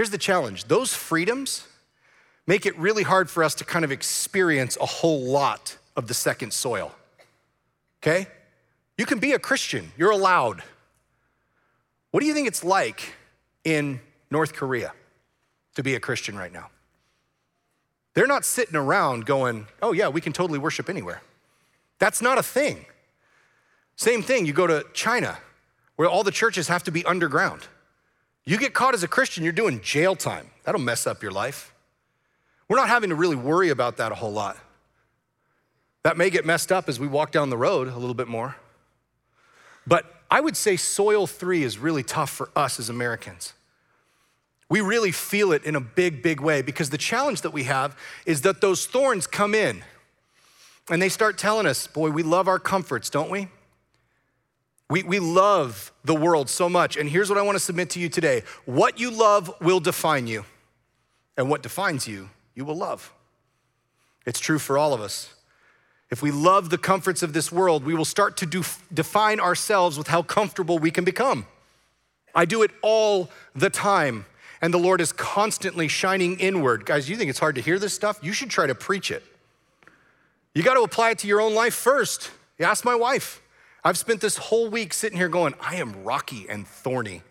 Here's 0.00 0.08
the 0.08 0.16
challenge 0.16 0.64
those 0.64 0.94
freedoms 0.94 1.68
make 2.46 2.64
it 2.64 2.74
really 2.78 3.02
hard 3.02 3.28
for 3.28 3.44
us 3.44 3.54
to 3.56 3.66
kind 3.66 3.84
of 3.84 3.92
experience 3.92 4.78
a 4.80 4.86
whole 4.86 5.20
lot 5.20 5.76
of 5.94 6.08
the 6.08 6.14
second 6.14 6.54
soil. 6.54 6.92
Okay? 8.02 8.26
You 8.96 9.04
can 9.04 9.18
be 9.18 9.32
a 9.32 9.38
Christian, 9.38 9.92
you're 9.98 10.10
allowed. 10.10 10.62
What 12.12 12.20
do 12.20 12.26
you 12.26 12.32
think 12.32 12.48
it's 12.48 12.64
like 12.64 13.12
in 13.62 14.00
North 14.30 14.54
Korea 14.54 14.94
to 15.74 15.82
be 15.82 15.94
a 15.94 16.00
Christian 16.00 16.34
right 16.34 16.50
now? 16.50 16.70
They're 18.14 18.26
not 18.26 18.46
sitting 18.46 18.76
around 18.76 19.26
going, 19.26 19.66
oh, 19.82 19.92
yeah, 19.92 20.08
we 20.08 20.22
can 20.22 20.32
totally 20.32 20.58
worship 20.58 20.88
anywhere. 20.88 21.20
That's 21.98 22.22
not 22.22 22.38
a 22.38 22.42
thing. 22.42 22.86
Same 23.96 24.22
thing, 24.22 24.46
you 24.46 24.54
go 24.54 24.66
to 24.66 24.82
China, 24.94 25.36
where 25.96 26.08
all 26.08 26.24
the 26.24 26.30
churches 26.30 26.68
have 26.68 26.84
to 26.84 26.90
be 26.90 27.04
underground. 27.04 27.68
You 28.44 28.58
get 28.58 28.74
caught 28.74 28.94
as 28.94 29.02
a 29.02 29.08
Christian, 29.08 29.44
you're 29.44 29.52
doing 29.52 29.80
jail 29.80 30.16
time. 30.16 30.50
That'll 30.64 30.80
mess 30.80 31.06
up 31.06 31.22
your 31.22 31.32
life. 31.32 31.74
We're 32.68 32.76
not 32.76 32.88
having 32.88 33.10
to 33.10 33.16
really 33.16 33.36
worry 33.36 33.70
about 33.70 33.96
that 33.98 34.12
a 34.12 34.14
whole 34.14 34.32
lot. 34.32 34.56
That 36.02 36.16
may 36.16 36.30
get 36.30 36.46
messed 36.46 36.72
up 36.72 36.88
as 36.88 36.98
we 36.98 37.06
walk 37.06 37.32
down 37.32 37.50
the 37.50 37.58
road 37.58 37.88
a 37.88 37.98
little 37.98 38.14
bit 38.14 38.28
more. 38.28 38.56
But 39.86 40.22
I 40.30 40.40
would 40.40 40.56
say 40.56 40.76
soil 40.76 41.26
three 41.26 41.62
is 41.62 41.78
really 41.78 42.02
tough 42.02 42.30
for 42.30 42.50
us 42.54 42.78
as 42.78 42.88
Americans. 42.88 43.54
We 44.68 44.80
really 44.80 45.10
feel 45.10 45.52
it 45.52 45.64
in 45.64 45.74
a 45.74 45.80
big, 45.80 46.22
big 46.22 46.40
way 46.40 46.62
because 46.62 46.90
the 46.90 46.98
challenge 46.98 47.42
that 47.42 47.50
we 47.50 47.64
have 47.64 47.98
is 48.24 48.42
that 48.42 48.60
those 48.60 48.86
thorns 48.86 49.26
come 49.26 49.54
in 49.54 49.82
and 50.88 51.02
they 51.02 51.08
start 51.08 51.38
telling 51.38 51.66
us, 51.66 51.88
boy, 51.88 52.10
we 52.10 52.22
love 52.22 52.46
our 52.46 52.60
comforts, 52.60 53.10
don't 53.10 53.30
we? 53.30 53.48
We, 54.90 55.04
we 55.04 55.20
love 55.20 55.92
the 56.04 56.14
world 56.14 56.50
so 56.50 56.68
much. 56.68 56.96
And 56.96 57.08
here's 57.08 57.30
what 57.30 57.38
I 57.38 57.42
want 57.42 57.54
to 57.54 57.60
submit 57.60 57.90
to 57.90 58.00
you 58.00 58.08
today 58.08 58.42
what 58.66 58.98
you 58.98 59.10
love 59.10 59.54
will 59.60 59.80
define 59.80 60.26
you, 60.26 60.44
and 61.36 61.48
what 61.48 61.62
defines 61.62 62.06
you, 62.06 62.28
you 62.54 62.64
will 62.64 62.76
love. 62.76 63.12
It's 64.26 64.40
true 64.40 64.58
for 64.58 64.76
all 64.76 64.92
of 64.92 65.00
us. 65.00 65.32
If 66.10 66.22
we 66.22 66.32
love 66.32 66.70
the 66.70 66.78
comforts 66.78 67.22
of 67.22 67.32
this 67.32 67.52
world, 67.52 67.84
we 67.84 67.94
will 67.94 68.04
start 68.04 68.36
to 68.38 68.46
do, 68.46 68.64
define 68.92 69.38
ourselves 69.38 69.96
with 69.96 70.08
how 70.08 70.22
comfortable 70.22 70.78
we 70.80 70.90
can 70.90 71.04
become. 71.04 71.46
I 72.34 72.44
do 72.44 72.62
it 72.62 72.72
all 72.82 73.30
the 73.54 73.70
time, 73.70 74.26
and 74.60 74.74
the 74.74 74.78
Lord 74.78 75.00
is 75.00 75.12
constantly 75.12 75.86
shining 75.86 76.38
inward. 76.40 76.84
Guys, 76.84 77.08
you 77.08 77.16
think 77.16 77.30
it's 77.30 77.38
hard 77.38 77.54
to 77.54 77.60
hear 77.60 77.78
this 77.78 77.94
stuff? 77.94 78.18
You 78.22 78.32
should 78.32 78.50
try 78.50 78.66
to 78.66 78.74
preach 78.74 79.12
it. 79.12 79.22
You 80.52 80.64
got 80.64 80.74
to 80.74 80.82
apply 80.82 81.10
it 81.10 81.18
to 81.20 81.28
your 81.28 81.40
own 81.40 81.54
life 81.54 81.74
first. 81.74 82.32
You 82.58 82.64
ask 82.64 82.84
my 82.84 82.96
wife. 82.96 83.39
I've 83.82 83.98
spent 83.98 84.20
this 84.20 84.36
whole 84.36 84.68
week 84.68 84.92
sitting 84.92 85.16
here 85.16 85.28
going, 85.28 85.54
I 85.60 85.76
am 85.76 86.04
rocky 86.04 86.46
and 86.48 86.66
thorny. 86.66 87.22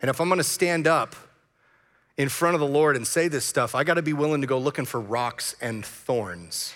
And 0.00 0.08
if 0.08 0.20
I'm 0.20 0.28
gonna 0.28 0.44
stand 0.44 0.86
up 0.86 1.16
in 2.16 2.28
front 2.28 2.54
of 2.54 2.60
the 2.60 2.66
Lord 2.66 2.96
and 2.96 3.06
say 3.06 3.28
this 3.28 3.44
stuff, 3.44 3.74
I 3.74 3.84
gotta 3.84 4.02
be 4.02 4.12
willing 4.12 4.40
to 4.40 4.46
go 4.46 4.58
looking 4.58 4.84
for 4.84 5.00
rocks 5.00 5.56
and 5.60 5.84
thorns. 5.84 6.74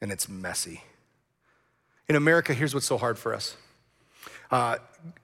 And 0.00 0.12
it's 0.12 0.28
messy. 0.28 0.82
In 2.08 2.16
America, 2.16 2.54
here's 2.54 2.74
what's 2.74 2.86
so 2.86 2.98
hard 2.98 3.18
for 3.18 3.34
us. 3.34 3.56
Uh, 4.50 4.76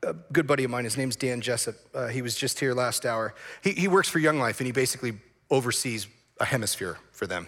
a 0.02 0.14
good 0.32 0.46
buddy 0.46 0.64
of 0.64 0.70
mine, 0.70 0.84
his 0.84 0.96
name's 0.96 1.14
Dan 1.16 1.40
Jessup. 1.40 1.76
Uh, 1.94 2.08
he 2.08 2.22
was 2.22 2.34
just 2.34 2.58
here 2.58 2.74
last 2.74 3.06
hour. 3.06 3.34
He, 3.62 3.72
he 3.72 3.88
works 3.88 4.08
for 4.08 4.18
Young 4.18 4.38
Life 4.38 4.58
and 4.58 4.66
he 4.66 4.72
basically 4.72 5.14
oversees 5.50 6.08
a 6.40 6.44
hemisphere 6.44 6.98
for 7.12 7.26
them. 7.26 7.46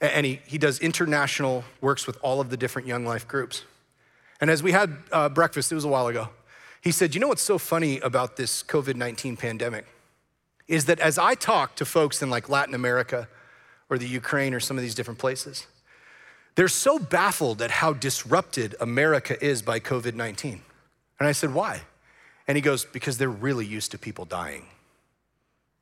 And 0.00 0.24
he, 0.24 0.40
he 0.46 0.58
does 0.58 0.80
international 0.80 1.64
works 1.80 2.06
with 2.06 2.18
all 2.22 2.40
of 2.40 2.50
the 2.50 2.56
different 2.56 2.88
Young 2.88 3.04
Life 3.04 3.28
groups. 3.28 3.64
And 4.40 4.50
as 4.50 4.62
we 4.62 4.72
had 4.72 4.96
uh, 5.12 5.28
breakfast, 5.28 5.70
it 5.70 5.74
was 5.74 5.84
a 5.84 5.88
while 5.88 6.06
ago, 6.06 6.28
he 6.80 6.92
said, 6.92 7.14
You 7.14 7.20
know 7.20 7.28
what's 7.28 7.42
so 7.42 7.58
funny 7.58 8.00
about 8.00 8.36
this 8.36 8.62
COVID 8.62 8.96
19 8.96 9.36
pandemic? 9.36 9.86
Is 10.66 10.86
that 10.86 11.00
as 11.00 11.18
I 11.18 11.34
talk 11.34 11.76
to 11.76 11.84
folks 11.84 12.22
in 12.22 12.30
like 12.30 12.48
Latin 12.48 12.74
America 12.74 13.28
or 13.88 13.98
the 13.98 14.06
Ukraine 14.06 14.54
or 14.54 14.60
some 14.60 14.78
of 14.78 14.82
these 14.82 14.94
different 14.94 15.18
places, 15.18 15.66
they're 16.54 16.68
so 16.68 16.98
baffled 16.98 17.60
at 17.60 17.70
how 17.70 17.92
disrupted 17.92 18.76
America 18.80 19.42
is 19.44 19.62
by 19.62 19.80
COVID 19.80 20.14
19. 20.14 20.62
And 21.18 21.28
I 21.28 21.32
said, 21.32 21.52
Why? 21.52 21.82
And 22.48 22.56
he 22.56 22.62
goes, 22.62 22.84
Because 22.84 23.18
they're 23.18 23.28
really 23.28 23.66
used 23.66 23.90
to 23.90 23.98
people 23.98 24.24
dying. 24.24 24.64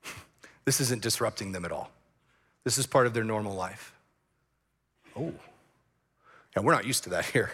this 0.65 0.81
isn't 0.81 1.03
disrupting 1.03 1.53
them 1.53 1.65
at 1.65 1.71
all. 1.71 1.91
This 2.65 2.77
is 2.77 2.87
part 2.87 3.07
of 3.07 3.15
their 3.15 3.25
normal 3.25 3.55
life. 3.55 3.93
Oh, 5.17 5.33
yeah, 6.57 6.63
we're 6.63 6.73
not 6.73 6.87
used 6.87 7.05
to 7.05 7.11
that 7.11 7.27
here. 7.27 7.53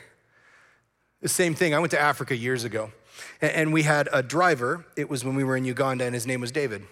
The 1.25 1.31
same 1.31 1.55
thing, 1.55 1.75
I 1.75 1.79
went 1.79 1.91
to 1.93 1.99
Africa 1.99 2.37
years 2.37 2.65
ago, 2.65 2.93
and 3.41 3.73
we 3.73 3.83
had 3.83 4.11
a 4.13 4.23
driver. 4.23 4.85
It 4.95 5.09
was 5.09 5.25
when 5.25 5.35
we 5.35 5.43
were 5.43 5.57
in 5.57 5.65
Uganda, 5.65 6.05
and 6.05 6.13
his 6.13 6.27
name 6.27 6.43
was 6.43 6.53
David. 6.53 6.85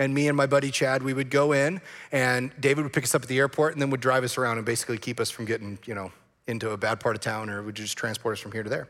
And 0.00 0.12
me 0.12 0.26
and 0.26 0.36
my 0.36 0.46
buddy 0.46 0.72
Chad, 0.72 1.04
we 1.04 1.14
would 1.14 1.30
go 1.30 1.52
in, 1.52 1.80
and 2.10 2.50
David 2.58 2.82
would 2.82 2.92
pick 2.92 3.04
us 3.04 3.14
up 3.14 3.22
at 3.22 3.28
the 3.28 3.38
airport 3.38 3.74
and 3.74 3.80
then 3.80 3.90
would 3.90 4.00
drive 4.00 4.24
us 4.24 4.36
around 4.36 4.56
and 4.56 4.66
basically 4.66 4.98
keep 4.98 5.20
us 5.20 5.30
from 5.30 5.44
getting, 5.44 5.78
you 5.86 5.94
know, 5.94 6.10
into 6.48 6.72
a 6.72 6.76
bad 6.76 6.98
part 6.98 7.14
of 7.14 7.22
town 7.22 7.48
or 7.48 7.62
would 7.62 7.76
just 7.76 7.96
transport 7.96 8.32
us 8.32 8.40
from 8.40 8.50
here 8.50 8.64
to 8.64 8.68
there. 8.68 8.88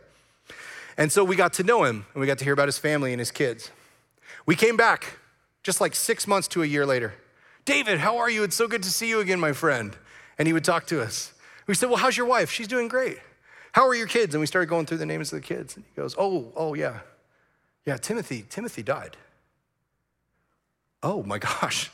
And 0.96 1.12
so 1.12 1.22
we 1.22 1.36
got 1.36 1.52
to 1.54 1.62
know 1.62 1.84
him 1.84 2.06
and 2.14 2.20
we 2.22 2.26
got 2.26 2.38
to 2.38 2.44
hear 2.44 2.54
about 2.54 2.68
his 2.68 2.78
family 2.78 3.12
and 3.12 3.20
his 3.20 3.30
kids. 3.30 3.70
We 4.46 4.56
came 4.56 4.78
back 4.78 5.18
just 5.62 5.82
like 5.82 5.94
six 5.94 6.26
months 6.26 6.48
to 6.48 6.62
a 6.62 6.66
year 6.66 6.86
later. 6.86 7.12
David, 7.66 7.98
how 7.98 8.16
are 8.16 8.30
you? 8.30 8.42
It's 8.42 8.56
so 8.56 8.66
good 8.66 8.84
to 8.84 8.90
see 8.90 9.10
you 9.10 9.20
again, 9.20 9.38
my 9.38 9.52
friend. 9.52 9.94
And 10.38 10.48
he 10.48 10.54
would 10.54 10.64
talk 10.64 10.86
to 10.86 11.02
us. 11.02 11.34
We 11.66 11.74
said, 11.74 11.90
Well, 11.90 11.98
how's 11.98 12.16
your 12.16 12.24
wife? 12.24 12.50
She's 12.50 12.68
doing 12.68 12.88
great. 12.88 13.18
How 13.78 13.86
are 13.86 13.94
your 13.94 14.08
kids? 14.08 14.34
And 14.34 14.40
we 14.40 14.46
started 14.48 14.68
going 14.68 14.86
through 14.86 14.98
the 14.98 15.06
names 15.06 15.32
of 15.32 15.40
the 15.40 15.46
kids. 15.46 15.76
And 15.76 15.84
he 15.84 16.00
goes, 16.00 16.16
Oh, 16.18 16.50
oh, 16.56 16.74
yeah. 16.74 16.98
Yeah, 17.86 17.96
Timothy, 17.96 18.44
Timothy 18.50 18.82
died. 18.82 19.16
Oh 21.00 21.22
my 21.22 21.38
gosh. 21.60 21.88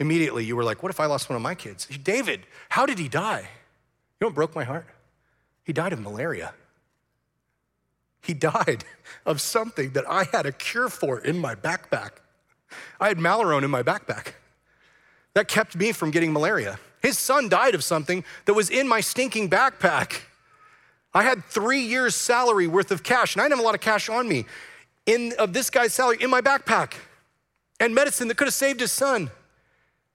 Immediately 0.00 0.44
you 0.44 0.56
were 0.56 0.64
like, 0.64 0.82
What 0.82 0.90
if 0.90 0.98
I 0.98 1.06
lost 1.06 1.30
one 1.30 1.36
of 1.36 1.42
my 1.42 1.54
kids? 1.54 1.86
David, 1.86 2.40
how 2.70 2.86
did 2.86 2.98
he 2.98 3.08
die? 3.08 3.42
You 3.42 4.20
know 4.20 4.26
what 4.26 4.34
broke 4.34 4.56
my 4.56 4.64
heart? 4.64 4.88
He 5.62 5.72
died 5.72 5.92
of 5.92 6.00
malaria. 6.00 6.54
He 8.20 8.34
died 8.34 8.84
of 9.24 9.40
something 9.40 9.90
that 9.90 10.10
I 10.10 10.24
had 10.24 10.44
a 10.44 10.50
cure 10.50 10.88
for 10.88 11.20
in 11.20 11.38
my 11.38 11.54
backpack. 11.54 12.14
I 12.98 13.06
had 13.06 13.18
Malarone 13.18 13.62
in 13.62 13.70
my 13.70 13.84
backpack. 13.84 14.32
That 15.34 15.46
kept 15.46 15.76
me 15.76 15.92
from 15.92 16.10
getting 16.10 16.32
malaria. 16.32 16.80
His 17.00 17.16
son 17.16 17.48
died 17.48 17.76
of 17.76 17.84
something 17.84 18.24
that 18.46 18.54
was 18.54 18.70
in 18.70 18.88
my 18.88 19.00
stinking 19.00 19.48
backpack. 19.48 20.22
I 21.18 21.24
had 21.24 21.44
three 21.46 21.80
years' 21.80 22.14
salary 22.14 22.68
worth 22.68 22.92
of 22.92 23.02
cash, 23.02 23.34
and 23.34 23.42
I 23.42 23.46
didn't 23.46 23.56
have 23.56 23.64
a 23.64 23.66
lot 23.66 23.74
of 23.74 23.80
cash 23.80 24.08
on 24.08 24.28
me 24.28 24.46
in, 25.04 25.32
of 25.36 25.52
this 25.52 25.68
guy's 25.68 25.92
salary 25.92 26.18
in 26.20 26.30
my 26.30 26.40
backpack 26.40 26.92
and 27.80 27.92
medicine 27.92 28.28
that 28.28 28.36
could 28.36 28.46
have 28.46 28.54
saved 28.54 28.78
his 28.78 28.92
son. 28.92 29.24
Do 29.24 29.32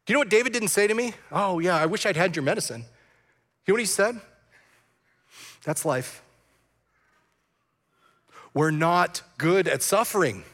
you 0.07 0.13
know 0.13 0.19
what 0.19 0.29
David 0.29 0.53
didn't 0.53 0.69
say 0.69 0.87
to 0.87 0.93
me? 0.93 1.13
Oh, 1.29 1.59
yeah, 1.59 1.75
I 1.75 1.87
wish 1.87 2.05
I'd 2.05 2.15
had 2.15 2.37
your 2.37 2.43
medicine. 2.43 2.85
You 3.65 3.73
know 3.73 3.73
what 3.73 3.81
he 3.81 3.85
said? 3.85 4.21
That's 5.65 5.83
life. 5.83 6.23
We're 8.53 8.71
not 8.71 9.23
good 9.37 9.67
at 9.67 9.83
suffering. 9.83 10.45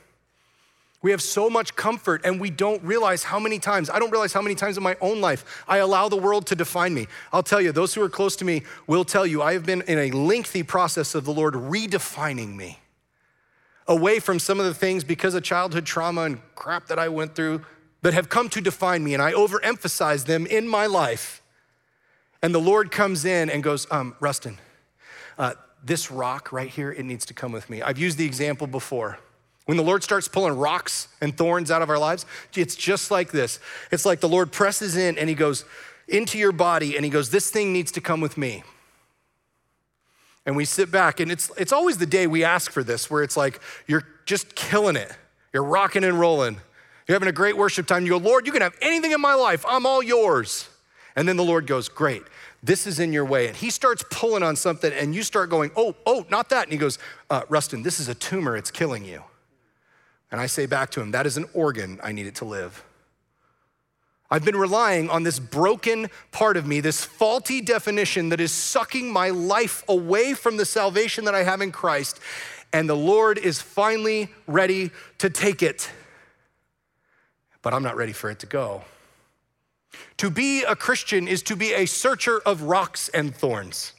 We 1.01 1.11
have 1.11 1.21
so 1.21 1.49
much 1.49 1.75
comfort 1.75 2.21
and 2.25 2.41
we 2.41 2.49
don't 2.49 2.83
realize 2.83 3.23
how 3.23 3.39
many 3.39 3.57
times, 3.57 3.89
I 3.89 3.99
don't 3.99 4.11
realize 4.11 4.33
how 4.33 4.41
many 4.41 4.55
times 4.55 4.75
in 4.75 4.83
my 4.83 4.97
own 4.99 5.21
life 5.21 5.63
I 5.67 5.77
allow 5.77 6.09
the 6.09 6.17
world 6.17 6.45
to 6.47 6.55
define 6.55 6.93
me. 6.93 7.07
I'll 7.31 7.43
tell 7.43 7.61
you, 7.61 7.71
those 7.71 7.93
who 7.93 8.01
are 8.01 8.09
close 8.09 8.35
to 8.37 8.45
me 8.45 8.63
will 8.85 9.05
tell 9.05 9.25
you, 9.25 9.41
I 9.41 9.53
have 9.53 9.65
been 9.65 9.81
in 9.83 9.97
a 9.97 10.11
lengthy 10.11 10.61
process 10.61 11.15
of 11.15 11.23
the 11.23 11.31
Lord 11.31 11.53
redefining 11.53 12.55
me 12.55 12.79
away 13.87 14.19
from 14.19 14.39
some 14.39 14.59
of 14.59 14.65
the 14.65 14.73
things 14.73 15.03
because 15.03 15.33
of 15.33 15.43
childhood 15.43 15.85
trauma 15.85 16.23
and 16.23 16.41
crap 16.55 16.87
that 16.87 16.99
I 16.99 17.07
went 17.07 17.33
through 17.33 17.65
that 18.01 18.13
have 18.13 18.29
come 18.29 18.49
to 18.49 18.61
define 18.61 19.03
me. 19.03 19.13
And 19.13 19.23
I 19.23 19.31
overemphasize 19.31 20.25
them 20.25 20.45
in 20.45 20.67
my 20.67 20.85
life. 20.85 21.41
And 22.41 22.53
the 22.53 22.59
Lord 22.59 22.91
comes 22.91 23.25
in 23.25 23.49
and 23.49 23.63
goes, 23.63 23.87
um, 23.89 24.15
Rustin, 24.19 24.57
uh, 25.37 25.53
this 25.83 26.11
rock 26.11 26.51
right 26.51 26.69
here, 26.69 26.91
it 26.91 27.03
needs 27.03 27.25
to 27.27 27.33
come 27.33 27.53
with 27.53 27.69
me. 27.69 27.81
I've 27.81 27.97
used 27.97 28.17
the 28.17 28.25
example 28.25 28.67
before 28.67 29.17
When 29.69 29.77
the 29.77 29.83
Lord 29.83 30.01
starts 30.01 30.27
pulling 30.27 30.57
rocks 30.57 31.09
and 31.21 31.37
thorns 31.37 31.69
out 31.69 31.83
of 31.83 31.91
our 31.91 31.99
lives, 31.99 32.25
it's 32.55 32.75
just 32.75 33.11
like 33.11 33.31
this. 33.31 33.59
It's 33.91 34.03
like 34.03 34.19
the 34.19 34.27
Lord 34.27 34.51
presses 34.51 34.97
in 34.97 35.15
and 35.15 35.29
He 35.29 35.35
goes 35.35 35.63
into 36.07 36.39
your 36.39 36.51
body 36.51 36.95
and 36.95 37.05
He 37.05 37.11
goes, 37.11 37.29
This 37.29 37.51
thing 37.51 37.71
needs 37.71 37.91
to 37.91 38.01
come 38.01 38.19
with 38.19 38.35
me. 38.35 38.63
And 40.43 40.55
we 40.55 40.65
sit 40.65 40.89
back, 40.89 41.19
and 41.19 41.31
it's, 41.31 41.51
it's 41.55 41.71
always 41.71 41.99
the 41.99 42.07
day 42.07 42.25
we 42.25 42.43
ask 42.43 42.71
for 42.71 42.83
this, 42.83 43.11
where 43.11 43.21
it's 43.21 43.37
like 43.37 43.61
you're 43.85 44.07
just 44.25 44.55
killing 44.55 44.95
it. 44.95 45.11
You're 45.53 45.63
rocking 45.63 46.03
and 46.03 46.19
rolling. 46.19 46.57
You're 47.07 47.13
having 47.13 47.29
a 47.29 47.31
great 47.31 47.55
worship 47.55 47.85
time. 47.85 48.05
You 48.05 48.13
go, 48.13 48.17
Lord, 48.17 48.47
you 48.47 48.51
can 48.51 48.63
have 48.63 48.75
anything 48.81 49.11
in 49.11 49.21
my 49.21 49.35
life. 49.35 49.63
I'm 49.69 49.85
all 49.85 50.01
yours. 50.01 50.67
And 51.15 51.27
then 51.27 51.37
the 51.37 51.43
Lord 51.43 51.67
goes, 51.67 51.89
Great, 51.89 52.23
this 52.63 52.87
is 52.87 52.99
in 52.99 53.13
your 53.13 53.25
way. 53.25 53.45
And 53.45 53.55
he 53.55 53.69
starts 53.69 54.03
pulling 54.09 54.41
on 54.41 54.55
something, 54.55 54.91
and 54.91 55.13
you 55.13 55.21
start 55.21 55.51
going, 55.51 55.69
Oh, 55.75 55.95
oh, 56.07 56.25
not 56.31 56.49
that. 56.49 56.63
And 56.63 56.71
he 56.71 56.79
goes, 56.79 56.97
uh, 57.29 57.43
Rustin, 57.49 57.83
this 57.83 57.99
is 57.99 58.07
a 58.07 58.15
tumor. 58.15 58.57
It's 58.57 58.71
killing 58.71 59.05
you. 59.05 59.21
And 60.31 60.39
I 60.39 60.45
say 60.45 60.65
back 60.65 60.91
to 60.91 61.01
him, 61.01 61.11
That 61.11 61.25
is 61.25 61.37
an 61.37 61.45
organ. 61.53 61.99
I 62.03 62.11
need 62.11 62.27
it 62.27 62.35
to 62.35 62.45
live. 62.45 62.83
I've 64.31 64.45
been 64.45 64.55
relying 64.55 65.09
on 65.09 65.23
this 65.23 65.39
broken 65.39 66.07
part 66.31 66.55
of 66.55 66.67
me, 66.67 66.81
this 66.81 67.03
faulty 67.03 67.61
definition 67.61 68.29
that 68.29 68.39
is 68.39 68.51
sucking 68.51 69.11
my 69.11 69.29
life 69.29 69.83
away 69.87 70.35
from 70.35 70.57
the 70.57 70.65
salvation 70.65 71.25
that 71.25 71.33
I 71.33 71.43
have 71.43 71.61
in 71.61 71.71
Christ. 71.71 72.19
And 72.71 72.87
the 72.87 72.95
Lord 72.95 73.39
is 73.39 73.59
finally 73.59 74.29
ready 74.45 74.91
to 75.17 75.31
take 75.31 75.63
it. 75.63 75.89
But 77.63 77.73
I'm 77.73 77.81
not 77.81 77.95
ready 77.95 78.13
for 78.13 78.29
it 78.29 78.39
to 78.39 78.45
go. 78.45 78.83
To 80.17 80.29
be 80.29 80.63
a 80.63 80.75
Christian 80.75 81.27
is 81.27 81.41
to 81.43 81.55
be 81.55 81.73
a 81.73 81.87
searcher 81.87 82.39
of 82.45 82.63
rocks 82.63 83.09
and 83.09 83.35
thorns. 83.35 83.93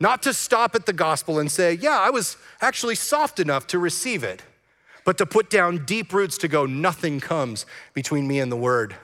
Not 0.00 0.22
to 0.22 0.32
stop 0.32 0.74
at 0.74 0.86
the 0.86 0.92
gospel 0.92 1.38
and 1.38 1.50
say, 1.50 1.74
yeah, 1.74 1.98
I 2.00 2.10
was 2.10 2.36
actually 2.60 2.94
soft 2.94 3.38
enough 3.38 3.66
to 3.68 3.78
receive 3.78 4.24
it, 4.24 4.42
but 5.04 5.18
to 5.18 5.26
put 5.26 5.50
down 5.50 5.84
deep 5.84 6.12
roots 6.12 6.38
to 6.38 6.48
go, 6.48 6.66
nothing 6.66 7.20
comes 7.20 7.66
between 7.92 8.26
me 8.26 8.40
and 8.40 8.50
the 8.50 8.56
word. 8.56 8.96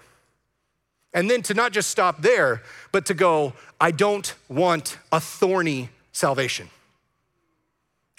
And 1.13 1.29
then 1.29 1.43
to 1.43 1.55
not 1.55 1.73
just 1.73 1.91
stop 1.91 2.23
there, 2.23 2.63
but 2.93 3.07
to 3.07 3.15
go, 3.15 3.55
I 3.81 3.91
don't 3.91 4.33
want 4.49 4.99
a 5.11 5.21
thorny 5.21 5.91
salvation. 6.13 6.71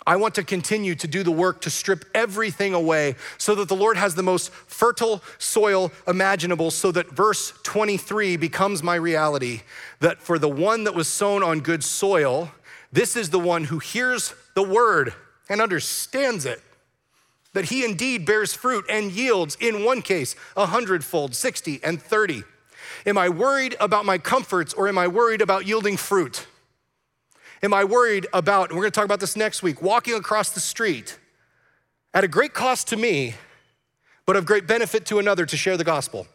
I 0.05 0.15
want 0.15 0.33
to 0.35 0.43
continue 0.43 0.95
to 0.95 1.07
do 1.07 1.21
the 1.21 1.31
work 1.31 1.61
to 1.61 1.69
strip 1.69 2.05
everything 2.15 2.73
away 2.73 3.15
so 3.37 3.53
that 3.55 3.67
the 3.67 3.75
Lord 3.75 3.97
has 3.97 4.15
the 4.15 4.23
most 4.23 4.51
fertile 4.51 5.21
soil 5.37 5.91
imaginable, 6.07 6.71
so 6.71 6.91
that 6.91 7.11
verse 7.11 7.53
23 7.63 8.35
becomes 8.37 8.81
my 8.81 8.95
reality. 8.95 9.61
That 9.99 10.19
for 10.19 10.39
the 10.39 10.49
one 10.49 10.85
that 10.85 10.95
was 10.95 11.07
sown 11.07 11.43
on 11.43 11.59
good 11.59 11.83
soil, 11.83 12.51
this 12.91 13.15
is 13.15 13.29
the 13.29 13.39
one 13.39 13.65
who 13.65 13.77
hears 13.77 14.33
the 14.55 14.63
word 14.63 15.13
and 15.49 15.61
understands 15.61 16.45
it. 16.45 16.61
That 17.53 17.65
he 17.65 17.83
indeed 17.83 18.25
bears 18.25 18.53
fruit 18.53 18.85
and 18.89 19.11
yields, 19.11 19.57
in 19.59 19.83
one 19.83 20.01
case, 20.01 20.35
a 20.55 20.67
hundredfold, 20.67 21.35
60 21.35 21.81
and 21.83 22.01
30. 22.01 22.43
Am 23.05 23.17
I 23.17 23.29
worried 23.29 23.75
about 23.79 24.05
my 24.05 24.17
comforts 24.17 24.73
or 24.73 24.87
am 24.87 24.97
I 24.97 25.07
worried 25.07 25.41
about 25.41 25.65
yielding 25.65 25.97
fruit? 25.97 26.47
Am 27.63 27.73
I 27.73 27.83
worried 27.83 28.27
about, 28.33 28.69
and 28.69 28.77
we're 28.77 28.83
gonna 28.83 28.91
talk 28.91 29.05
about 29.05 29.19
this 29.19 29.35
next 29.35 29.61
week, 29.61 29.81
walking 29.81 30.15
across 30.15 30.49
the 30.51 30.59
street 30.59 31.17
at 32.13 32.23
a 32.23 32.27
great 32.27 32.53
cost 32.53 32.87
to 32.89 32.97
me, 32.97 33.35
but 34.25 34.35
of 34.35 34.45
great 34.45 34.67
benefit 34.67 35.05
to 35.07 35.19
another 35.19 35.45
to 35.45 35.57
share 35.57 35.77
the 35.77 35.83
gospel? 35.83 36.27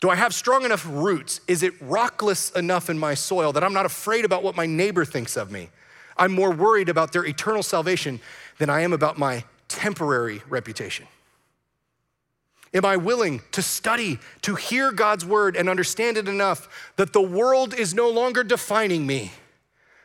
Do 0.00 0.10
I 0.10 0.14
have 0.14 0.34
strong 0.34 0.64
enough 0.64 0.86
roots? 0.88 1.40
Is 1.48 1.62
it 1.62 1.78
rockless 1.80 2.54
enough 2.54 2.90
in 2.90 2.98
my 2.98 3.14
soil 3.14 3.52
that 3.52 3.64
I'm 3.64 3.72
not 3.72 3.86
afraid 3.86 4.24
about 4.24 4.42
what 4.42 4.54
my 4.54 4.66
neighbor 4.66 5.04
thinks 5.04 5.36
of 5.36 5.50
me? 5.50 5.70
I'm 6.18 6.32
more 6.32 6.50
worried 6.50 6.88
about 6.88 7.12
their 7.12 7.24
eternal 7.24 7.62
salvation 7.62 8.20
than 8.58 8.70
I 8.70 8.80
am 8.82 8.92
about 8.92 9.18
my 9.18 9.44
temporary 9.68 10.42
reputation. 10.48 11.06
Am 12.74 12.84
I 12.84 12.96
willing 12.96 13.40
to 13.52 13.62
study, 13.62 14.18
to 14.42 14.54
hear 14.54 14.92
God's 14.92 15.24
word 15.24 15.56
and 15.56 15.68
understand 15.68 16.16
it 16.16 16.28
enough 16.28 16.68
that 16.96 17.12
the 17.12 17.22
world 17.22 17.72
is 17.72 17.94
no 17.94 18.10
longer 18.10 18.44
defining 18.44 19.06
me? 19.06 19.32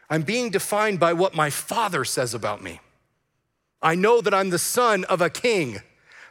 I'm 0.09 0.21
being 0.21 0.51
defined 0.51 0.99
by 0.99 1.13
what 1.13 1.35
my 1.35 1.49
father 1.49 2.05
says 2.05 2.33
about 2.33 2.61
me. 2.61 2.79
I 3.81 3.95
know 3.95 4.21
that 4.21 4.33
I'm 4.33 4.51
the 4.51 4.59
son 4.59 5.03
of 5.05 5.21
a 5.21 5.29
king, 5.29 5.81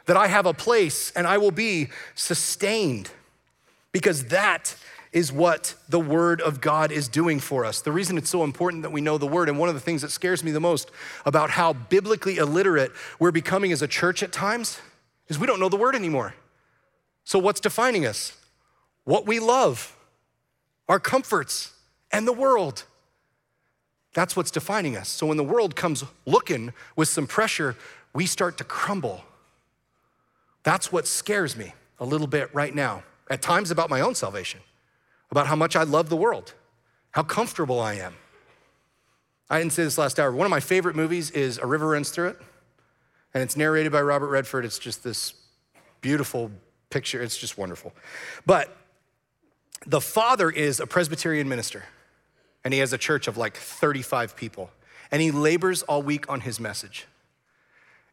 that 0.05 0.17
I 0.17 0.27
have 0.27 0.45
a 0.45 0.53
place 0.53 1.11
and 1.11 1.27
I 1.27 1.37
will 1.37 1.51
be 1.51 1.89
sustained 2.15 3.11
because 3.91 4.25
that 4.25 4.75
is 5.11 5.31
what 5.31 5.75
the 5.89 5.99
Word 5.99 6.39
of 6.41 6.61
God 6.61 6.91
is 6.91 7.07
doing 7.07 7.39
for 7.39 7.65
us. 7.65 7.81
The 7.81 7.91
reason 7.91 8.17
it's 8.17 8.29
so 8.29 8.43
important 8.43 8.83
that 8.83 8.91
we 8.91 9.01
know 9.01 9.17
the 9.17 9.27
Word, 9.27 9.49
and 9.49 9.59
one 9.59 9.67
of 9.67 9.75
the 9.75 9.81
things 9.81 10.01
that 10.01 10.11
scares 10.11 10.43
me 10.43 10.51
the 10.51 10.59
most 10.59 10.89
about 11.25 11.49
how 11.49 11.73
biblically 11.73 12.37
illiterate 12.37 12.91
we're 13.19 13.31
becoming 13.31 13.71
as 13.71 13.81
a 13.81 13.87
church 13.87 14.23
at 14.23 14.31
times, 14.31 14.79
is 15.27 15.37
we 15.37 15.47
don't 15.47 15.59
know 15.59 15.69
the 15.69 15.77
Word 15.77 15.95
anymore. 15.95 16.33
So, 17.23 17.39
what's 17.39 17.59
defining 17.59 18.05
us? 18.05 18.37
What 19.03 19.27
we 19.27 19.39
love, 19.39 19.97
our 20.87 20.99
comforts, 20.99 21.73
and 22.11 22.27
the 22.27 22.33
world. 22.33 22.83
That's 24.13 24.35
what's 24.35 24.51
defining 24.51 24.97
us. 24.97 25.09
So 25.09 25.25
when 25.27 25.37
the 25.37 25.43
world 25.43 25.75
comes 25.75 26.03
looking 26.25 26.73
with 26.95 27.07
some 27.07 27.27
pressure, 27.27 27.77
we 28.13 28.25
start 28.25 28.57
to 28.57 28.63
crumble. 28.63 29.23
That's 30.63 30.91
what 30.91 31.07
scares 31.07 31.55
me 31.55 31.73
a 31.99 32.05
little 32.05 32.27
bit 32.27 32.53
right 32.53 32.73
now, 32.73 33.03
at 33.29 33.41
times 33.41 33.71
about 33.71 33.89
my 33.89 34.01
own 34.01 34.15
salvation, 34.15 34.59
about 35.31 35.47
how 35.47 35.55
much 35.55 35.75
I 35.75 35.83
love 35.83 36.09
the 36.09 36.15
world, 36.15 36.53
how 37.11 37.23
comfortable 37.23 37.79
I 37.79 37.95
am. 37.95 38.15
I 39.49 39.59
didn't 39.59 39.73
say 39.73 39.83
this 39.83 39.97
last 39.97 40.19
hour. 40.19 40.31
One 40.31 40.45
of 40.45 40.51
my 40.51 40.59
favorite 40.59 40.95
movies 40.95 41.31
is 41.31 41.57
A 41.57 41.65
River 41.65 41.89
Runs 41.89 42.09
Through 42.09 42.29
It, 42.29 42.37
and 43.33 43.43
it's 43.43 43.57
narrated 43.57 43.91
by 43.91 44.01
Robert 44.01 44.27
Redford. 44.27 44.65
It's 44.65 44.79
just 44.79 45.03
this 45.03 45.33
beautiful 46.01 46.51
picture, 46.89 47.21
it's 47.21 47.37
just 47.37 47.57
wonderful. 47.57 47.93
But 48.45 48.75
the 49.85 50.01
father 50.01 50.49
is 50.49 50.79
a 50.79 50.85
Presbyterian 50.85 51.49
minister 51.49 51.85
and 52.63 52.73
he 52.73 52.79
has 52.79 52.93
a 52.93 52.97
church 52.97 53.27
of 53.27 53.37
like 53.37 53.57
35 53.57 54.35
people. 54.35 54.69
And 55.11 55.21
he 55.21 55.31
labors 55.31 55.81
all 55.83 56.01
week 56.01 56.29
on 56.29 56.41
his 56.41 56.59
message. 56.59 57.07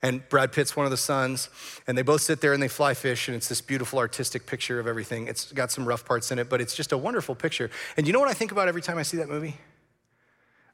And 0.01 0.27
Brad 0.29 0.53
Pitt's 0.53 0.77
one 0.77 0.87
of 0.87 0.91
the 0.91 0.97
sons, 0.97 1.49
and 1.87 1.99
they 1.99 2.03
both 2.03 2.21
sit 2.21 2.41
there 2.41 2.53
and 2.53 2.63
they 2.63 2.69
fly 2.69 2.95
fish, 2.95 3.27
and 3.27 3.37
it's 3.37 3.49
this 3.49 3.61
beautiful 3.61 3.99
artistic 3.99 4.47
picture 4.47 4.79
of 4.79 4.87
everything. 4.87 5.27
It's 5.27 5.51
got 5.53 5.73
some 5.73 5.85
rough 5.87 6.05
parts 6.05 6.31
in 6.31 6.39
it, 6.39 6.49
but 6.49 6.61
it's 6.61 6.77
just 6.77 6.93
a 6.93 6.99
wonderful 6.99 7.35
picture. 7.35 7.69
And 7.97 8.07
you 8.07 8.13
know 8.13 8.21
what 8.21 8.29
I 8.29 8.35
think 8.35 8.53
about 8.53 8.69
every 8.69 8.83
time 8.83 8.97
I 8.97 9.03
see 9.03 9.17
that 9.17 9.29
movie? 9.29 9.57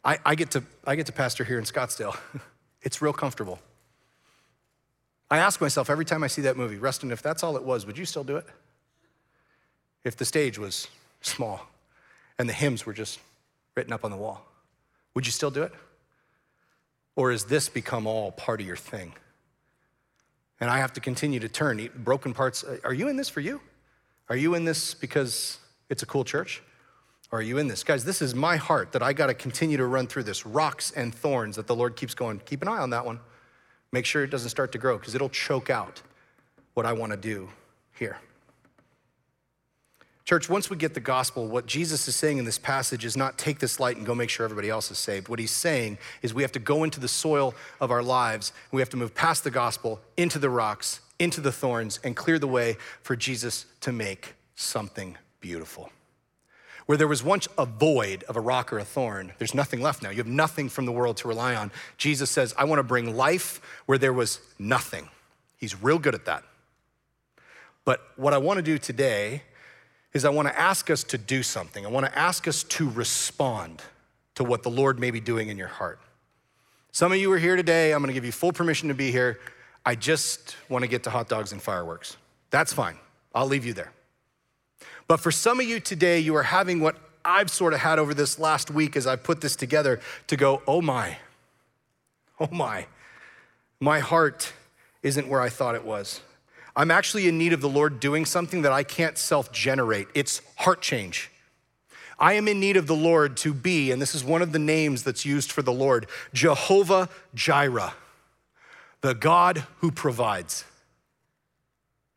I, 0.05 0.19
I 0.27 0.35
get, 0.35 0.51
to, 0.51 0.63
I 0.87 0.95
get 0.95 1.07
to 1.07 1.13
pastor 1.13 1.45
here 1.45 1.59
in 1.59 1.65
Scottsdale. 1.65 2.19
it's 2.83 3.01
real 3.01 3.15
comfortable. 3.15 3.61
I 5.31 5.39
ask 5.39 5.59
myself 5.61 5.89
every 5.89 6.05
time 6.05 6.23
I 6.23 6.27
see 6.27 6.43
that 6.43 6.59
movie, 6.59 6.77
Rustin, 6.77 7.11
if 7.11 7.23
that's 7.23 7.43
all 7.43 7.57
it 7.57 7.65
was, 7.65 7.87
would 7.87 7.97
you 7.97 8.05
still 8.05 8.25
do 8.25 8.37
it? 8.37 8.47
If 10.05 10.17
the 10.17 10.27
stage 10.27 10.59
was 10.59 10.87
small 11.23 11.67
and 12.39 12.47
the 12.47 12.53
hymns 12.53 12.85
were 12.85 12.93
just 12.93 13.19
written 13.75 13.93
up 13.93 14.05
on 14.05 14.11
the 14.11 14.17
wall. 14.17 14.45
Would 15.15 15.27
you 15.27 15.33
still 15.33 15.51
do 15.51 15.63
it? 15.63 15.73
Or 17.17 17.31
has 17.31 17.45
this 17.45 17.69
become 17.69 18.07
all 18.07 18.33
part 18.33 18.61
of 18.61 18.67
your 18.67 18.77
thing? 18.77 19.15
And 20.61 20.71
I 20.71 20.79
have 20.79 20.93
to 20.95 21.01
continue 21.01 21.41
to 21.41 21.49
turn 21.49 21.89
broken 21.97 22.33
parts. 22.33 22.65
Uh, 22.65 22.79
are 22.85 22.95
you 22.95 23.09
in 23.09 23.17
this 23.17 23.29
for 23.29 23.41
you? 23.41 23.61
Are 24.29 24.37
you 24.37 24.55
in 24.55 24.65
this 24.65 24.95
because 24.95 25.59
it's 25.89 26.03
a 26.03 26.07
cool 26.07 26.25
church? 26.25 26.63
Or 27.31 27.41
are 27.41 27.43
you 27.43 27.59
in 27.59 27.69
this? 27.69 27.85
Guys, 27.85 28.05
this 28.05 28.23
is 28.23 28.35
my 28.35 28.57
heart 28.57 28.93
that 28.93 29.03
I 29.03 29.13
got 29.13 29.27
to 29.27 29.35
continue 29.35 29.77
to 29.77 29.87
run 29.87 30.07
through 30.07 30.23
this 30.23 30.47
rocks 30.47 30.93
and 30.93 31.15
thorns 31.15 31.57
that 31.57 31.67
the 31.67 31.75
Lord 31.75 31.97
keeps 31.97 32.15
going. 32.15 32.41
Keep 32.41 32.63
an 32.63 32.69
eye 32.69 32.79
on 32.79 32.91
that 32.91 33.05
one. 33.05 33.21
Make 33.93 34.07
sure 34.07 34.25
it 34.25 34.31
doesn't 34.31 34.51
start 34.51 34.73
to 34.73 34.79
grow 34.79 34.99
because 34.99 35.15
it'll 35.15 35.29
choke 35.29 35.71
out 35.71 36.03
what 36.75 36.87
I 36.87 36.93
want 36.93 37.13
to 37.13 37.17
do 37.17 37.49
here. 37.99 38.19
Church, 40.25 40.49
once 40.49 40.71
we 40.71 40.77
get 40.79 40.95
the 40.95 41.01
gospel, 41.01 41.47
what 41.47 41.67
Jesus 41.67 42.09
is 42.09 42.17
saying 42.17 42.39
in 42.39 42.47
this 42.47 42.59
passage 42.59 43.05
is 43.05 43.15
not 43.15 43.37
take 43.37 43.59
this 43.59 43.79
light 43.79 43.99
and 43.99 44.07
go 44.07 44.15
make 44.15 44.31
sure 44.31 44.45
everybody 44.45 44.71
else 44.71 44.91
is 44.91 44.97
saved. 44.97 45.29
What 45.29 45.39
he's 45.39 45.51
saying 45.51 45.99
is 46.23 46.33
we 46.33 46.41
have 46.41 46.53
to 46.53 46.59
go 46.59 46.83
into 46.83 46.99
the 46.99 47.09
soil 47.09 47.55
of 47.79 47.91
our 47.91 48.03
lives, 48.03 48.55
we 48.73 48.81
have 48.81 48.89
to 48.91 48.97
move 48.97 49.15
past 49.15 49.45
the 49.45 49.51
gospel 49.51 50.01
into 50.17 50.39
the 50.39 50.49
rocks, 50.49 51.01
into 51.19 51.43
the 51.43 51.53
thorns, 51.53 52.01
and 52.03 52.17
clear 52.17 52.39
the 52.39 52.47
way 52.47 52.79
for 53.03 53.15
Jesus 53.17 53.67
to 53.83 53.93
make 53.93 54.35
something 54.57 55.19
beautiful. 55.43 55.91
Where 56.87 56.97
there 56.97 57.09
was 57.09 57.23
once 57.23 57.47
a 57.59 57.67
void 57.67 58.25
of 58.25 58.37
a 58.37 58.41
rock 58.41 58.73
or 58.73 58.79
a 58.79 58.85
thorn, 58.85 59.35
there's 59.37 59.55
nothing 59.55 59.83
left 59.83 60.03
now. 60.03 60.09
You 60.09 60.19
have 60.19 60.27
nothing 60.27 60.71
from 60.71 60.87
the 60.87 60.93
world 60.93 61.19
to 61.19 61.29
rely 61.29 61.55
on. 61.55 61.71
Jesus 61.99 62.31
says, 62.31 62.55
I 62.57 62.65
want 62.65 62.79
to 62.79 62.83
bring 62.83 63.15
life 63.15 63.61
where 63.85 63.99
there 63.99 64.13
was 64.13 64.41
nothing. 64.59 65.11
He's 65.59 65.83
real 65.83 65.99
good 65.99 66.15
at 66.15 66.25
that. 66.25 66.45
But 67.85 68.01
what 68.17 68.33
I 68.33 68.39
want 68.39 68.57
to 68.57 68.63
do 68.63 68.79
today 68.79 69.43
is 70.15 70.25
I 70.25 70.31
want 70.31 70.49
to 70.49 70.59
ask 70.59 70.91
us 70.91 71.03
to 71.05 71.19
do 71.19 71.43
something. 71.43 71.85
I 71.85 71.89
want 71.89 72.07
to 72.07 72.19
ask 72.19 72.47
us 72.47 72.63
to 72.63 72.89
respond 72.89 73.83
to 74.37 74.45
what 74.45 74.63
the 74.63 74.71
Lord 74.71 74.99
may 74.99 75.11
be 75.11 75.21
doing 75.21 75.49
in 75.49 75.59
your 75.59 75.69
heart. 75.69 76.01
Some 76.93 77.11
of 77.11 77.19
you 77.19 77.31
are 77.33 77.39
here 77.39 77.57
today. 77.57 77.93
I'm 77.93 78.01
going 78.01 78.09
to 78.09 78.15
give 78.15 78.25
you 78.25 78.33
full 78.33 78.53
permission 78.53 78.89
to 78.89 78.95
be 78.95 79.11
here. 79.11 79.41
I 79.85 79.97
just 79.97 80.57
want 80.69 80.85
to 80.85 80.89
get 80.89 81.03
to 81.05 81.11
hot 81.11 81.29
dogs 81.29 81.51
and 81.51 81.61
fireworks. 81.61 82.17
That's 82.51 82.73
fine. 82.73 82.97
I'll 83.35 83.49
leave 83.49 83.67
you 83.67 83.73
there. 83.73 83.93
But 85.09 85.19
for 85.19 85.33
some 85.33 85.59
of 85.59 85.67
you 85.67 85.81
today, 85.81 86.21
you 86.21 86.37
are 86.37 86.45
having 86.45 86.81
what 86.81 86.97
I've 87.25 87.51
sort 87.51 87.75
of 87.75 87.81
had 87.81 87.99
over 87.99 88.15
this 88.15 88.39
last 88.39 88.71
week 88.71 88.97
as 88.97 89.07
I 89.07 89.17
put 89.17 89.41
this 89.41 89.57
together 89.57 90.01
to 90.29 90.37
go, 90.37 90.63
oh 90.69 90.81
my, 90.81 91.19
oh 92.39 92.49
my. 92.53 92.87
My 93.81 93.99
heart 93.99 94.53
isn't 95.03 95.29
where 95.29 95.41
I 95.41 95.49
thought 95.49 95.75
it 95.75 95.85
was. 95.85 96.21
I'm 96.77 96.91
actually 96.91 97.29
in 97.29 97.39
need 97.39 97.53
of 97.53 97.61
the 97.61 97.69
Lord 97.69 98.01
doing 98.01 98.25
something 98.25 98.63
that 98.63 98.73
I 98.73 98.83
can't 98.83 99.17
self 99.17 99.53
generate. 99.53 100.09
It's 100.15 100.41
heart 100.57 100.81
change. 100.81 101.31
I 102.19 102.35
am 102.35 102.49
in 102.49 102.61
need 102.61 102.77
of 102.77 102.87
the 102.87 102.97
Lord 102.97 103.37
to 103.39 103.53
be, 103.53 103.91
and 103.91 104.01
this 104.01 104.15
is 104.15 104.25
one 104.25 104.43
of 104.43 104.53
the 104.53 104.59
names 104.59 105.03
that's 105.03 105.25
used 105.25 105.51
for 105.51 105.63
the 105.63 105.73
Lord 105.73 106.07
Jehovah 106.33 107.09
Jireh, 107.35 107.95
the 109.01 109.15
God 109.15 109.65
who 109.79 109.91
provides. 109.91 110.65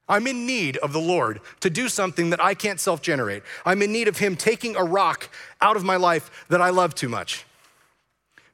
I'm 0.10 0.26
in 0.26 0.46
need 0.46 0.78
of 0.78 0.94
the 0.94 1.02
Lord 1.02 1.42
to 1.60 1.70
do 1.70 1.90
something 1.90 2.30
that 2.30 2.42
I 2.42 2.54
can't 2.54 2.80
self 2.80 3.02
generate. 3.02 3.44
I'm 3.66 3.82
in 3.82 3.92
need 3.92 4.08
of 4.08 4.18
Him 4.18 4.36
taking 4.36 4.76
a 4.76 4.84
rock 4.84 5.30
out 5.62 5.76
of 5.76 5.84
my 5.84 5.98
life 5.98 6.46
that 6.50 6.62
I 6.62 6.70
love 6.70 6.96
too 6.96 7.10
much. 7.10 7.46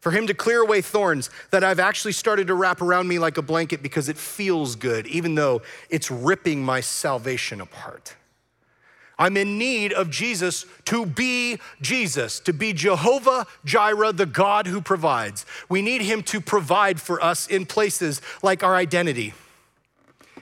For 0.04 0.12
Him 0.12 0.28
to 0.28 0.34
clear 0.34 0.62
away 0.62 0.82
thorns 0.82 1.30
that 1.52 1.64
I've 1.64 1.80
actually 1.80 2.12
started 2.12 2.48
to 2.48 2.54
wrap 2.54 2.82
around 2.82 3.08
me 3.08 3.20
like 3.20 3.38
a 3.38 3.42
blanket 3.42 3.82
because 3.82 4.10
it 4.10 4.18
feels 4.18 4.76
good, 4.76 5.08
even 5.08 5.36
though 5.36 5.62
it's 5.90 6.12
ripping 6.12 6.62
my 6.62 6.82
salvation 6.82 7.62
apart. 7.62 8.16
I'm 9.18 9.38
in 9.38 9.58
need 9.58 9.94
of 9.94 10.10
Jesus 10.10 10.66
to 10.86 11.06
be 11.06 11.60
Jesus, 11.82 12.42
to 12.42 12.52
be 12.52 12.74
Jehovah 12.74 13.48
Jireh, 13.64 14.12
the 14.12 14.26
God 14.26 14.68
who 14.68 14.82
provides. 14.82 15.46
We 15.70 15.82
need 15.82 16.02
Him 16.02 16.22
to 16.24 16.42
provide 16.42 17.00
for 17.00 17.24
us 17.24 17.48
in 17.48 17.66
places 17.66 18.22
like 18.42 18.62
our 18.62 18.76
identity 18.76 19.34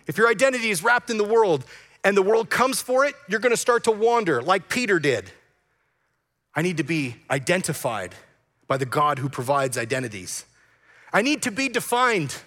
if 0.07 0.17
your 0.17 0.27
identity 0.27 0.69
is 0.71 0.83
wrapped 0.83 1.09
in 1.09 1.17
the 1.17 1.23
world 1.23 1.63
and 2.03 2.17
the 2.17 2.21
world 2.21 2.49
comes 2.49 2.81
for 2.81 3.05
it, 3.05 3.15
you're 3.29 3.39
gonna 3.39 3.55
start 3.55 3.85
to 3.85 3.91
wander 3.91 4.41
like 4.41 4.69
Peter 4.69 4.99
did. 4.99 5.31
I 6.53 6.61
need 6.61 6.77
to 6.77 6.83
be 6.83 7.15
identified 7.29 8.13
by 8.71 8.77
the 8.77 8.85
God 8.85 9.19
who 9.19 9.27
provides 9.27 9.77
identities. 9.77 10.45
I 11.11 11.23
need 11.23 11.41
to 11.41 11.51
be 11.51 11.67
defined. 11.67 12.37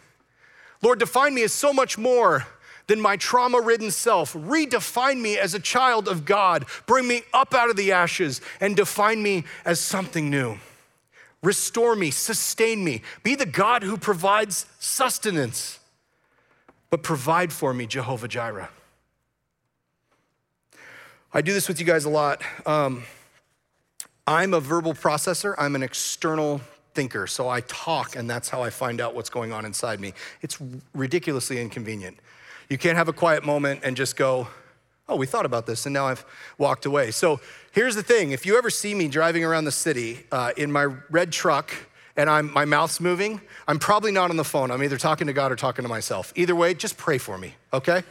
Lord, 0.81 0.99
define 0.99 1.35
me 1.35 1.43
as 1.43 1.53
so 1.53 1.71
much 1.71 1.99
more 1.99 2.47
than 2.87 2.99
my 2.99 3.19
trauma 3.19 3.61
ridden 3.61 3.91
self. 3.91 4.33
Redefine 4.33 5.21
me 5.21 5.37
as 5.37 5.53
a 5.53 5.61
child 5.61 6.09
of 6.09 6.25
God. 6.25 6.65
Bring 6.87 7.07
me 7.07 7.25
up 7.35 7.53
out 7.53 7.69
of 7.69 7.77
the 7.77 7.93
ashes 7.93 8.41
and 8.59 8.75
define 8.75 9.23
me 9.23 9.45
as 9.67 9.81
something 9.81 10.31
new. 10.31 10.57
Restore 11.43 11.95
me, 11.95 12.11
sustain 12.11 12.83
me. 12.83 13.03
Be 13.23 13.35
the 13.35 13.45
God 13.45 13.83
who 13.83 13.99
provides 13.99 14.65
sustenance 14.79 15.79
but 16.89 17.03
provide 17.03 17.53
for 17.53 17.75
me, 17.75 17.85
Jehovah 17.85 18.29
Jireh. 18.29 18.71
I 21.35 21.43
do 21.43 21.53
this 21.53 21.69
with 21.69 21.79
you 21.79 21.85
guys 21.85 22.07
a 22.07 22.09
lot. 22.09 22.41
Um, 22.65 23.05
I'm 24.27 24.55
a 24.55 24.61
verbal 24.61 24.95
processor, 24.95 25.55
I'm 25.59 25.75
an 25.75 25.83
external 25.83 26.61
thinker. 26.95 27.27
So 27.27 27.49
I 27.49 27.61
talk, 27.63 28.17
and 28.17 28.29
that's 28.29 28.49
how 28.49 28.63
I 28.63 28.71
find 28.71 29.01
out 29.01 29.15
what's 29.15 29.31
going 29.31 29.53
on 29.53 29.65
inside 29.65 30.01
me. 30.01 30.15
It's 30.41 30.59
ridiculously 30.95 31.61
inconvenient. 31.61 32.19
You 32.71 32.79
can't 32.79 32.97
have 32.97 33.09
a 33.09 33.13
quiet 33.13 33.45
moment 33.45 33.81
and 33.83 33.97
just 33.97 34.17
go, 34.17 34.49
oh, 35.09 35.17
we 35.17 35.27
thought 35.27 35.45
about 35.45 35.67
this, 35.67 35.85
and 35.85 35.93
now 35.93 36.07
I've 36.07 36.25
walked 36.57 36.87
away. 36.87 37.11
So 37.11 37.41
here's 37.73 37.95
the 37.95 38.03
thing 38.03 38.31
if 38.31 38.47
you 38.47 38.57
ever 38.57 38.71
see 38.71 38.95
me 38.95 39.09
driving 39.09 39.45
around 39.45 39.65
the 39.65 39.73
city 39.73 40.25
uh, 40.33 40.53
in 40.57 40.73
my 40.73 40.85
red 41.11 41.31
truck, 41.31 41.75
and 42.17 42.31
I'm, 42.31 42.53
my 42.53 42.65
mouth's 42.65 43.01
moving, 43.01 43.41
I'm 43.67 43.79
probably 43.79 44.13
not 44.13 44.31
on 44.31 44.37
the 44.37 44.45
phone. 44.45 44.71
I'm 44.71 44.83
either 44.83 44.97
talking 44.97 45.27
to 45.27 45.33
God 45.33 45.51
or 45.53 45.57
talking 45.57 45.83
to 45.83 45.89
myself. 45.89 46.33
Either 46.37 46.55
way, 46.55 46.73
just 46.73 46.97
pray 46.97 47.19
for 47.19 47.37
me, 47.37 47.55
okay? 47.73 48.03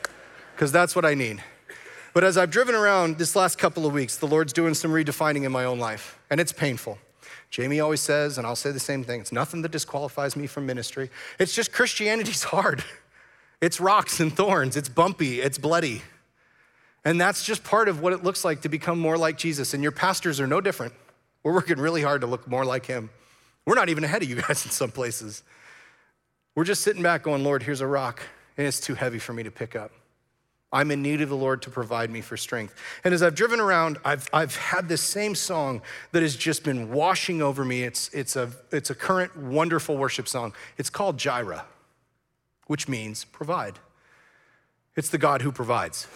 Because 0.54 0.72
that's 0.72 0.96
what 0.96 1.06
I 1.06 1.14
need. 1.14 1.42
But 2.14 2.24
as 2.24 2.38
I've 2.38 2.52
driven 2.52 2.76
around 2.76 3.18
this 3.18 3.36
last 3.36 3.58
couple 3.58 3.86
of 3.86 3.94
weeks, 3.94 4.18
the 4.18 4.28
Lord's 4.28 4.54
doing 4.54 4.76
some 4.76 4.92
redefining 4.92 5.46
in 5.46 5.52
my 5.52 5.66
own 5.66 5.80
life, 5.80 6.20
and 6.30 6.40
it's 6.40 6.54
painful. 6.54 7.00
Jamie 7.50 7.80
always 7.80 8.02
says, 8.02 8.38
and 8.38 8.46
I'll 8.46 8.56
say 8.56 8.72
the 8.72 8.80
same 8.80 9.04
thing 9.04 9.22
it's 9.22 9.32
nothing 9.32 9.62
that 9.64 9.72
disqualifies 9.72 10.36
me 10.36 10.48
from 10.48 10.66
ministry. 10.66 11.10
It's 11.40 11.56
just 11.56 11.72
Christianity's 11.72 12.44
hard. 12.56 12.84
It's 13.62 13.80
rocks 13.80 14.20
and 14.20 14.36
thorns, 14.36 14.76
it's 14.78 14.90
bumpy, 14.90 15.40
it's 15.42 15.58
bloody. 15.58 16.02
And 17.06 17.20
that's 17.20 17.44
just 17.44 17.64
part 17.64 17.90
of 17.90 18.02
what 18.02 18.14
it 18.14 18.24
looks 18.24 18.46
like 18.46 18.62
to 18.62 18.70
become 18.70 19.00
more 19.00 19.18
like 19.18 19.38
Jesus. 19.38 19.74
And 19.74 19.84
your 19.84 19.92
pastors 19.92 20.40
are 20.40 20.48
no 20.48 20.62
different. 20.62 20.94
We're 21.44 21.54
working 21.54 21.78
really 21.78 22.02
hard 22.02 22.22
to 22.22 22.28
look 22.28 22.48
more 22.48 22.64
like 22.64 22.86
him. 22.86 23.10
We're 23.66 23.76
not 23.76 23.90
even 23.90 24.04
ahead 24.04 24.24
of 24.24 24.30
you 24.30 24.36
guys 24.48 24.66
in 24.66 24.72
some 24.72 24.92
places. 24.92 25.44
We're 26.56 26.64
just 26.64 26.82
sitting 26.82 27.04
back 27.04 27.24
going, 27.24 27.44
Lord, 27.44 27.64
here's 27.64 27.82
a 27.82 27.88
rock, 27.88 28.22
and 28.58 28.68
it's 28.68 28.80
too 28.80 28.96
heavy 28.96 29.20
for 29.20 29.34
me 29.34 29.44
to 29.44 29.52
pick 29.52 29.76
up. 29.76 29.92
I'm 30.74 30.90
in 30.90 31.04
need 31.04 31.22
of 31.22 31.30
the 31.30 31.38
Lord 31.38 31.62
to 31.62 31.70
provide 31.70 32.10
me 32.10 32.22
for 32.22 32.36
strength. 32.36 32.76
And 33.04 33.14
as 33.14 33.22
I've 33.22 33.36
driven 33.36 33.60
around, 33.60 34.00
I've, 34.04 34.28
I've 34.34 34.56
had 34.56 34.90
this 34.90 35.02
same 35.02 35.36
song 35.36 35.84
that 36.12 36.24
has 36.24 36.36
just 36.36 36.64
been 36.64 36.92
washing 36.92 37.44
over 37.44 37.64
me. 37.64 37.84
It's, 37.84 38.10
it's, 38.12 38.36
a, 38.36 38.50
it's 38.72 38.90
a 38.90 38.96
current 38.96 39.38
wonderful 39.38 39.96
worship 39.96 40.28
song. 40.28 40.54
It's 40.80 40.90
called 40.90 41.20
Jireh, 41.20 41.64
which 42.66 42.88
means 42.88 43.24
provide. 43.24 43.78
It's 44.96 45.10
the 45.10 45.20
God 45.20 45.44
who 45.44 45.52
provides. 45.52 46.08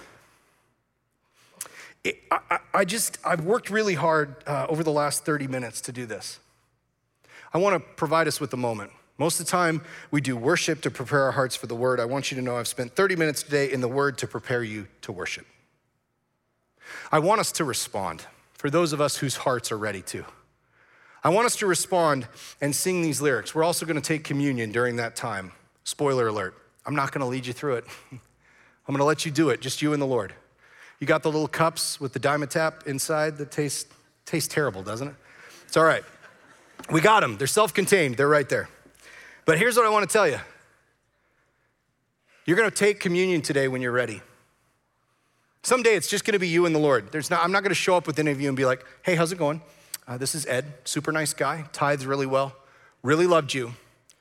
It, 2.03 2.17
I, 2.31 2.59
I, 2.73 2.85
just, 2.85 3.19
I've 3.23 3.45
worked 3.45 3.69
really 3.69 3.93
hard 3.93 4.35
uh, 4.47 4.65
over 4.69 4.83
the 4.83 4.91
last 4.91 5.23
30 5.23 5.47
minutes 5.47 5.81
to 5.81 5.91
do 5.91 6.07
this. 6.07 6.39
I 7.53 7.59
want 7.59 7.75
to 7.75 7.79
provide 7.79 8.27
us 8.27 8.39
with 8.39 8.51
a 8.53 8.57
moment. 8.57 8.91
Most 9.17 9.39
of 9.39 9.45
the 9.45 9.51
time, 9.51 9.81
we 10.11 10.21
do 10.21 10.37
worship 10.37 10.81
to 10.81 10.91
prepare 10.91 11.23
our 11.23 11.31
hearts 11.31 11.55
for 11.55 11.65
the 11.65 11.75
word. 11.75 11.99
I 11.99 12.05
want 12.05 12.31
you 12.31 12.35
to 12.35 12.41
know 12.41 12.57
I've 12.57 12.67
spent 12.67 12.95
30 12.95 13.15
minutes 13.15 13.41
today 13.43 13.71
in 13.71 13.81
the 13.81 13.87
word 13.87 14.17
to 14.19 14.27
prepare 14.27 14.63
you 14.63 14.87
to 15.01 15.11
worship. 15.11 15.45
I 17.11 17.19
want 17.19 17.39
us 17.39 17.51
to 17.53 17.63
respond 17.63 18.25
for 18.53 18.69
those 18.69 18.93
of 18.93 19.01
us 19.01 19.17
whose 19.17 19.37
hearts 19.37 19.71
are 19.71 19.77
ready 19.77 20.01
to. 20.03 20.25
I 21.23 21.29
want 21.29 21.45
us 21.45 21.55
to 21.57 21.67
respond 21.67 22.27
and 22.61 22.75
sing 22.75 23.01
these 23.01 23.19
lyrics. 23.19 23.55
We're 23.55 23.63
also 23.63 23.85
going 23.85 23.99
to 23.99 24.07
take 24.07 24.23
communion 24.23 24.71
during 24.71 24.97
that 24.97 25.15
time. 25.15 25.51
Spoiler 25.83 26.27
alert, 26.27 26.55
I'm 26.85 26.95
not 26.95 27.11
going 27.11 27.21
to 27.21 27.27
lead 27.27 27.45
you 27.45 27.53
through 27.53 27.75
it. 27.77 27.85
I'm 28.11 28.93
going 28.93 28.99
to 28.99 29.05
let 29.05 29.25
you 29.25 29.31
do 29.31 29.49
it, 29.49 29.61
just 29.61 29.81
you 29.81 29.93
and 29.93 30.01
the 30.01 30.07
Lord. 30.07 30.33
You 30.99 31.07
got 31.07 31.23
the 31.23 31.31
little 31.31 31.47
cups 31.47 31.99
with 31.99 32.13
the 32.13 32.19
Dimetapp 32.19 32.87
inside 32.87 33.37
that 33.37 33.51
taste, 33.51 33.87
taste 34.25 34.51
terrible, 34.51 34.83
doesn't 34.83 35.09
it? 35.09 35.15
It's 35.65 35.75
all 35.75 35.83
right. 35.83 36.03
We 36.89 37.01
got 37.01 37.19
them. 37.19 37.37
They're 37.37 37.47
self 37.47 37.73
contained, 37.73 38.15
they're 38.15 38.29
right 38.29 38.47
there. 38.47 38.69
But 39.47 39.57
here's 39.57 39.77
what 39.77 39.85
I 39.85 39.89
want 39.89 40.07
to 40.07 40.13
tell 40.13 40.27
you 40.27 40.39
you're 42.45 42.57
going 42.57 42.69
to 42.69 42.75
take 42.75 42.99
communion 42.99 43.41
today 43.41 43.67
when 43.67 43.81
you're 43.81 43.91
ready. 43.91 44.21
Someday 45.63 45.95
it's 45.95 46.07
just 46.07 46.23
going 46.23 46.33
to 46.33 46.39
be 46.39 46.47
you 46.47 46.65
and 46.65 46.75
the 46.75 46.79
Lord. 46.79 47.11
There's 47.11 47.29
not, 47.29 47.43
I'm 47.43 47.51
not 47.51 47.63
going 47.63 47.71
to 47.71 47.75
show 47.75 47.97
up 47.97 48.07
with 48.07 48.19
any 48.19 48.31
of 48.31 48.39
you 48.39 48.47
and 48.47 48.55
be 48.55 48.65
like, 48.65 48.85
hey, 49.03 49.15
how's 49.15 49.31
it 49.31 49.37
going? 49.37 49.61
Uh, 50.07 50.17
this 50.17 50.35
is 50.35 50.45
Ed, 50.45 50.65
super 50.85 51.11
nice 51.11 51.33
guy, 51.33 51.65
tithes 51.73 52.05
really 52.05 52.25
well, 52.25 52.55
really 53.03 53.27
loved 53.27 53.53
you. 53.53 53.73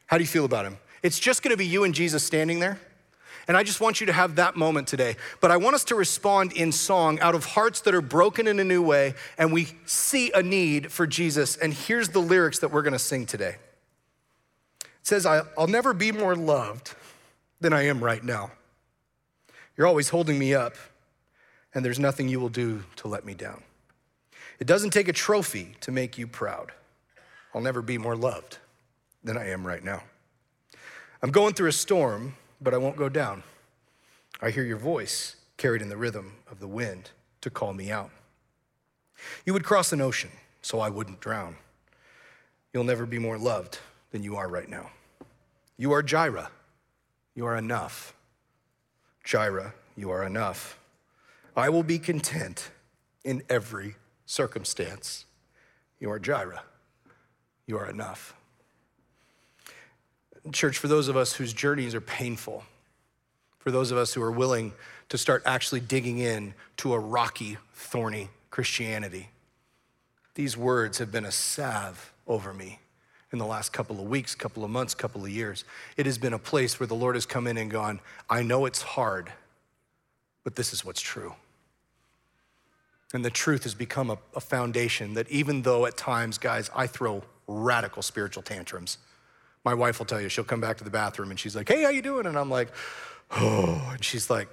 How 0.07 0.16
do 0.16 0.24
you 0.24 0.29
feel 0.29 0.45
about 0.45 0.64
him? 0.64 0.79
It's 1.03 1.20
just 1.20 1.43
going 1.43 1.53
to 1.53 1.57
be 1.57 1.66
you 1.66 1.85
and 1.85 1.95
Jesus 1.95 2.24
standing 2.24 2.59
there. 2.59 2.81
And 3.47 3.57
I 3.57 3.62
just 3.62 3.81
want 3.81 4.01
you 4.01 4.07
to 4.07 4.12
have 4.12 4.37
that 4.37 4.57
moment 4.57 4.89
today. 4.89 5.16
But 5.41 5.53
I 5.53 5.57
want 5.57 5.74
us 5.74 5.85
to 5.85 5.95
respond 5.95 6.53
in 6.53 6.72
song 6.72 7.20
out 7.20 7.37
of 7.37 7.45
hearts 7.45 7.81
that 7.83 7.95
are 7.95 8.01
broken 8.01 8.49
in 8.49 8.59
a 8.59 8.64
new 8.64 8.83
way, 8.83 9.14
and 9.39 9.53
we 9.53 9.68
see 9.87 10.33
a 10.33 10.43
need 10.43 10.91
for 10.91 11.07
Jesus. 11.07 11.57
And 11.57 11.72
here's 11.72 12.09
the 12.09 12.20
lyrics 12.20 12.61
that 12.61 12.72
we're 12.72 12.83
gonna 12.83 12.99
sing 12.99 13.27
today 13.27 13.57
says, 15.07 15.26
I'll 15.26 15.66
never 15.66 15.92
be 15.94 16.12
more 16.12 16.34
loved 16.34 16.94
than 17.61 17.72
I 17.72 17.86
am 17.86 18.02
right 18.02 18.22
now. 18.24 18.50
You're 19.76 19.86
always 19.86 20.09
holding 20.09 20.38
me 20.38 20.54
up, 20.54 20.74
and 21.74 21.84
there's 21.84 21.98
nothing 21.98 22.28
you 22.28 22.40
will 22.40 22.48
do 22.48 22.82
to 22.96 23.09
let 23.09 23.24
me 23.24 23.34
down. 23.34 23.62
It 24.59 24.66
doesn't 24.66 24.90
take 24.90 25.09
a 25.09 25.12
trophy 25.12 25.76
to 25.82 25.92
make 25.92 26.18
you 26.18 26.26
proud. 26.26 26.72
I'll 27.54 27.61
never 27.61 27.82
be 27.82 27.98
more 27.98 28.16
loved 28.16 28.59
than 29.22 29.36
I 29.36 29.50
am 29.50 29.66
right 29.66 29.84
now. 29.84 30.02
I'm 31.22 31.30
going 31.30 31.54
through 31.54 31.68
a 31.68 31.72
storm 31.72 32.34
but 32.61 32.74
I 32.74 32.78
won't 32.78 32.96
go 32.96 33.09
down. 33.09 33.42
I 34.40 34.50
hear 34.50 34.64
your 34.64 34.78
voice 34.78 35.36
carried 35.57 35.82
in 35.82 35.88
the 35.88 35.96
rhythm 35.96 36.32
of 36.50 36.61
the 36.61 36.68
wind 36.68 37.11
to 37.40 37.50
call 37.50 37.72
me 37.72 37.90
out. 37.90 38.11
You 39.44 39.52
would 39.52 39.64
cross 39.64 39.92
an 39.92 40.00
ocean 40.00 40.30
so 40.62 40.80
I 40.80 40.88
wouldn't 40.88 41.20
drown. 41.20 41.57
You'll 42.72 42.84
never 42.84 43.07
be 43.07 43.18
more 43.18 43.38
loved 43.38 43.78
than 44.11 44.22
you 44.22 44.36
are 44.36 44.48
right 44.48 44.68
now. 44.68 44.90
You 45.77 45.93
are 45.93 46.03
Jireh. 46.03 46.51
You 47.35 47.47
are 47.47 47.57
enough. 47.57 48.14
Jireh, 49.24 49.74
you 49.97 50.11
are 50.11 50.24
enough. 50.24 50.79
I 51.57 51.68
will 51.68 51.83
be 51.83 51.99
content 51.99 52.70
in 53.24 53.43
every 53.49 53.97
circumstance. 54.24 55.27
You 55.99 56.11
are 56.11 56.18
Jireh. 56.18 56.62
You 57.66 57.77
are 57.79 57.91
enough. 57.91 58.35
Church, 60.53 60.79
for 60.79 60.87
those 60.87 61.09
of 61.09 61.16
us 61.16 61.35
whose 61.35 61.53
journeys 61.53 61.95
are 61.95 62.01
painful, 62.01 62.64
for 63.59 63.70
those 63.70 63.91
of 63.91 63.99
us 63.99 64.14
who 64.14 64.22
are 64.22 64.31
willing 64.31 64.72
to 65.09 65.18
start 65.18 65.43
actually 65.45 65.81
digging 65.81 66.18
in 66.18 66.55
to 66.77 66.95
a 66.95 66.99
rocky, 66.99 67.59
thorny 67.74 68.31
Christianity, 68.51 69.31
these 70.35 70.57
words 70.57 70.99
have 70.99 71.11
been 71.11 71.24
a 71.24 71.33
salve 71.33 72.12
over 72.29 72.55
me 72.55 72.79
in 73.33 73.39
the 73.39 73.47
last 73.47 73.72
couple 73.72 73.99
of 73.99 74.09
weeks, 74.09 74.35
couple 74.35 74.64
of 74.64 74.70
months, 74.70 74.95
couple 74.95 75.24
of 75.24 75.31
years. 75.31 75.64
It 75.97 76.07
has 76.07 76.18
been 76.18 76.33
a 76.33 76.39
place 76.39 76.79
where 76.79 76.87
the 76.87 76.95
Lord 76.95 77.16
has 77.16 77.27
come 77.27 77.47
in 77.47 77.57
and 77.57 77.70
gone, 77.70 78.01
I 78.31 78.43
know 78.43 78.66
it's 78.66 78.83
hard, 78.83 79.33
but 80.45 80.57
this 80.57 80.72
is 80.72 80.85
what's 80.85 81.01
true. 81.01 81.35
And 83.12 83.24
the 83.24 83.31
truth 83.31 83.64
has 83.64 83.74
become 83.74 84.11
a, 84.11 84.18
a 84.35 84.41
foundation 84.41 85.14
that 85.14 85.29
even 85.31 85.62
though 85.62 85.87
at 85.87 85.97
times, 85.97 86.39
guys, 86.39 86.70
I 86.74 86.87
throw 86.87 87.22
radical 87.47 88.03
spiritual 88.03 88.43
tantrums, 88.43 88.99
My 89.64 89.74
wife 89.74 89.99
will 89.99 90.07
tell 90.07 90.20
you, 90.20 90.29
she'll 90.29 90.45
come 90.45 90.61
back 90.61 90.77
to 90.79 90.85
the 90.85 90.91
bathroom 90.91 91.31
and 91.31 91.39
she's 91.39 91.57
like, 91.57 91.68
hey, 91.68 91.83
how 91.83 91.89
you 91.89 92.03
doing? 92.03 92.27
And 92.27 92.39
I'm 92.39 92.51
like, 92.51 92.68
oh, 93.33 93.91
and 93.93 94.05
she's 94.05 94.31
like, 94.31 94.49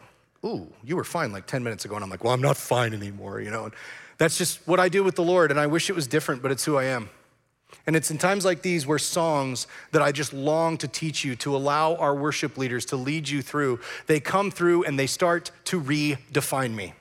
ooh, 0.46 0.68
you 0.84 0.96
were 0.96 1.04
fine 1.04 1.32
like 1.32 1.46
10 1.46 1.64
minutes 1.64 1.86
ago. 1.86 1.96
And 1.96 2.04
I'm 2.04 2.10
like, 2.10 2.24
well, 2.24 2.34
I'm 2.34 2.42
not 2.42 2.58
fine 2.58 2.94
anymore, 2.94 3.40
you 3.40 3.52
know? 3.52 3.66
And 3.66 3.74
that's 4.18 4.38
just 4.38 4.68
what 4.68 4.80
I 4.80 4.90
do 4.90 5.04
with 5.04 5.16
the 5.16 5.24
Lord. 5.24 5.52
And 5.52 5.60
I 5.60 5.68
wish 5.68 5.90
it 5.90 5.96
was 5.96 6.08
different, 6.08 6.42
but 6.42 6.52
it's 6.52 6.66
who 6.66 6.78
I 6.78 6.86
am. 6.86 7.10
And 7.86 7.96
it's 7.96 8.12
in 8.12 8.18
times 8.18 8.46
like 8.46 8.62
these 8.62 8.88
where 8.88 9.00
songs 9.00 9.68
that 9.92 10.02
I 10.02 10.12
just 10.12 10.34
long 10.34 10.78
to 10.78 10.88
teach 10.88 11.24
you, 11.26 11.36
to 11.38 11.56
allow 11.56 11.96
our 11.96 12.16
worship 12.16 12.58
leaders 12.58 12.86
to 12.86 12.96
lead 12.96 13.28
you 13.30 13.42
through, 13.42 13.80
they 14.08 14.20
come 14.20 14.52
through 14.52 14.84
and 14.84 14.98
they 14.98 15.08
start 15.08 15.52
to 15.66 15.82
redefine 15.82 16.74
me. 16.74 16.94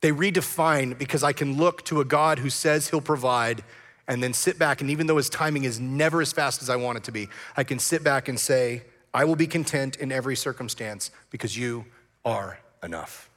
They 0.00 0.12
redefine 0.12 0.96
because 0.96 1.22
I 1.22 1.32
can 1.32 1.56
look 1.56 1.84
to 1.86 2.00
a 2.00 2.04
God 2.04 2.38
who 2.38 2.50
says 2.50 2.88
he'll 2.88 3.00
provide 3.00 3.64
and 4.06 4.22
then 4.22 4.32
sit 4.32 4.58
back. 4.58 4.80
And 4.80 4.90
even 4.90 5.06
though 5.06 5.16
his 5.16 5.28
timing 5.28 5.64
is 5.64 5.78
never 5.80 6.20
as 6.22 6.32
fast 6.32 6.62
as 6.62 6.70
I 6.70 6.76
want 6.76 6.98
it 6.98 7.04
to 7.04 7.12
be, 7.12 7.28
I 7.56 7.64
can 7.64 7.78
sit 7.78 8.02
back 8.04 8.28
and 8.28 8.38
say, 8.38 8.84
I 9.12 9.24
will 9.24 9.36
be 9.36 9.46
content 9.46 9.96
in 9.96 10.12
every 10.12 10.36
circumstance 10.36 11.10
because 11.30 11.56
you 11.56 11.84
are 12.24 12.58
enough. 12.82 13.28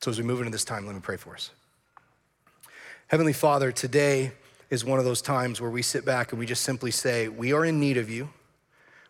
So 0.00 0.10
as 0.10 0.18
we 0.18 0.24
move 0.24 0.40
into 0.40 0.50
this 0.50 0.64
time, 0.64 0.86
let 0.86 0.94
me 0.94 1.00
pray 1.00 1.16
for 1.16 1.34
us. 1.34 1.50
Heavenly 3.08 3.34
Father, 3.34 3.70
today 3.70 4.32
is 4.68 4.84
one 4.84 4.98
of 4.98 5.04
those 5.04 5.22
times 5.22 5.60
where 5.60 5.70
we 5.70 5.80
sit 5.80 6.04
back 6.04 6.32
and 6.32 6.40
we 6.40 6.44
just 6.44 6.64
simply 6.64 6.90
say, 6.90 7.28
We 7.28 7.52
are 7.52 7.64
in 7.64 7.78
need 7.78 7.98
of 7.98 8.10
you. 8.10 8.30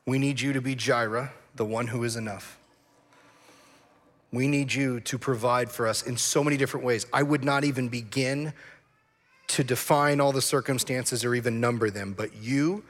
We 0.05 0.19
need 0.19 0.39
you 0.39 0.53
to 0.53 0.61
be 0.61 0.75
Jireh, 0.75 1.33
the 1.55 1.65
one 1.65 1.87
who 1.87 2.05
is 2.05 2.15
enough. 2.15 2.59
We 4.31 4.49
need 4.49 4.75
you 4.75 5.01
to 5.01 5.17
provide 5.17 5.71
for 5.71 5.87
us 5.87 6.03
in 6.03 6.19
so 6.19 6.45
many 6.45 6.59
different 6.59 6.85
ways. 6.85 7.07
I 7.11 7.23
would 7.23 7.43
not 7.43 7.65
even 7.65 7.89
begin 7.89 8.53
to 9.47 9.65
define 9.65 10.21
all 10.21 10.33
the 10.33 10.43
circumstances 10.43 11.25
or 11.25 11.35
even 11.35 11.59
number 11.59 11.89
them, 11.89 12.13
but 12.13 12.37
you, 12.37 12.85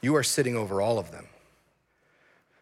you 0.00 0.14
are 0.14 0.22
sitting 0.22 0.54
over 0.54 0.80
all 0.80 1.00
of 1.00 1.10
them. 1.10 1.26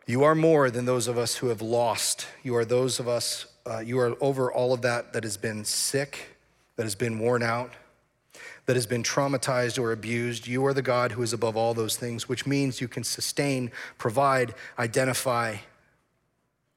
You 0.06 0.24
are 0.24 0.34
more 0.34 0.70
than 0.70 0.86
those 0.86 1.06
of 1.06 1.18
us 1.18 1.36
who 1.36 1.48
have 1.48 1.60
lost. 1.60 2.28
You 2.42 2.56
are 2.56 2.64
those 2.64 2.98
of 2.98 3.08
us, 3.08 3.44
uh, 3.66 3.80
you 3.80 3.98
are 3.98 4.16
over 4.22 4.50
all 4.50 4.72
of 4.72 4.80
that 4.82 5.12
that 5.12 5.22
has 5.22 5.36
been 5.36 5.66
sick, 5.66 6.33
that 6.76 6.82
has 6.82 6.94
been 6.94 7.18
worn 7.18 7.42
out, 7.42 7.72
that 8.66 8.76
has 8.76 8.86
been 8.86 9.02
traumatized 9.02 9.78
or 9.78 9.92
abused. 9.92 10.46
You 10.46 10.64
are 10.66 10.74
the 10.74 10.82
God 10.82 11.12
who 11.12 11.22
is 11.22 11.32
above 11.32 11.56
all 11.56 11.74
those 11.74 11.96
things, 11.96 12.28
which 12.28 12.46
means 12.46 12.80
you 12.80 12.88
can 12.88 13.04
sustain, 13.04 13.70
provide, 13.98 14.54
identify, 14.78 15.56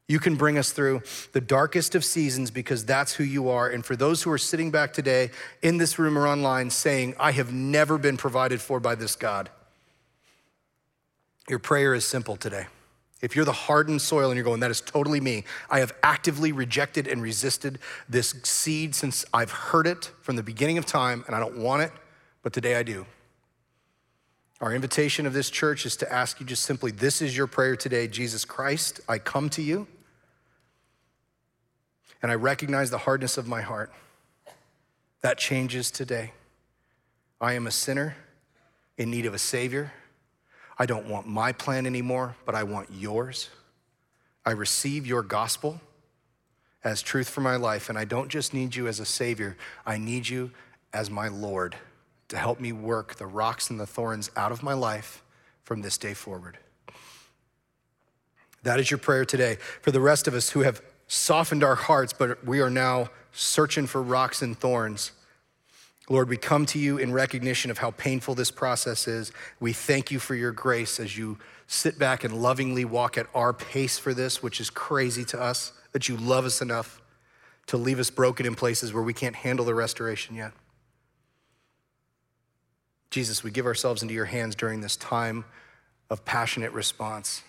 you 0.07 0.19
can 0.19 0.35
bring 0.35 0.57
us 0.57 0.71
through 0.71 1.01
the 1.33 1.41
darkest 1.41 1.93
of 1.93 2.05
seasons 2.05 2.49
because 2.49 2.85
that's 2.85 3.13
who 3.13 3.25
you 3.25 3.49
are. 3.49 3.67
And 3.67 3.85
for 3.85 3.95
those 3.95 4.23
who 4.23 4.31
are 4.31 4.37
sitting 4.37 4.71
back 4.71 4.93
today 4.93 5.31
in 5.61 5.77
this 5.77 5.99
room 5.99 6.17
or 6.17 6.27
online 6.27 6.69
saying, 6.69 7.15
I 7.19 7.31
have 7.31 7.51
never 7.51 7.97
been 7.97 8.15
provided 8.15 8.61
for 8.61 8.79
by 8.79 8.95
this 8.95 9.17
God, 9.17 9.49
your 11.49 11.59
prayer 11.59 11.93
is 11.93 12.05
simple 12.05 12.37
today. 12.37 12.67
If 13.21 13.35
you're 13.35 13.45
the 13.45 13.51
hardened 13.51 14.01
soil 14.01 14.29
and 14.29 14.35
you're 14.35 14.43
going, 14.43 14.59
that 14.59 14.69
is 14.69 14.81
totally 14.81 15.19
me, 15.19 15.43
I 15.69 15.79
have 15.79 15.93
actively 16.03 16.51
rejected 16.51 17.07
and 17.07 17.21
resisted 17.21 17.79
this 18.07 18.35
seed 18.43 18.93
since 18.93 19.25
I've 19.33 19.51
heard 19.51 19.87
it 19.87 20.11
from 20.21 20.35
the 20.35 20.43
beginning 20.43 20.77
of 20.77 20.85
time 20.85 21.23
and 21.25 21.35
I 21.35 21.39
don't 21.39 21.57
want 21.57 21.81
it, 21.81 21.91
but 22.43 22.53
today 22.53 22.75
I 22.75 22.83
do. 22.83 23.05
Our 24.61 24.73
invitation 24.73 25.25
of 25.25 25.33
this 25.33 25.49
church 25.49 25.85
is 25.85 25.95
to 25.97 26.11
ask 26.11 26.39
you 26.39 26.45
just 26.45 26.63
simply 26.63 26.91
this 26.91 27.21
is 27.21 27.35
your 27.35 27.47
prayer 27.47 27.75
today 27.75 28.07
Jesus 28.07 28.45
Christ, 28.45 28.99
I 29.07 29.17
come 29.17 29.49
to 29.51 29.61
you 29.61 29.87
and 32.21 32.31
I 32.31 32.35
recognize 32.35 32.89
the 32.89 32.97
hardness 32.99 33.37
of 33.37 33.47
my 33.47 33.61
heart. 33.61 33.91
That 35.21 35.37
changes 35.37 35.91
today. 35.91 36.33
I 37.39 37.53
am 37.53 37.67
a 37.67 37.71
sinner 37.71 38.15
in 38.97 39.11
need 39.11 39.25
of 39.25 39.33
a 39.33 39.39
Savior. 39.39 39.91
I 40.79 40.85
don't 40.85 41.07
want 41.07 41.27
my 41.27 41.51
plan 41.51 41.85
anymore, 41.85 42.35
but 42.45 42.55
I 42.55 42.63
want 42.63 42.89
yours. 42.91 43.49
I 44.45 44.51
receive 44.51 45.07
your 45.07 45.23
gospel 45.23 45.81
as 46.83 47.01
truth 47.01 47.29
for 47.29 47.41
my 47.41 47.55
life, 47.55 47.89
and 47.89 47.97
I 47.97 48.05
don't 48.05 48.29
just 48.29 48.53
need 48.53 48.75
you 48.75 48.87
as 48.87 48.99
a 48.99 49.05
Savior, 49.05 49.57
I 49.85 49.97
need 49.97 50.29
you 50.29 50.51
as 50.93 51.09
my 51.09 51.27
Lord 51.27 51.75
to 52.29 52.37
help 52.37 52.59
me 52.59 52.71
work 52.71 53.15
the 53.15 53.25
rocks 53.25 53.69
and 53.69 53.79
the 53.79 53.85
thorns 53.85 54.29
out 54.35 54.51
of 54.51 54.63
my 54.63 54.73
life 54.73 55.23
from 55.63 55.81
this 55.81 55.97
day 55.97 56.13
forward. 56.13 56.57
That 58.63 58.79
is 58.79 58.91
your 58.91 58.97
prayer 58.97 59.25
today. 59.25 59.57
For 59.81 59.91
the 59.91 60.01
rest 60.01 60.27
of 60.27 60.33
us 60.33 60.49
who 60.49 60.61
have 60.61 60.81
softened 61.07 61.63
our 61.63 61.75
hearts, 61.75 62.13
but 62.13 62.45
we 62.45 62.59
are 62.59 62.69
now 62.69 63.09
searching 63.31 63.87
for 63.87 64.01
rocks 64.01 64.41
and 64.41 64.57
thorns. 64.57 65.11
Lord, 66.09 66.29
we 66.29 66.37
come 66.37 66.65
to 66.67 66.79
you 66.79 66.97
in 66.97 67.11
recognition 67.11 67.69
of 67.69 67.79
how 67.79 67.91
painful 67.91 68.33
this 68.33 68.51
process 68.51 69.07
is. 69.07 69.31
We 69.59 69.73
thank 69.73 70.09
you 70.09 70.19
for 70.19 70.35
your 70.35 70.53
grace 70.53 70.99
as 70.99 71.17
you 71.17 71.37
sit 71.67 71.99
back 71.99 72.23
and 72.23 72.41
lovingly 72.41 72.85
walk 72.85 73.17
at 73.17 73.27
our 73.35 73.51
pace 73.51 73.99
for 73.99 74.13
this, 74.13 74.41
which 74.41 74.61
is 74.61 74.69
crazy 74.69 75.25
to 75.25 75.41
us, 75.41 75.73
that 75.91 76.07
you 76.07 76.15
love 76.15 76.45
us 76.45 76.61
enough 76.61 77.01
to 77.67 77.75
leave 77.75 77.99
us 77.99 78.09
broken 78.09 78.45
in 78.45 78.55
places 78.55 78.93
where 78.93 79.03
we 79.03 79.13
can't 79.13 79.35
handle 79.35 79.65
the 79.65 79.75
restoration 79.75 80.35
yet. 80.35 80.53
Jesus, 83.09 83.43
we 83.43 83.51
give 83.51 83.65
ourselves 83.65 84.01
into 84.01 84.13
your 84.13 84.25
hands 84.25 84.55
during 84.55 84.79
this 84.79 84.95
time 84.95 85.43
of 86.09 86.23
passionate 86.23 86.71
response. 86.71 87.43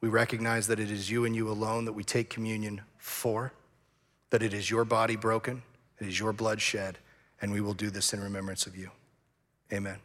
We 0.00 0.08
recognize 0.08 0.68
that 0.68 0.78
it 0.78 0.90
is 0.90 1.10
you 1.10 1.24
and 1.24 1.34
you 1.34 1.50
alone 1.50 1.84
that 1.86 1.92
we 1.92 2.04
take 2.04 2.30
communion 2.30 2.82
for, 2.98 3.52
that 4.30 4.42
it 4.42 4.54
is 4.54 4.70
your 4.70 4.84
body 4.84 5.16
broken, 5.16 5.62
it 6.00 6.06
is 6.06 6.20
your 6.20 6.32
blood 6.32 6.60
shed, 6.60 6.98
and 7.40 7.52
we 7.52 7.60
will 7.60 7.74
do 7.74 7.90
this 7.90 8.12
in 8.12 8.20
remembrance 8.20 8.66
of 8.66 8.76
you. 8.76 8.90
Amen. 9.72 9.98